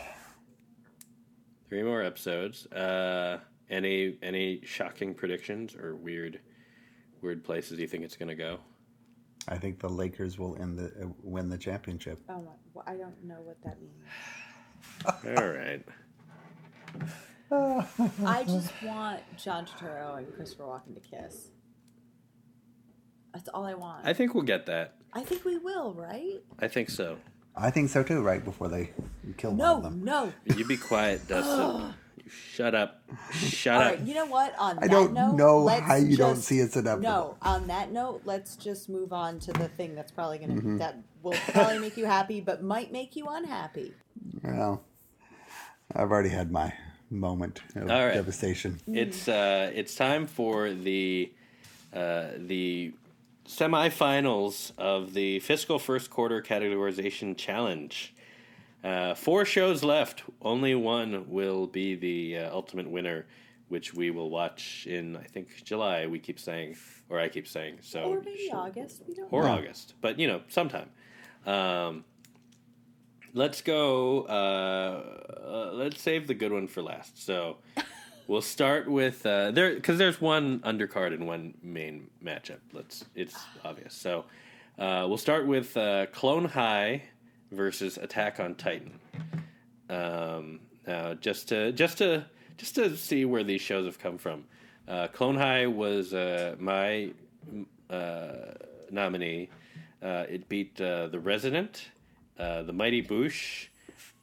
[1.69, 2.67] three more episodes.
[2.67, 3.41] Uh,
[3.71, 6.39] any any shocking predictions or weird
[7.23, 8.61] weird places you think it's going to go?
[9.49, 12.21] I think the Lakers will end the uh, win the championship.
[12.29, 12.53] Oh my!
[12.73, 15.39] Well, I don't know what that means.
[15.39, 15.85] All right.
[18.27, 21.51] I just want John Turturro and Christopher Walken to kiss.
[23.33, 24.07] That's all I want.
[24.07, 24.97] I think we'll get that.
[25.13, 26.41] I think we will, right?
[26.59, 27.19] I think so.
[27.55, 28.23] I think so too.
[28.23, 28.91] Right before they
[29.37, 30.05] kill one No, of them.
[30.05, 30.57] No, no.
[30.57, 31.95] You be quiet, Dustin.
[32.25, 33.03] you shut up.
[33.33, 33.87] Shut All up.
[33.93, 34.55] right, you know what?
[34.59, 37.03] On I don't note, know let's how you don't see it's inevitable.
[37.03, 40.79] No, on that note, let's just move on to the thing that's probably gonna Mm-hmm.
[40.79, 43.93] that will probably make you happy, but might make you unhappy.
[44.43, 44.83] Well,
[45.95, 46.73] I've already had my
[47.11, 48.15] moment of All right.
[48.15, 48.81] devastation.
[48.87, 51.33] It's uh, it's time for the
[51.95, 52.93] uh, the
[53.47, 58.14] semifinals of the fiscal first quarter categorization challenge.
[58.85, 60.25] Uh, four shows left.
[60.43, 63.25] Only one will be the uh, ultimate winner,
[63.69, 66.07] which we will watch in I think July.
[66.07, 66.77] We keep saying,
[67.09, 67.79] or I keep saying.
[67.81, 69.03] So Or maybe August.
[69.09, 69.53] We don't or know.
[69.53, 70.91] August, but you know, sometime.
[71.47, 72.05] Um,
[73.33, 74.23] let's go.
[74.23, 77.25] Uh, uh, let's save the good one for last.
[77.25, 77.57] So
[78.27, 82.59] we'll start with uh, there because there's one undercard and one main matchup.
[82.75, 83.07] Let's.
[83.15, 83.35] It's
[83.65, 83.95] obvious.
[83.95, 84.27] So
[84.79, 87.05] uh, we'll start with uh, Clone High
[87.55, 88.99] versus Attack on Titan.
[89.89, 92.27] Um, now, just to just to
[92.57, 94.45] just to see where these shows have come from.
[94.87, 97.11] Uh, Clone High was uh, my
[97.91, 98.53] uh,
[98.91, 99.49] nominee.
[100.03, 101.89] Uh, it beat uh, The Resident,
[102.39, 103.69] uh, The Mighty Boosh,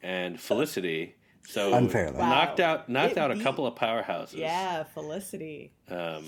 [0.03, 1.16] and Felicity.
[1.48, 2.18] So Unfairly.
[2.18, 2.30] Wow.
[2.30, 4.36] knocked out knocked It out a beat- couple of powerhouses.
[4.38, 5.72] Yeah, Felicity.
[5.90, 6.24] Um,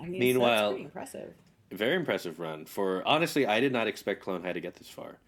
[0.00, 1.34] I mean, Meanwhile- so that's pretty impressive.
[1.72, 5.18] very impressive run for honestly i did not expect clone high to get this far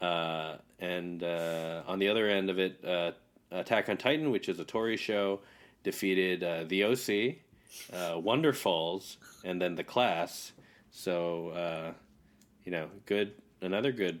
[0.00, 3.12] uh, and uh, on the other end of it uh,
[3.50, 5.40] attack on titan which is a Tori show
[5.82, 7.08] defeated uh, the oc
[7.92, 10.52] uh, Wonderfalls and then the class
[10.90, 11.92] so uh,
[12.64, 14.20] you know good another good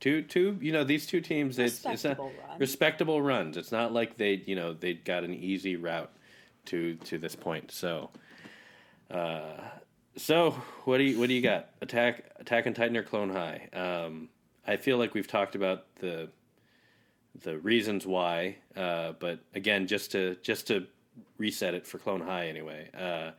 [0.00, 2.58] two two you know these two teams it's, it's not Respectable run.
[2.58, 6.10] respectable runs it's not like they you know they got an easy route
[6.66, 8.10] to to this point so
[9.10, 9.56] uh,
[10.16, 10.52] so
[10.84, 11.70] what do you what do you got?
[11.80, 13.68] Attack Attack on Titan or Clone High?
[13.72, 14.28] Um,
[14.66, 16.28] I feel like we've talked about the
[17.42, 20.86] the reasons why, uh, but again, just to just to
[21.38, 22.88] reset it for Clone High anyway.
[22.96, 23.30] Uh,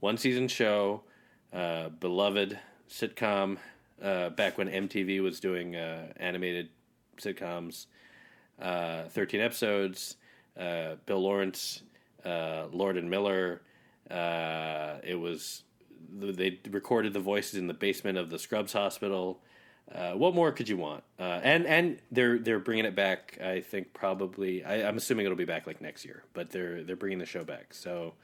[0.00, 1.02] one season show,
[1.52, 2.58] uh, beloved
[2.90, 3.58] sitcom.
[4.00, 6.68] Uh, back when MTV was doing uh, animated
[7.20, 7.86] sitcoms,
[8.60, 10.16] uh, thirteen episodes.
[10.56, 11.82] Bill Lawrence,
[12.24, 13.62] Lord and Miller.
[14.10, 15.62] It was
[16.12, 19.40] they recorded the voices in the basement of the Scrubs Hospital.
[19.94, 21.02] Uh, what more could you want?
[21.18, 23.38] Uh, and and they're they're bringing it back.
[23.42, 24.64] I think probably.
[24.64, 27.42] I, I'm assuming it'll be back like next year, but they're they're bringing the show
[27.44, 27.72] back.
[27.72, 28.14] So,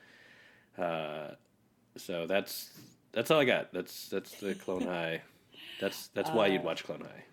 [0.77, 1.31] uh,
[1.97, 2.71] so that's
[3.13, 3.73] that's all I got.
[3.73, 5.23] That's that's the Clone High.
[5.81, 7.25] That's that's why you'd watch Clone High.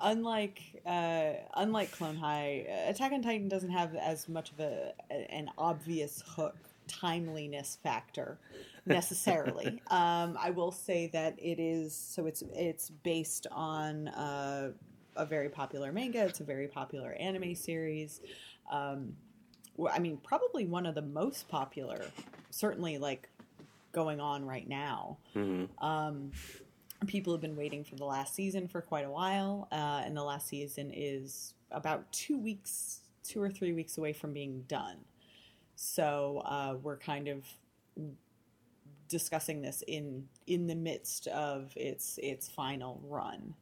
[0.00, 4.92] unlike uh, unlike Clone High, uh, Attack on Titan doesn't have as much of a
[5.30, 8.38] an obvious hook timeliness factor
[8.88, 9.80] necessarily.
[9.90, 14.72] um, I will say that it is so it's it's based on uh,
[15.16, 16.24] a very popular manga.
[16.24, 18.20] It's a very popular anime series.
[18.70, 19.14] Um,
[19.90, 22.04] I mean, probably one of the most popular.
[22.50, 23.28] Certainly, like
[23.92, 25.18] going on right now.
[25.78, 26.32] Um,
[27.06, 30.22] people have been waiting for the last season for quite a while, uh, and the
[30.22, 34.96] last season is about two weeks, two or three weeks away from being done.
[35.76, 37.44] So uh, we're kind of
[39.08, 43.54] discussing this in in the midst of its its final run.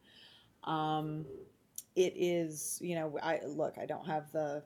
[0.63, 1.25] Um,
[1.95, 4.63] it is, you know, I look, I don't have the.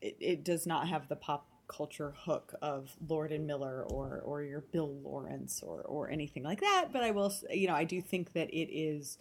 [0.00, 4.42] It, it does not have the pop culture hook of Lord and Miller or or
[4.42, 6.88] your Bill Lawrence or or anything like that.
[6.92, 9.18] But I will, you know, I do think that it is.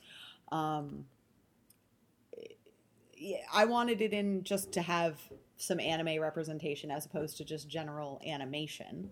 [0.52, 1.06] Um,
[3.52, 5.20] I wanted it in just to have
[5.58, 9.10] some anime representation as opposed to just general animation.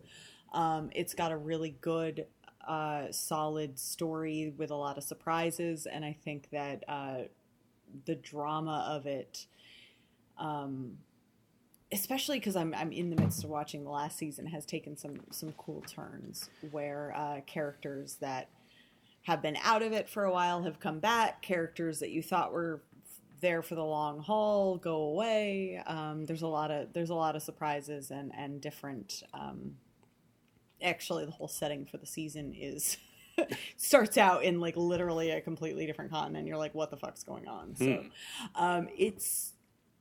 [0.54, 2.28] Um, it's got a really good,
[2.68, 7.18] uh, solid story with a lot of surprises, and I think that uh,
[8.06, 9.48] the drama of it,
[10.38, 10.98] um,
[11.92, 15.22] especially because I'm I'm in the midst of watching the last season, has taken some
[15.32, 18.50] some cool turns where uh, characters that
[19.24, 21.42] have been out of it for a while have come back.
[21.42, 22.82] Characters that you thought were
[23.42, 25.82] there for the long haul go away.
[25.86, 29.24] Um, there's a lot of there's a lot of surprises and and different.
[29.34, 29.78] Um,
[30.82, 32.98] actually, the whole setting for the season is
[33.78, 36.48] starts out in like literally a completely different continent.
[36.48, 37.76] You're like, what the fuck's going on?
[37.76, 37.86] So,
[38.56, 39.54] um, it's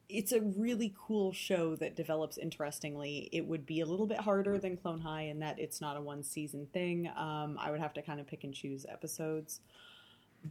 [0.09, 3.29] it's a really cool show that develops interestingly.
[3.33, 6.01] It would be a little bit harder than Clone High in that it's not a
[6.01, 7.11] one season thing.
[7.17, 9.61] Um, I would have to kind of pick and choose episodes,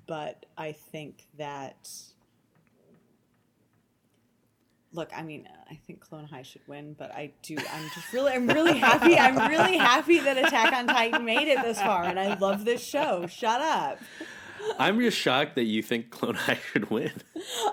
[0.07, 1.89] but I think that.
[4.93, 7.57] Look, I mean, I think Clone High should win, but I do.
[7.71, 9.17] I'm just really, I'm really happy.
[9.17, 12.83] I'm really happy that Attack on Titan made it this far, and I love this
[12.83, 13.25] show.
[13.27, 13.99] Shut up.
[14.79, 17.11] I'm just shocked that you think Clone High should win.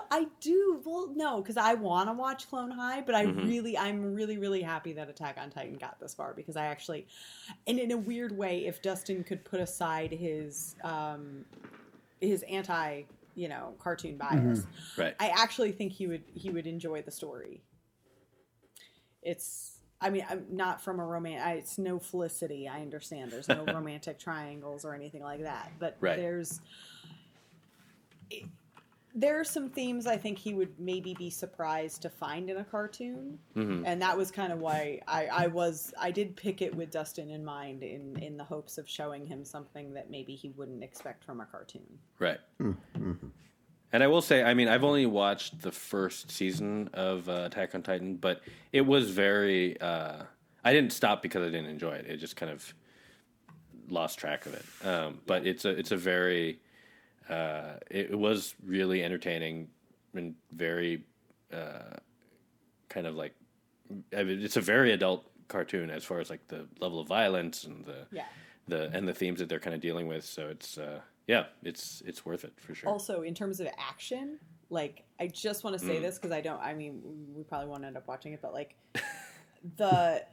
[0.09, 0.81] I do.
[0.83, 4.61] Well, no, because I want to watch Clone High, but I really, I'm really, really
[4.61, 7.07] happy that Attack on Titan got this far because I actually,
[7.67, 11.45] and in a weird way, if Dustin could put aside his, um,
[12.19, 13.03] his anti,
[13.35, 14.47] you know, cartoon mm-hmm.
[14.47, 14.65] bias,
[14.97, 15.15] Right.
[15.19, 17.61] I actually think he would he would enjoy the story.
[19.21, 19.77] It's.
[20.03, 21.59] I mean, I'm not from a romantic.
[21.59, 22.67] It's no Felicity.
[22.67, 23.31] I understand.
[23.31, 25.73] There's no romantic triangles or anything like that.
[25.77, 26.17] But Right.
[26.17, 26.59] there's
[29.13, 32.63] there are some themes I think he would maybe be surprised to find in a
[32.63, 33.83] cartoon, Mhm.
[33.85, 37.29] and that was kind of why I, I was I did pick it with Dustin
[37.29, 41.23] in mind in in the hopes of showing him something that maybe he wouldn't expect
[41.23, 41.99] from a cartoon.
[42.19, 42.39] Right.
[42.59, 43.27] Mm-hmm.
[43.93, 47.75] And I will say, I mean, I've only watched the first season of uh, Attack
[47.75, 48.39] on Titan, but
[48.71, 49.79] it was very.
[49.81, 50.23] Uh,
[50.63, 52.05] I didn't stop because I didn't enjoy it.
[52.07, 52.73] It just kind of
[53.89, 54.63] lost track of it.
[54.87, 56.61] Um, but it's a it's a very.
[57.31, 59.69] Uh, it, it was really entertaining
[60.13, 61.03] and very
[61.53, 61.95] uh,
[62.89, 63.33] kind of like.
[64.15, 67.63] I mean, it's a very adult cartoon as far as like the level of violence
[67.65, 68.25] and the Yeah.
[68.67, 70.23] the and the themes that they're kind of dealing with.
[70.25, 72.89] So it's uh, yeah, it's it's worth it for sure.
[72.89, 74.39] Also, in terms of action,
[74.69, 76.61] like I just want to say this because I don't.
[76.61, 77.01] I mean,
[77.35, 78.75] we probably won't end up watching it, but like
[79.77, 80.23] the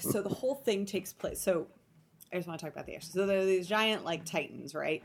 [0.00, 1.40] so the whole thing takes place.
[1.40, 1.66] So
[2.32, 3.12] I just want to talk about the action.
[3.12, 5.02] So there are these giant like titans, right?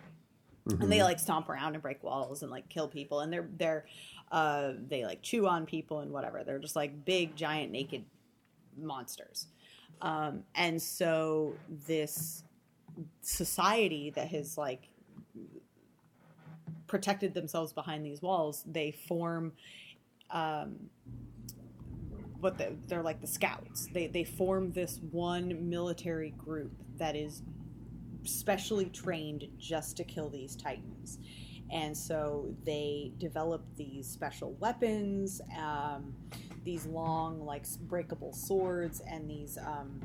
[0.69, 3.85] And they like stomp around and break walls and like kill people, and they're they're
[4.31, 6.43] uh, they like chew on people and whatever.
[6.43, 8.03] They're just like big, giant, naked
[8.77, 9.47] monsters.
[10.01, 11.55] Um, and so
[11.87, 12.43] this
[13.21, 14.89] society that has like
[16.87, 19.53] protected themselves behind these walls, they form
[20.31, 20.75] um,
[22.39, 23.87] what the, they're like the scouts.
[23.93, 27.41] They they form this one military group that is
[28.27, 31.19] specially trained just to kill these titans.
[31.71, 36.13] And so they developed these special weapons, um,
[36.63, 39.99] these long, like breakable swords, and these um,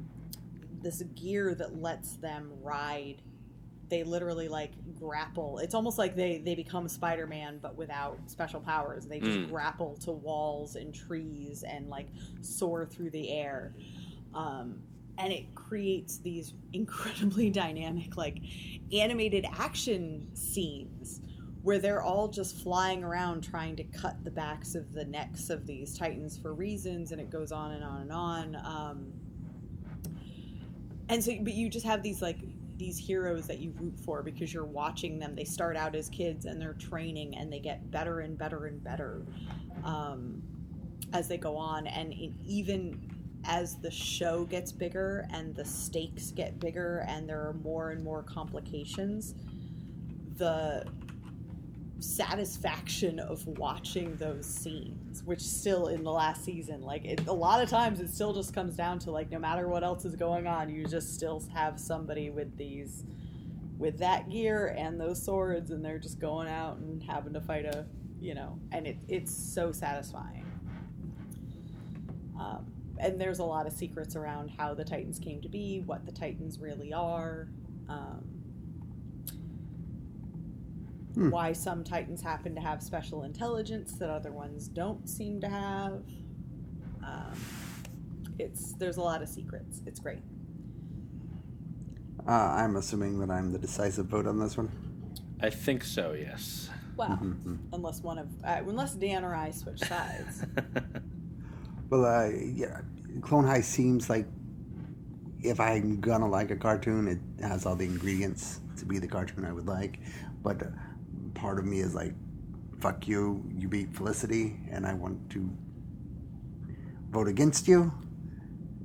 [0.83, 3.23] this gear that lets them ride
[3.89, 5.59] they literally like grapple.
[5.59, 9.07] It's almost like they they become Spider-Man but without special powers.
[9.07, 9.51] They just Mm.
[9.51, 12.07] grapple to walls and trees and like
[12.41, 13.75] soar through the air.
[14.33, 14.83] Um,
[15.19, 18.39] and it creates these incredibly dynamic like
[18.93, 21.21] animated action scenes
[21.63, 25.67] where they're all just flying around trying to cut the backs of the necks of
[25.67, 29.13] these titans for reasons and it goes on and on and on um,
[31.09, 32.39] and so but you just have these like
[32.83, 35.37] these heroes that you root for because you're watching them.
[35.37, 38.83] They start out as kids and they're training and they get better and better and
[38.83, 39.23] better
[39.85, 40.43] um,
[41.13, 42.13] as they go on and
[42.45, 43.01] even
[43.45, 48.03] as the show gets bigger and the stakes get bigger and there are more and
[48.03, 49.35] more complications
[50.37, 50.85] the
[51.99, 57.63] satisfaction of watching those scenes which still in the last season like it, a lot
[57.63, 60.47] of times it still just comes down to like no matter what else is going
[60.47, 63.05] on you just still have somebody with these
[63.79, 67.65] with that gear and those swords and they're just going out and having to fight
[67.65, 67.87] a
[68.21, 70.47] you know and it, it's so satisfying.
[72.39, 72.67] Um,
[73.03, 76.13] and there's a lot of secrets around how the titans came to be what the
[76.13, 77.49] titans really are
[77.89, 78.25] um,
[81.31, 86.03] why some titans happen to have special intelligence that other ones don't seem to have
[87.05, 87.33] um,
[88.39, 90.23] it's there's a lot of secrets it's great
[92.27, 94.71] Uh, I'm assuming that I'm the decisive vote on this one.
[95.41, 96.13] I think so.
[96.13, 96.71] Yes.
[96.97, 97.19] well
[97.73, 100.45] unless one of uh, unless dan or i switch sides
[101.91, 102.81] Well, uh, yeah,
[103.21, 104.27] Clone High seems like
[105.41, 109.45] if I'm gonna like a cartoon, it has all the ingredients to be the cartoon
[109.45, 109.99] I would like.
[110.43, 110.63] But
[111.35, 112.15] part of me is like,
[112.81, 115.51] fuck you, you beat Felicity, and I want to
[117.11, 117.93] vote against you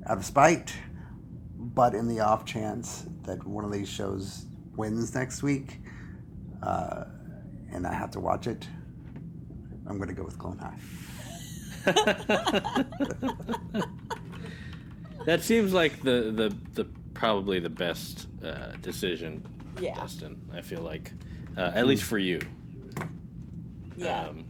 [0.08, 0.74] out of spite.
[1.56, 4.46] But in the off chance that one of these shows
[4.76, 5.80] wins next week,
[6.64, 7.06] uh,
[7.72, 8.68] and I have to watch it,
[9.88, 10.78] I'm gonna go with Clone High.
[15.26, 19.44] That seems like the the, the probably the best uh, decision,
[19.80, 19.96] Yeah.
[19.96, 20.40] Dustin.
[20.54, 21.12] I feel like,
[21.58, 22.40] uh, at least for you.
[23.98, 24.46] yeah Um,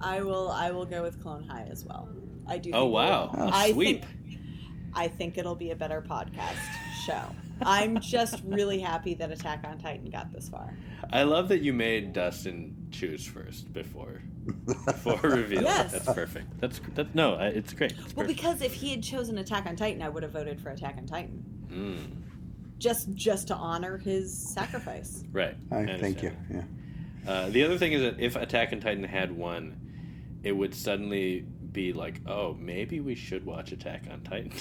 [0.00, 0.48] I will.
[0.50, 2.08] I will go with Clone High as well.
[2.46, 2.70] I do.
[2.72, 4.04] Oh think wow, a I sweep.
[4.04, 4.38] think.
[4.94, 6.56] I think it'll be a better podcast
[7.04, 7.20] show.
[7.60, 10.74] I'm just really happy that Attack on Titan got this far.
[11.12, 14.22] I love that you made Dustin choose first before
[14.66, 15.62] before reveal.
[15.62, 15.92] Yes.
[15.92, 16.60] That's perfect.
[16.60, 17.92] That's that, no, it's great.
[17.92, 18.28] It's Well, perfect.
[18.36, 21.06] because if he had chosen Attack on Titan, I would have voted for Attack on
[21.06, 21.44] Titan.
[21.70, 25.24] Mm, Just, just to honor his sacrifice.
[25.32, 25.56] right.
[25.70, 26.32] I, I thank you.
[26.52, 26.62] Yeah.
[27.26, 29.78] Uh, the other thing is that if Attack on Titan had won,
[30.42, 31.40] it would suddenly
[31.72, 34.52] be like, oh, maybe we should watch Attack on Titan.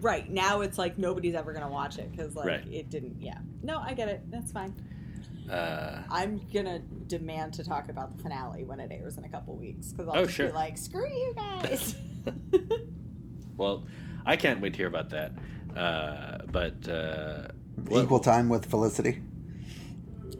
[0.00, 2.66] Right now, it's like nobody's ever gonna watch it because like Right.
[2.72, 3.20] it didn't.
[3.22, 3.38] Yeah.
[3.62, 4.22] No, I get it.
[4.32, 4.74] That's fine.
[5.52, 9.54] Uh, I'm gonna demand to talk about the finale when it airs in a couple
[9.56, 10.46] weeks because I'll Oh, just sure.
[10.48, 11.94] be like, "Screw you guys."
[13.56, 13.84] well,
[14.24, 15.32] I can't wait to hear about that.
[15.76, 17.48] Uh, but uh,
[17.84, 19.20] well- Equal time with Felicity.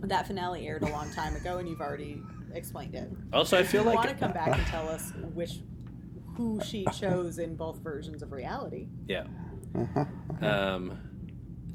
[0.03, 2.23] that finale aired a long time ago, and you've already
[2.55, 3.11] explained it.
[3.33, 5.61] also, I feel like you like want to come back and tell us which
[6.37, 8.89] who she chose in both versions of reality.
[9.07, 9.25] yeah.
[9.75, 10.05] Uh-huh.
[10.43, 10.99] Um,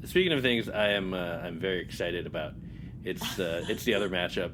[0.04, 2.52] speaking of things, I am uh, I'm very excited about.
[3.08, 4.52] It's uh, it's the other matchup.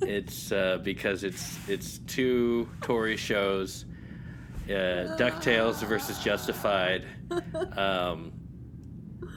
[0.00, 3.84] It's uh, because it's it's two Tori shows,
[4.64, 7.04] uh, Ducktales versus Justified.
[7.76, 8.32] Um,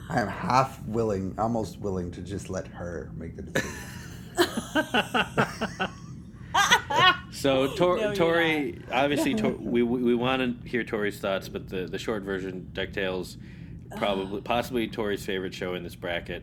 [0.08, 3.70] I am half willing, almost willing to just let her make the decision.
[7.30, 11.68] so Tor- No, Tori, obviously, Tor- we we, we want to hear Tori's thoughts, but
[11.68, 13.36] the the short version, Ducktales,
[13.98, 16.42] probably possibly Tori's favorite show in this bracket.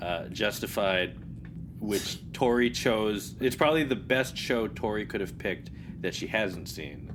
[0.00, 1.16] Uh, Justified,
[1.78, 3.34] which Tori chose.
[3.40, 5.70] It's probably the best show Tori could have picked
[6.02, 7.12] that she hasn't seen.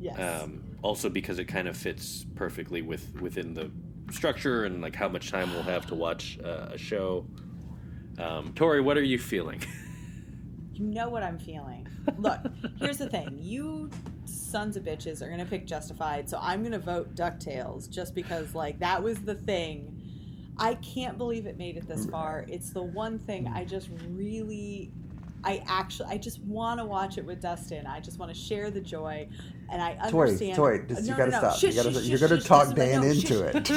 [0.00, 0.18] Yes.
[0.18, 3.70] Um, also because it kind of fits perfectly with within the
[4.10, 7.26] structure and like how much time we'll have to watch uh, a show.
[8.18, 9.62] Um, Tori, what are you feeling?
[10.74, 11.86] You know what I'm feeling.
[12.16, 12.40] Look,
[12.78, 13.36] here's the thing.
[13.38, 13.90] You
[14.24, 18.14] sons of bitches are going to pick Justified, so I'm going to vote DuckTales just
[18.14, 20.01] because, like, that was the thing.
[20.58, 22.44] I can't believe it made it this far.
[22.48, 24.92] It's the one thing I just really.
[25.44, 27.84] I actually, I just want to watch it with Dustin.
[27.84, 29.26] I just want to share the joy,
[29.72, 30.54] and I Tori, understand.
[30.56, 31.50] Tori, just- you No, gotta no, no.
[31.50, 31.62] stop.
[31.64, 33.26] you gotta, shush, you're gonna talk This Dan no, into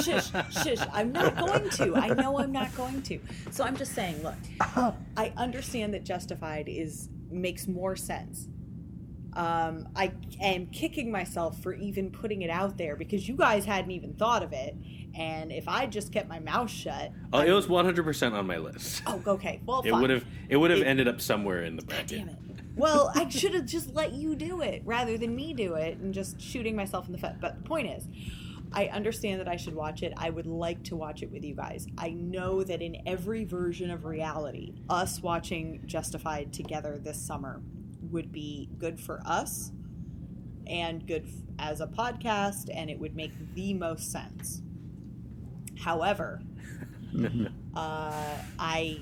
[0.03, 0.31] shush, it.
[0.53, 0.87] Shush, shush.
[0.93, 1.95] I'm not going to.
[1.95, 3.19] I know I'm not going to.
[3.49, 4.21] So I'm just saying.
[4.21, 4.35] Look,
[5.17, 8.47] I understand that Justified is makes more sense.
[9.33, 13.91] Um, I am kicking myself for even putting it out there because you guys hadn't
[13.91, 14.75] even thought of it.
[15.17, 18.57] And if I just kept my mouth shut, Oh, I- it was 100% on my
[18.57, 19.01] list.
[19.07, 19.61] Oh, okay.
[19.65, 20.01] Well, It fine.
[20.01, 22.07] would have it would have It- ended up somewhere in the bracket.
[22.19, 22.37] damn it.
[22.75, 26.13] Well, I should have just let you do it rather than me do it and
[26.13, 27.35] just shooting myself in the foot.
[27.39, 28.05] But the point is,
[28.73, 30.11] I understand that I should watch it.
[30.17, 31.87] I would like to watch it with you guys.
[31.97, 37.61] I know that in every version of reality, us watching Justified together this summer
[38.11, 39.71] would be good for us
[40.67, 41.25] and good
[41.57, 44.61] as a podcast, and it would make the most sense.
[45.79, 46.41] However,
[47.75, 48.99] uh, I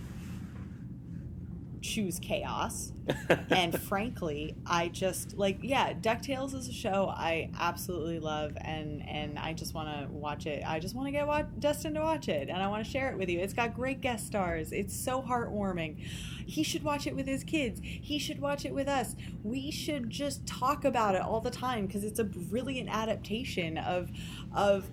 [1.81, 2.91] choose chaos.
[3.49, 9.37] And frankly i just like yeah ducktales is a show i absolutely love and and
[9.37, 10.63] i just want to watch it.
[10.65, 13.11] I just want to get wa- dustin to watch it and i want to share
[13.11, 13.39] it with you.
[13.39, 14.71] It's got great guest stars.
[14.71, 15.99] It's so heartwarming.
[16.45, 17.81] He should watch it with his kids.
[17.83, 19.15] He should watch it with us.
[19.43, 24.11] We should just talk about it all the time because it's a brilliant adaptation of
[24.55, 24.89] of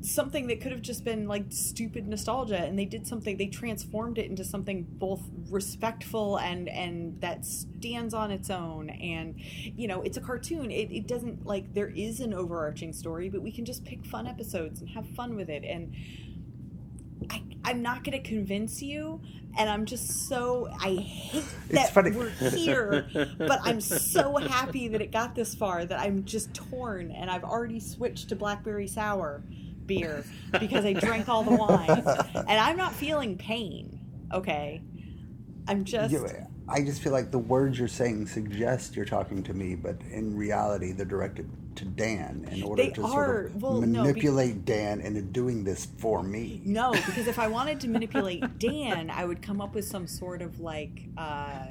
[0.00, 4.18] something that could have just been like stupid nostalgia and they did something they transformed
[4.18, 8.90] it into something both respectful and and that stands on its own.
[8.90, 10.70] And you know it's a cartoon.
[10.70, 14.26] It, it doesn't like there is an overarching story but we can just pick fun
[14.26, 15.64] episodes and have fun with it.
[15.64, 15.94] And
[17.30, 19.20] I, I'm not going to convince you,
[19.56, 25.10] and I'm just so I hate that we're here, but I'm so happy that it
[25.10, 29.42] got this far that I'm just torn, and I've already switched to blackberry sour
[29.86, 32.02] beer because I drank all the wine,
[32.34, 34.00] and I'm not feeling pain.
[34.32, 34.82] Okay,
[35.68, 36.14] I'm just
[36.68, 40.36] I just feel like the words you're saying suggest you're talking to me, but in
[40.36, 43.10] reality, they're directed to Dan in order to are.
[43.10, 46.62] sort of Well, no, be- manipulate Dan into doing this for me.
[46.64, 50.40] No, because if I wanted to manipulate Dan, I would come up with some sort
[50.40, 51.66] of like uh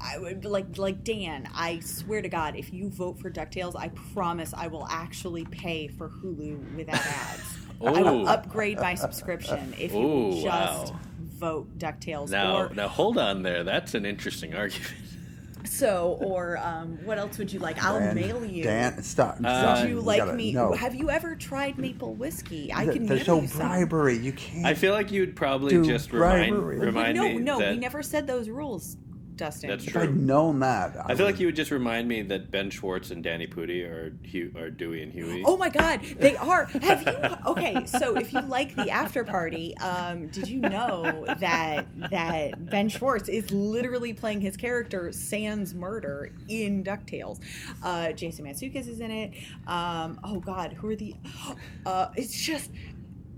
[0.00, 3.88] I would like like Dan, I swear to God, if you vote for DuckTales, I
[4.12, 7.56] promise I will actually pay for Hulu without ads.
[7.84, 11.00] I will upgrade my subscription if you Ooh, just wow.
[11.38, 12.30] vote DuckTales.
[12.30, 13.62] Now, or now hold on there.
[13.62, 14.92] That's an interesting argument.
[15.64, 17.82] so or um what else would you like?
[17.84, 18.64] I'll Dan, mail you.
[18.64, 19.36] Dan, stop.
[19.36, 19.80] Uh, stop.
[19.80, 20.52] would you like gotta- me?
[20.52, 22.72] No, Have you ever tried maple whiskey?
[22.74, 23.68] I Th- can there's mail no you some.
[23.68, 24.16] bribery.
[24.18, 24.66] You can't.
[24.66, 26.78] I feel like you'd probably just remind bribery.
[26.80, 28.96] remind no, me no, that we never said those rules.
[29.38, 29.70] Dustin.
[29.70, 30.02] That's If true.
[30.02, 33.22] I'd known that, I feel like you would just remind me that Ben Schwartz and
[33.24, 35.42] Danny Pudi are Hugh, are Dewey and Huey.
[35.46, 36.66] Oh my God, they are.
[36.66, 37.36] Have you?
[37.50, 42.88] Okay, so if you like the after party, um, did you know that that Ben
[42.90, 47.40] Schwartz is literally playing his character Sans Murder in Ducktales?
[47.82, 49.32] Uh, Jason Mantzoukas is in it.
[49.66, 51.14] Um, oh God, who are the?
[51.86, 52.70] Uh, it's just.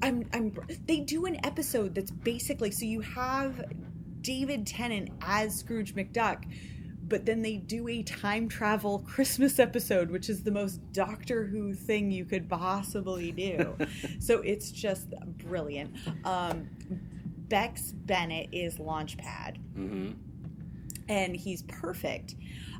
[0.02, 0.56] I'm, I'm.
[0.86, 3.62] They do an episode that's basically so you have
[4.20, 6.44] David Tennant as Scrooge McDuck,
[7.08, 11.74] but then they do a time travel Christmas episode, which is the most Doctor Who
[11.74, 13.76] thing you could possibly do.
[14.20, 15.96] so it's just brilliant.
[16.24, 16.68] Um,
[17.48, 20.10] Beck Bennett is Launchpad, hmm
[21.10, 22.36] and he's perfect.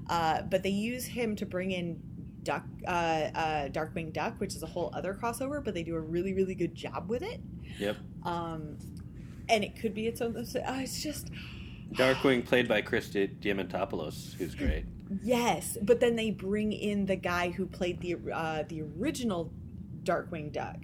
[0.08, 2.00] Uh, but they use him to bring in
[2.42, 6.00] Duck, uh, uh, Darkwing Duck, which is a whole other crossover, but they do a
[6.00, 7.40] really, really good job with it.
[7.78, 7.96] Yep.
[8.24, 8.78] Um,
[9.50, 10.36] and it could be its own.
[10.36, 11.30] Uh, it's just
[11.92, 14.84] Darkwing, played by Chris Di- Diamantopoulos, who's great.
[15.22, 19.52] Yes, but then they bring in the guy who played the uh, the original
[20.04, 20.76] Darkwing Duck.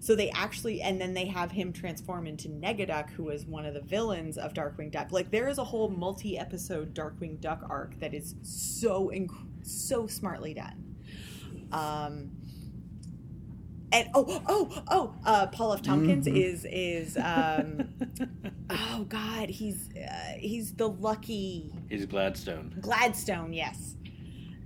[0.00, 3.74] So they actually, and then they have him transform into Negaduck, who was one of
[3.74, 5.10] the villains of Darkwing Duck.
[5.10, 10.54] Like there is a whole multi-episode Darkwing Duck arc that is so inc- so smartly
[10.54, 10.96] done.
[11.72, 12.30] Um,
[13.92, 15.82] and oh oh oh, uh, Paul F.
[15.82, 16.36] Tompkins Mhm.
[16.36, 17.88] is is um,
[18.70, 22.74] oh god, he's uh, he's the lucky He's Gladstone.
[22.80, 23.94] Gladstone, yes.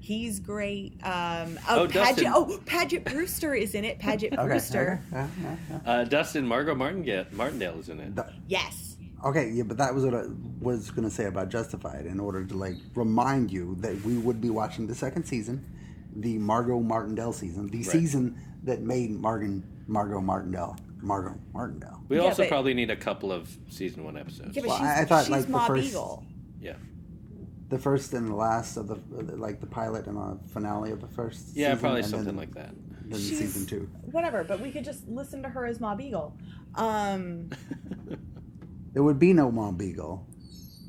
[0.00, 0.94] He's great.
[1.04, 3.98] Um, Oh, oh, Paget, oh, Paget Brewster is in it.
[4.00, 5.00] Paget Okay, Brewster.
[5.12, 5.92] okay, yeah, yeah, yeah.
[5.92, 8.16] Uh, Dustin Margo Martingale, Martindale is in it.
[8.16, 8.96] Th- Yes.
[9.24, 10.24] Okay, yeah, but that was what I
[10.60, 12.06] was going to say about Justified.
[12.06, 15.64] In order to like remind you that we would be watching the second season,
[16.16, 22.02] the Margo Martindale season, the season that made Margon Margo Martindale Margo Martindale.
[22.08, 24.54] We Yeah, also but- probably need a couple of season one episodes.
[24.56, 26.24] Yeah, but Well, she's, I- I thought, she's like, the first- Beagle.
[26.60, 26.74] yeah.
[27.70, 28.96] The first and the last of the
[29.36, 31.56] like the pilot and the finale of the first.
[31.56, 32.74] Yeah, season, probably and something then, like that.
[33.06, 33.88] Then She's- season two.
[34.10, 36.36] Whatever, but we could just listen to her as Ma Beagle.
[36.74, 37.48] Um,
[38.92, 40.26] There would be no Mom Beagle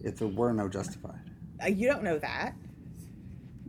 [0.03, 1.21] if there were no Justified.
[1.63, 2.53] uh, you don't know that.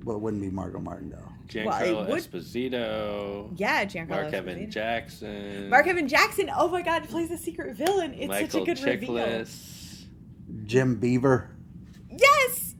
[0.04, 1.32] Well, it wouldn't be Margo Martindale.
[1.48, 3.52] Giancarlo it would- Esposito.
[3.56, 5.68] Yeah, Giancarlo Mark Evan Jackson.
[5.68, 6.50] Mark Evan Jackson.
[6.54, 8.14] Oh my God, plays a secret villain.
[8.14, 9.10] It's Michael such a good reveal.
[9.10, 10.04] Chiklis.
[10.64, 11.50] Jim Beaver.
[12.10, 12.74] Yes.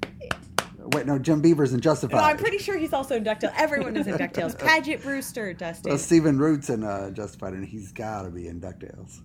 [0.93, 2.19] Wait, no, Jim Beaver's in Justified.
[2.19, 3.55] No, I'm pretty sure he's also in Ducktales.
[3.57, 4.59] Everyone is in Ducktales.
[4.65, 5.91] Paget Brewster, Dustin.
[5.91, 9.21] Well, Stephen Root's in uh, Justified, and he's got to be in Ducktales.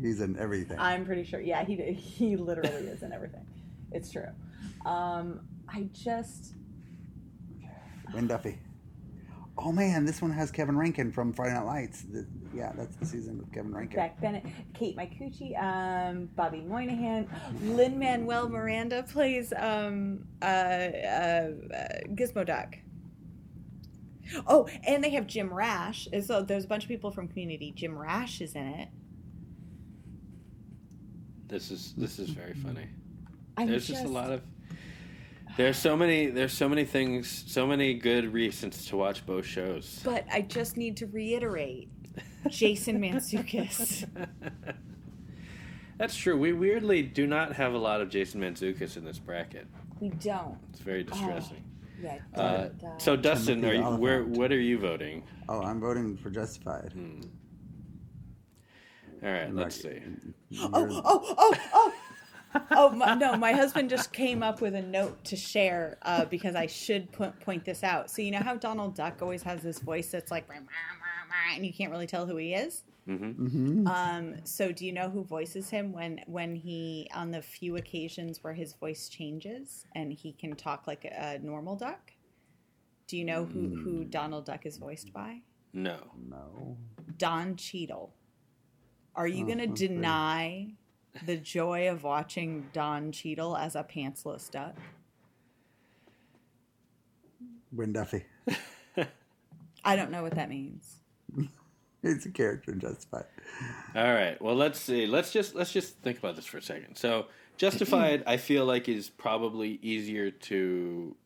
[0.00, 0.78] He's in everything.
[0.78, 1.40] I'm pretty sure.
[1.40, 3.46] Yeah, he he literally is in everything.
[3.90, 4.28] It's true.
[4.84, 6.54] Um, I just
[8.14, 8.58] Wynn Duffy.
[9.60, 12.02] Oh man, this one has Kevin Rankin from Friday Night Lights.
[12.02, 13.96] The- yeah, that's the season with Kevin Rankin.
[13.96, 17.28] Beck Bennett, Kate Micucci, um, Bobby Moynihan,
[17.62, 20.48] Lin Manuel Miranda plays um, uh, uh,
[21.74, 22.76] uh, Gizmo Duck.
[24.46, 26.06] Oh, and they have Jim Rash.
[26.24, 27.72] So there's a bunch of people from Community.
[27.74, 28.88] Jim Rash is in it.
[31.48, 32.86] This is this is very funny.
[33.56, 34.42] I'm There's just, a lot of
[35.58, 40.00] there's so many there's so many things so many good reasons to watch both shows.
[40.04, 41.88] But I just need to reiterate,
[42.48, 44.08] Jason Mantzoukas.
[45.98, 46.38] That's true.
[46.38, 49.66] We weirdly do not have a lot of Jason Mantzoukas in this bracket.
[50.00, 50.56] we don't.
[50.70, 51.64] It's very distressing.
[52.00, 52.18] Yeah.
[52.36, 52.68] Uh, uh,
[52.98, 55.24] so Dustin, are you, where what are you voting?
[55.48, 56.92] Oh, I'm voting for Justified.
[56.92, 57.20] Hmm.
[59.24, 60.00] All right, let's see.
[60.60, 61.92] Oh, oh, oh, oh.
[62.70, 63.36] Oh my, no!
[63.36, 67.38] My husband just came up with a note to share uh, because I should point
[67.40, 68.10] point this out.
[68.10, 71.50] So you know how Donald Duck always has this voice that's like, "Rah, rah, rah,
[71.50, 72.84] rah," and you can't really tell who he is.
[73.08, 73.86] Mm-hmm.
[73.86, 78.42] Um, so do you know who voices him when when he on the few occasions
[78.44, 82.12] where his voice changes and he can talk like a, a normal duck?
[83.08, 85.40] Do you know who who Donald Duck is voiced by?
[85.72, 85.98] No.
[86.28, 86.76] No.
[87.18, 88.14] Don Cheadle.
[89.14, 89.90] Are you Oh, going to that's weird.
[89.92, 90.66] deny
[91.26, 94.76] the joy of watching Don Cheadle as a pantsless duck?
[97.72, 98.24] Wynn Duffy.
[99.84, 100.96] I don't know what that means.
[102.02, 103.24] He's a character in Justified.
[103.94, 104.40] All right.
[104.40, 105.06] Well, let's see.
[105.06, 106.96] Let's just let's just think about this for a second.
[106.96, 107.26] So,
[107.56, 111.16] Justified, I feel like is probably easier to.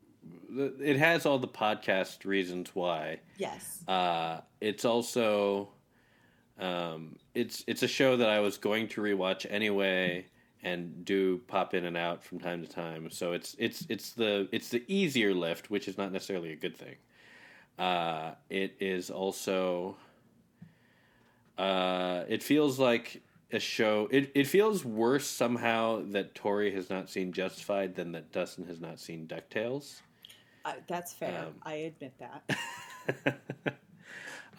[0.81, 3.20] It has all the podcast reasons why.
[3.36, 3.82] Yes.
[3.89, 5.70] Uh, it's also,
[6.63, 10.27] um, it's it's a show that I was going to rewatch anyway,
[10.63, 13.11] and do pop in and out from time to time.
[13.11, 16.77] So it's it's it's the it's the easier lift, which is not necessarily a good
[16.77, 16.95] thing.
[17.79, 19.97] Uh, it is also.
[21.59, 24.09] Uh, it feels like a show.
[24.13, 28.81] It it feels worse somehow that Tori has not seen Justified than that Dustin has
[28.81, 30.01] not seen Ducktales.
[30.65, 31.47] Uh, that's fair.
[31.47, 33.41] Um, I admit that.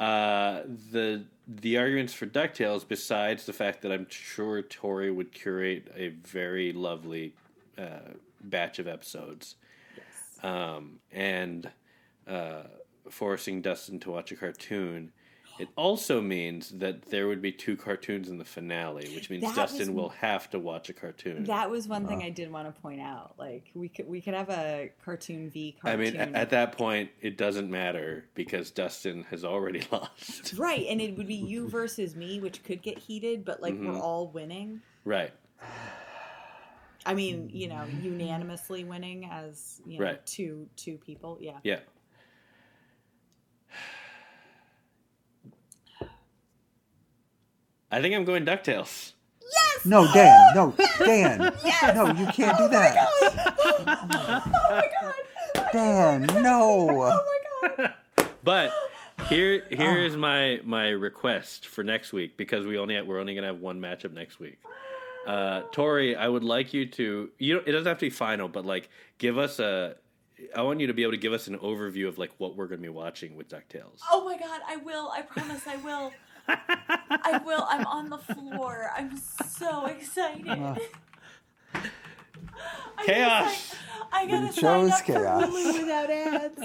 [0.04, 5.92] uh, the the arguments for Ducktales, besides the fact that I'm sure Tori would curate
[5.96, 7.34] a very lovely
[7.78, 9.56] uh, batch of episodes,
[9.96, 10.44] Yes.
[10.44, 11.70] um, and
[12.28, 12.64] uh,
[13.10, 15.12] forcing Dustin to watch a cartoon.
[15.60, 19.56] It also means that there would be two cartoons in the finale, which means That
[19.56, 21.44] Dustin was- will have to watch a cartoon.
[21.44, 23.36] That was one thing I did want to point out.
[23.38, 26.00] Like we could we could have a cartoon v cartoon.
[26.00, 30.54] I mean, a- at that point, it doesn't matter because Dustin has already lost.
[30.58, 33.94] right, and it would be you versus me, which could get heated, but like Mm-hmm.
[33.94, 34.82] we're all winning.
[35.06, 35.32] Right.
[37.06, 40.26] I mean, you know, unanimously winning as you know Right.
[40.26, 41.38] two two people.
[41.42, 41.58] Yeah.
[41.64, 41.80] Yeah.
[47.94, 49.12] I think I'm going DuckTales.
[49.42, 49.86] Yes.
[49.86, 50.56] No, Dan.
[50.56, 51.54] No, Dan.
[51.64, 51.96] Yes!
[51.96, 53.08] No, you can't do that.
[53.22, 55.70] Oh my god!
[55.72, 56.90] Dan, no.
[57.02, 57.94] Oh my god!
[58.44, 58.72] But
[59.30, 59.76] here Oh.
[59.76, 63.48] here is my my request for next week because we only have, we're only gonna
[63.48, 64.58] have one matchup next week.
[65.28, 67.54] Uh, Tori, I would like you to you.
[67.56, 68.90] know It doesn't have to be final, but like
[69.20, 69.96] give us a.
[70.56, 72.68] I want you to be able to give us an overview of like what we're
[72.68, 74.00] gonna be watching with Ducktales.
[74.12, 75.12] Oh my god, I will.
[75.16, 76.12] I promise I will.
[76.48, 77.66] I will.
[77.70, 78.90] I'm on the floor.
[78.96, 80.48] I'm so excited.
[80.48, 80.76] Uh.
[82.98, 83.44] I Chaos.
[83.44, 83.78] Gotta sign,
[84.12, 85.44] I gotta You sign chose up chaos.
[85.46, 86.62] for Hulu without ads.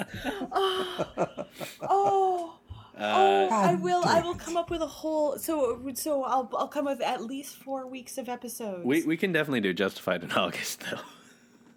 [0.52, 1.46] Oh,
[1.82, 2.58] oh,
[2.96, 4.02] Uh, oh I will.
[4.04, 5.38] I will come up with a whole.
[5.38, 8.84] So, so I'll I'll come up with at least four weeks of episodes.
[8.84, 11.00] we we can definitely do Justified in August though.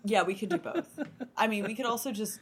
[0.03, 0.99] Yeah, we could do both.
[1.37, 2.39] I mean, we could also just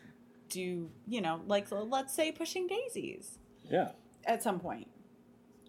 [0.50, 3.38] do you know, like let's say pushing daisies
[3.70, 3.90] Yeah.
[4.26, 4.88] at some point,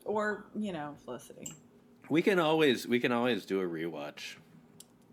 [0.04, 1.52] or you know, Felicity.
[2.08, 4.36] We can always we can always do a rewatch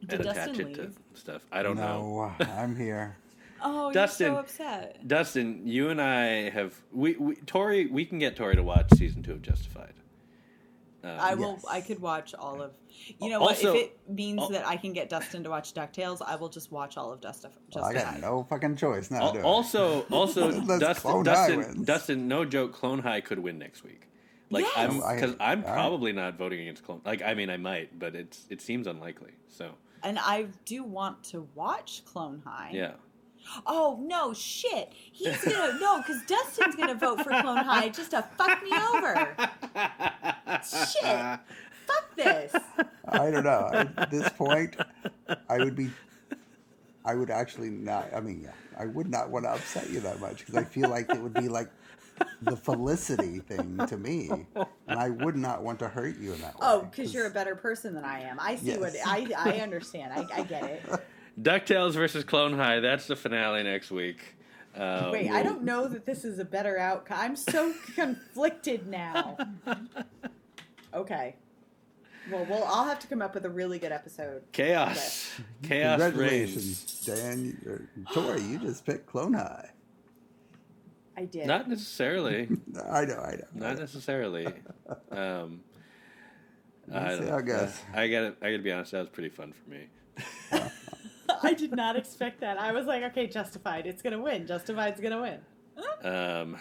[0.01, 1.41] Did and attach Dustin it to stuff.
[1.51, 2.31] I don't know.
[2.39, 3.17] I'm here.
[3.59, 4.27] Oh, Dustin.
[4.27, 5.07] you're so upset.
[5.07, 7.87] Dustin, you and I have we, we Tori.
[7.87, 9.95] We can get Tori to watch season two of Justified.
[11.03, 11.53] Uh, I will.
[11.53, 11.65] Yes.
[11.67, 12.73] I could watch all of.
[13.19, 13.81] You know Also- what?
[13.81, 16.71] If it means al- that I can get Dustin to watch Ducktales, I will just
[16.71, 17.49] watch all of Dustin.
[17.73, 19.21] Well, I got no fucking choice now.
[19.35, 21.83] al- also, also, Dustin, Dustin.
[21.83, 24.07] Dustin, no joke, Clone High could win next week.
[24.49, 24.73] Like Yes!
[24.77, 25.73] I'm oh, because I'm all right.
[25.73, 27.01] probably not voting against Clone.
[27.05, 29.31] Like I mean, I might, but it's it seems unlikely.
[29.47, 29.71] So
[30.03, 32.71] And I do want to watch Clone High.
[32.73, 32.93] yeah,
[33.65, 34.91] Oh no, shit!
[34.91, 39.35] He's gonna no, because Dustin's gonna vote for Clone High just to fuck me over.
[40.63, 41.39] Shit!
[41.87, 42.53] Fuck this.
[43.07, 43.69] I don't know.
[43.97, 44.75] At this point,
[45.49, 45.89] I would be.
[47.05, 48.13] I would actually not.
[48.13, 50.89] I mean, yeah, I would not want to upset you that much because I feel
[50.89, 51.69] like it would be like
[52.41, 54.29] the Felicity thing to me,
[54.87, 56.59] and I would not want to hurt you in that way.
[56.61, 58.39] Oh, because you're a better person than I am.
[58.39, 58.79] I see Yes.
[58.79, 60.13] what I I understand.
[60.13, 60.83] I, I get it.
[61.41, 62.79] Ducktales versus Clone High.
[62.79, 64.35] That's the finale next week.
[64.75, 67.17] Uh, Wait, I don't know that this is a better outcome.
[67.19, 69.37] I'm so conflicted now.
[70.93, 71.35] Okay.
[72.31, 74.43] Well, well, I'll have to come up with a really good episode.
[74.51, 75.31] Chaos,
[75.63, 76.11] chaos reigns.
[77.05, 77.57] Congratulations, Dan.
[77.65, 79.69] Or, Tori, you just picked Clone High.
[81.17, 81.47] I did.
[81.47, 82.43] Not necessarily.
[82.89, 83.19] I know.
[83.19, 83.47] I know.
[83.55, 84.47] Not necessarily.
[85.11, 85.61] Um,
[86.93, 87.81] I, Let's see how it goes.
[87.93, 88.91] I gotta, I gotta be honest.
[88.91, 89.87] That was pretty fun for me.
[91.43, 92.59] I did not expect that.
[92.59, 93.87] I was like, okay, Justified.
[93.87, 94.45] It's gonna win.
[94.45, 95.39] Justified's gonna win.
[96.03, 96.57] Um,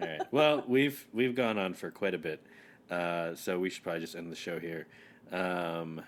[0.00, 0.22] all right.
[0.30, 2.44] Well, we've we've gone on for quite a bit,
[2.90, 4.86] uh, so we should probably just end the show here.
[5.30, 6.02] Um,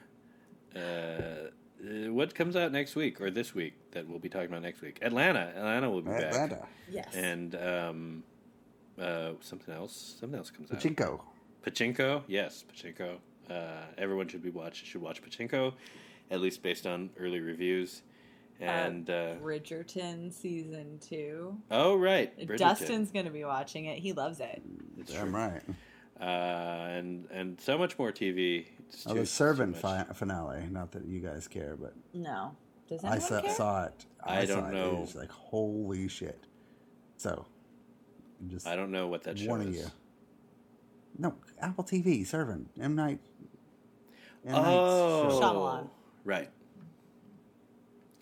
[0.75, 1.51] uh,
[1.81, 4.81] uh, what comes out next week or this week that we'll be talking about next
[4.81, 4.99] week?
[5.03, 5.53] Atlanta.
[5.57, 6.67] Atlanta will be back, Atlanta.
[6.91, 7.15] Yes.
[7.15, 8.23] and um,
[9.01, 10.17] uh, something else.
[10.21, 10.79] Something else comes out.
[10.81, 11.21] Pachinko.
[11.67, 13.17] Pachinko, yes, Pachinko.
[13.51, 15.73] Uh, everyone should be watch should watch Pachinko,
[16.31, 18.03] at least based on early reviews.
[18.61, 21.57] And uh, Bridgerton season two.
[21.71, 22.59] oh right, Bridgerton.
[22.59, 23.99] Dustin's gonna be watching it.
[23.99, 24.63] He loves it.
[24.99, 25.37] It's Damn true.
[25.37, 25.63] right.
[26.21, 28.67] Uh, and and so much more TV.
[28.89, 30.67] It's Oh, too- the Servant fi- finale.
[30.71, 32.57] Not that you guys care, but No.
[32.89, 33.55] Does I anyone saw, care?
[33.55, 34.07] saw it.
[34.25, 34.73] I saw don't it.
[34.75, 34.89] know.
[34.97, 36.43] It was like holy shit.
[37.19, 37.47] So,
[38.41, 39.81] I'm just I don't know what that show warning is.
[39.83, 39.87] you.
[41.19, 43.21] No, Apple TV Servant M Night.
[44.47, 44.53] M.
[44.55, 45.41] Night's Oh, show.
[45.41, 45.91] Shyamalan.
[46.25, 46.51] right.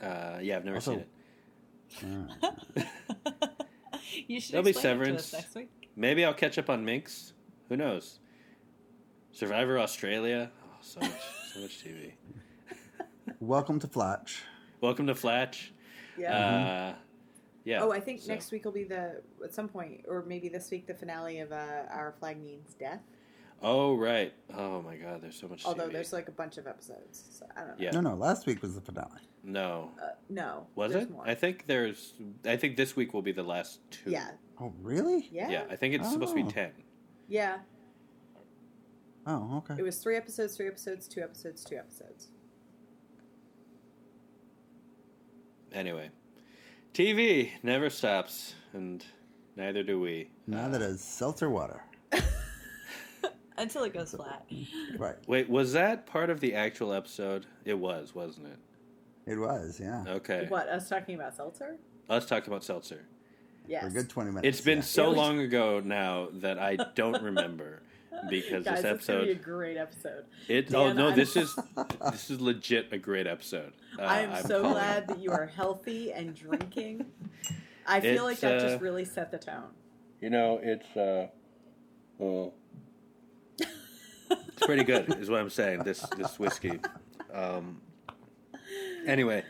[0.02, 1.08] Uh, yeah, I've never Also- seen it.
[2.04, 2.88] Alright.
[4.26, 5.22] you should There'll be explain it to Severance.
[5.24, 5.90] us next week.
[5.94, 7.32] Maybe I'll catch up on Minx.
[7.68, 8.18] Who knows?
[9.32, 10.50] Survivor Australia.
[10.64, 11.10] Oh, so much,
[11.52, 12.12] so much TV.
[13.40, 14.42] Welcome to Flatch.
[14.80, 15.72] Welcome to Flatch.
[16.18, 16.32] Yeah.
[16.36, 16.94] Uh,
[17.64, 17.82] yeah.
[17.82, 20.70] oh, I think so- next week will be the at some point, or maybe this
[20.70, 23.00] week, the finale of uh, Our Flag Means Death.
[23.62, 24.32] Oh right.
[24.54, 25.22] Oh my God.
[25.22, 25.64] There's so much.
[25.64, 25.92] Although TV.
[25.92, 27.74] there's like a bunch of episodes, so I don't know.
[27.78, 27.90] Yeah.
[27.90, 28.14] No, no.
[28.14, 29.08] Last week was the finale.
[29.42, 29.90] no.
[30.00, 30.66] Uh, no.
[30.74, 31.10] Was it?
[31.10, 31.26] More.
[31.26, 32.12] I think there's.
[32.44, 34.10] I think this week will be the last two.
[34.10, 34.30] Yeah.
[34.60, 35.28] Oh, really?
[35.32, 35.48] Yeah.
[35.50, 35.64] Yeah.
[35.70, 36.50] I think it's supposed to be Oh.
[36.50, 36.70] ten.
[37.28, 37.58] Yeah.
[39.26, 39.74] Oh, okay.
[39.78, 42.28] It was three episodes, three episodes, two episodes, two episodes.
[45.72, 46.10] Anyway,
[46.94, 49.04] TV never stops, and
[49.56, 50.30] neither do we.
[50.46, 51.82] Now that it's seltzer water.
[53.58, 54.44] Until it goes flat.
[54.98, 55.16] Right.
[55.26, 57.46] Wait, was that part of the actual episode?
[57.66, 58.58] It was, wasn't it?
[59.30, 60.04] It was, yeah.
[60.08, 60.46] Okay.
[60.48, 61.76] What, us talking about seltzer?
[62.08, 63.04] Us talking about seltzer.
[63.68, 63.82] Yes.
[63.82, 64.46] For a good 20 minutes.
[64.48, 64.84] It's been yeah.
[64.84, 67.82] so It was- long ago now that I don't remember
[68.30, 70.24] because Guys, this episode it's gonna be a great episode.
[70.48, 71.54] It oh no, I'm- this is
[72.10, 73.72] this is legit a great episode.
[73.98, 75.08] Uh, I am I'm so calling glad it.
[75.08, 77.06] that you are healthy and drinking.
[77.86, 79.68] I feel like that uh, just really set the tone.
[80.20, 81.28] You know, it's uh,
[82.18, 82.54] well,
[83.58, 85.84] it's pretty good, is what I'm saying.
[85.84, 86.80] This this whiskey.
[87.32, 87.80] Um,
[89.06, 89.44] anyway,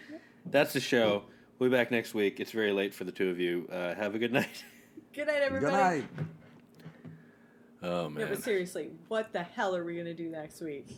[0.45, 1.25] that's the show.
[1.59, 2.39] We'll be back next week.
[2.39, 3.67] It's very late for the two of you.
[3.73, 4.65] Uh, have a good night.
[5.15, 5.73] Good night, everybody.
[5.73, 6.05] Good night.
[7.83, 8.25] Oh man.
[8.25, 10.89] No, but seriously, what the hell are we gonna do next week?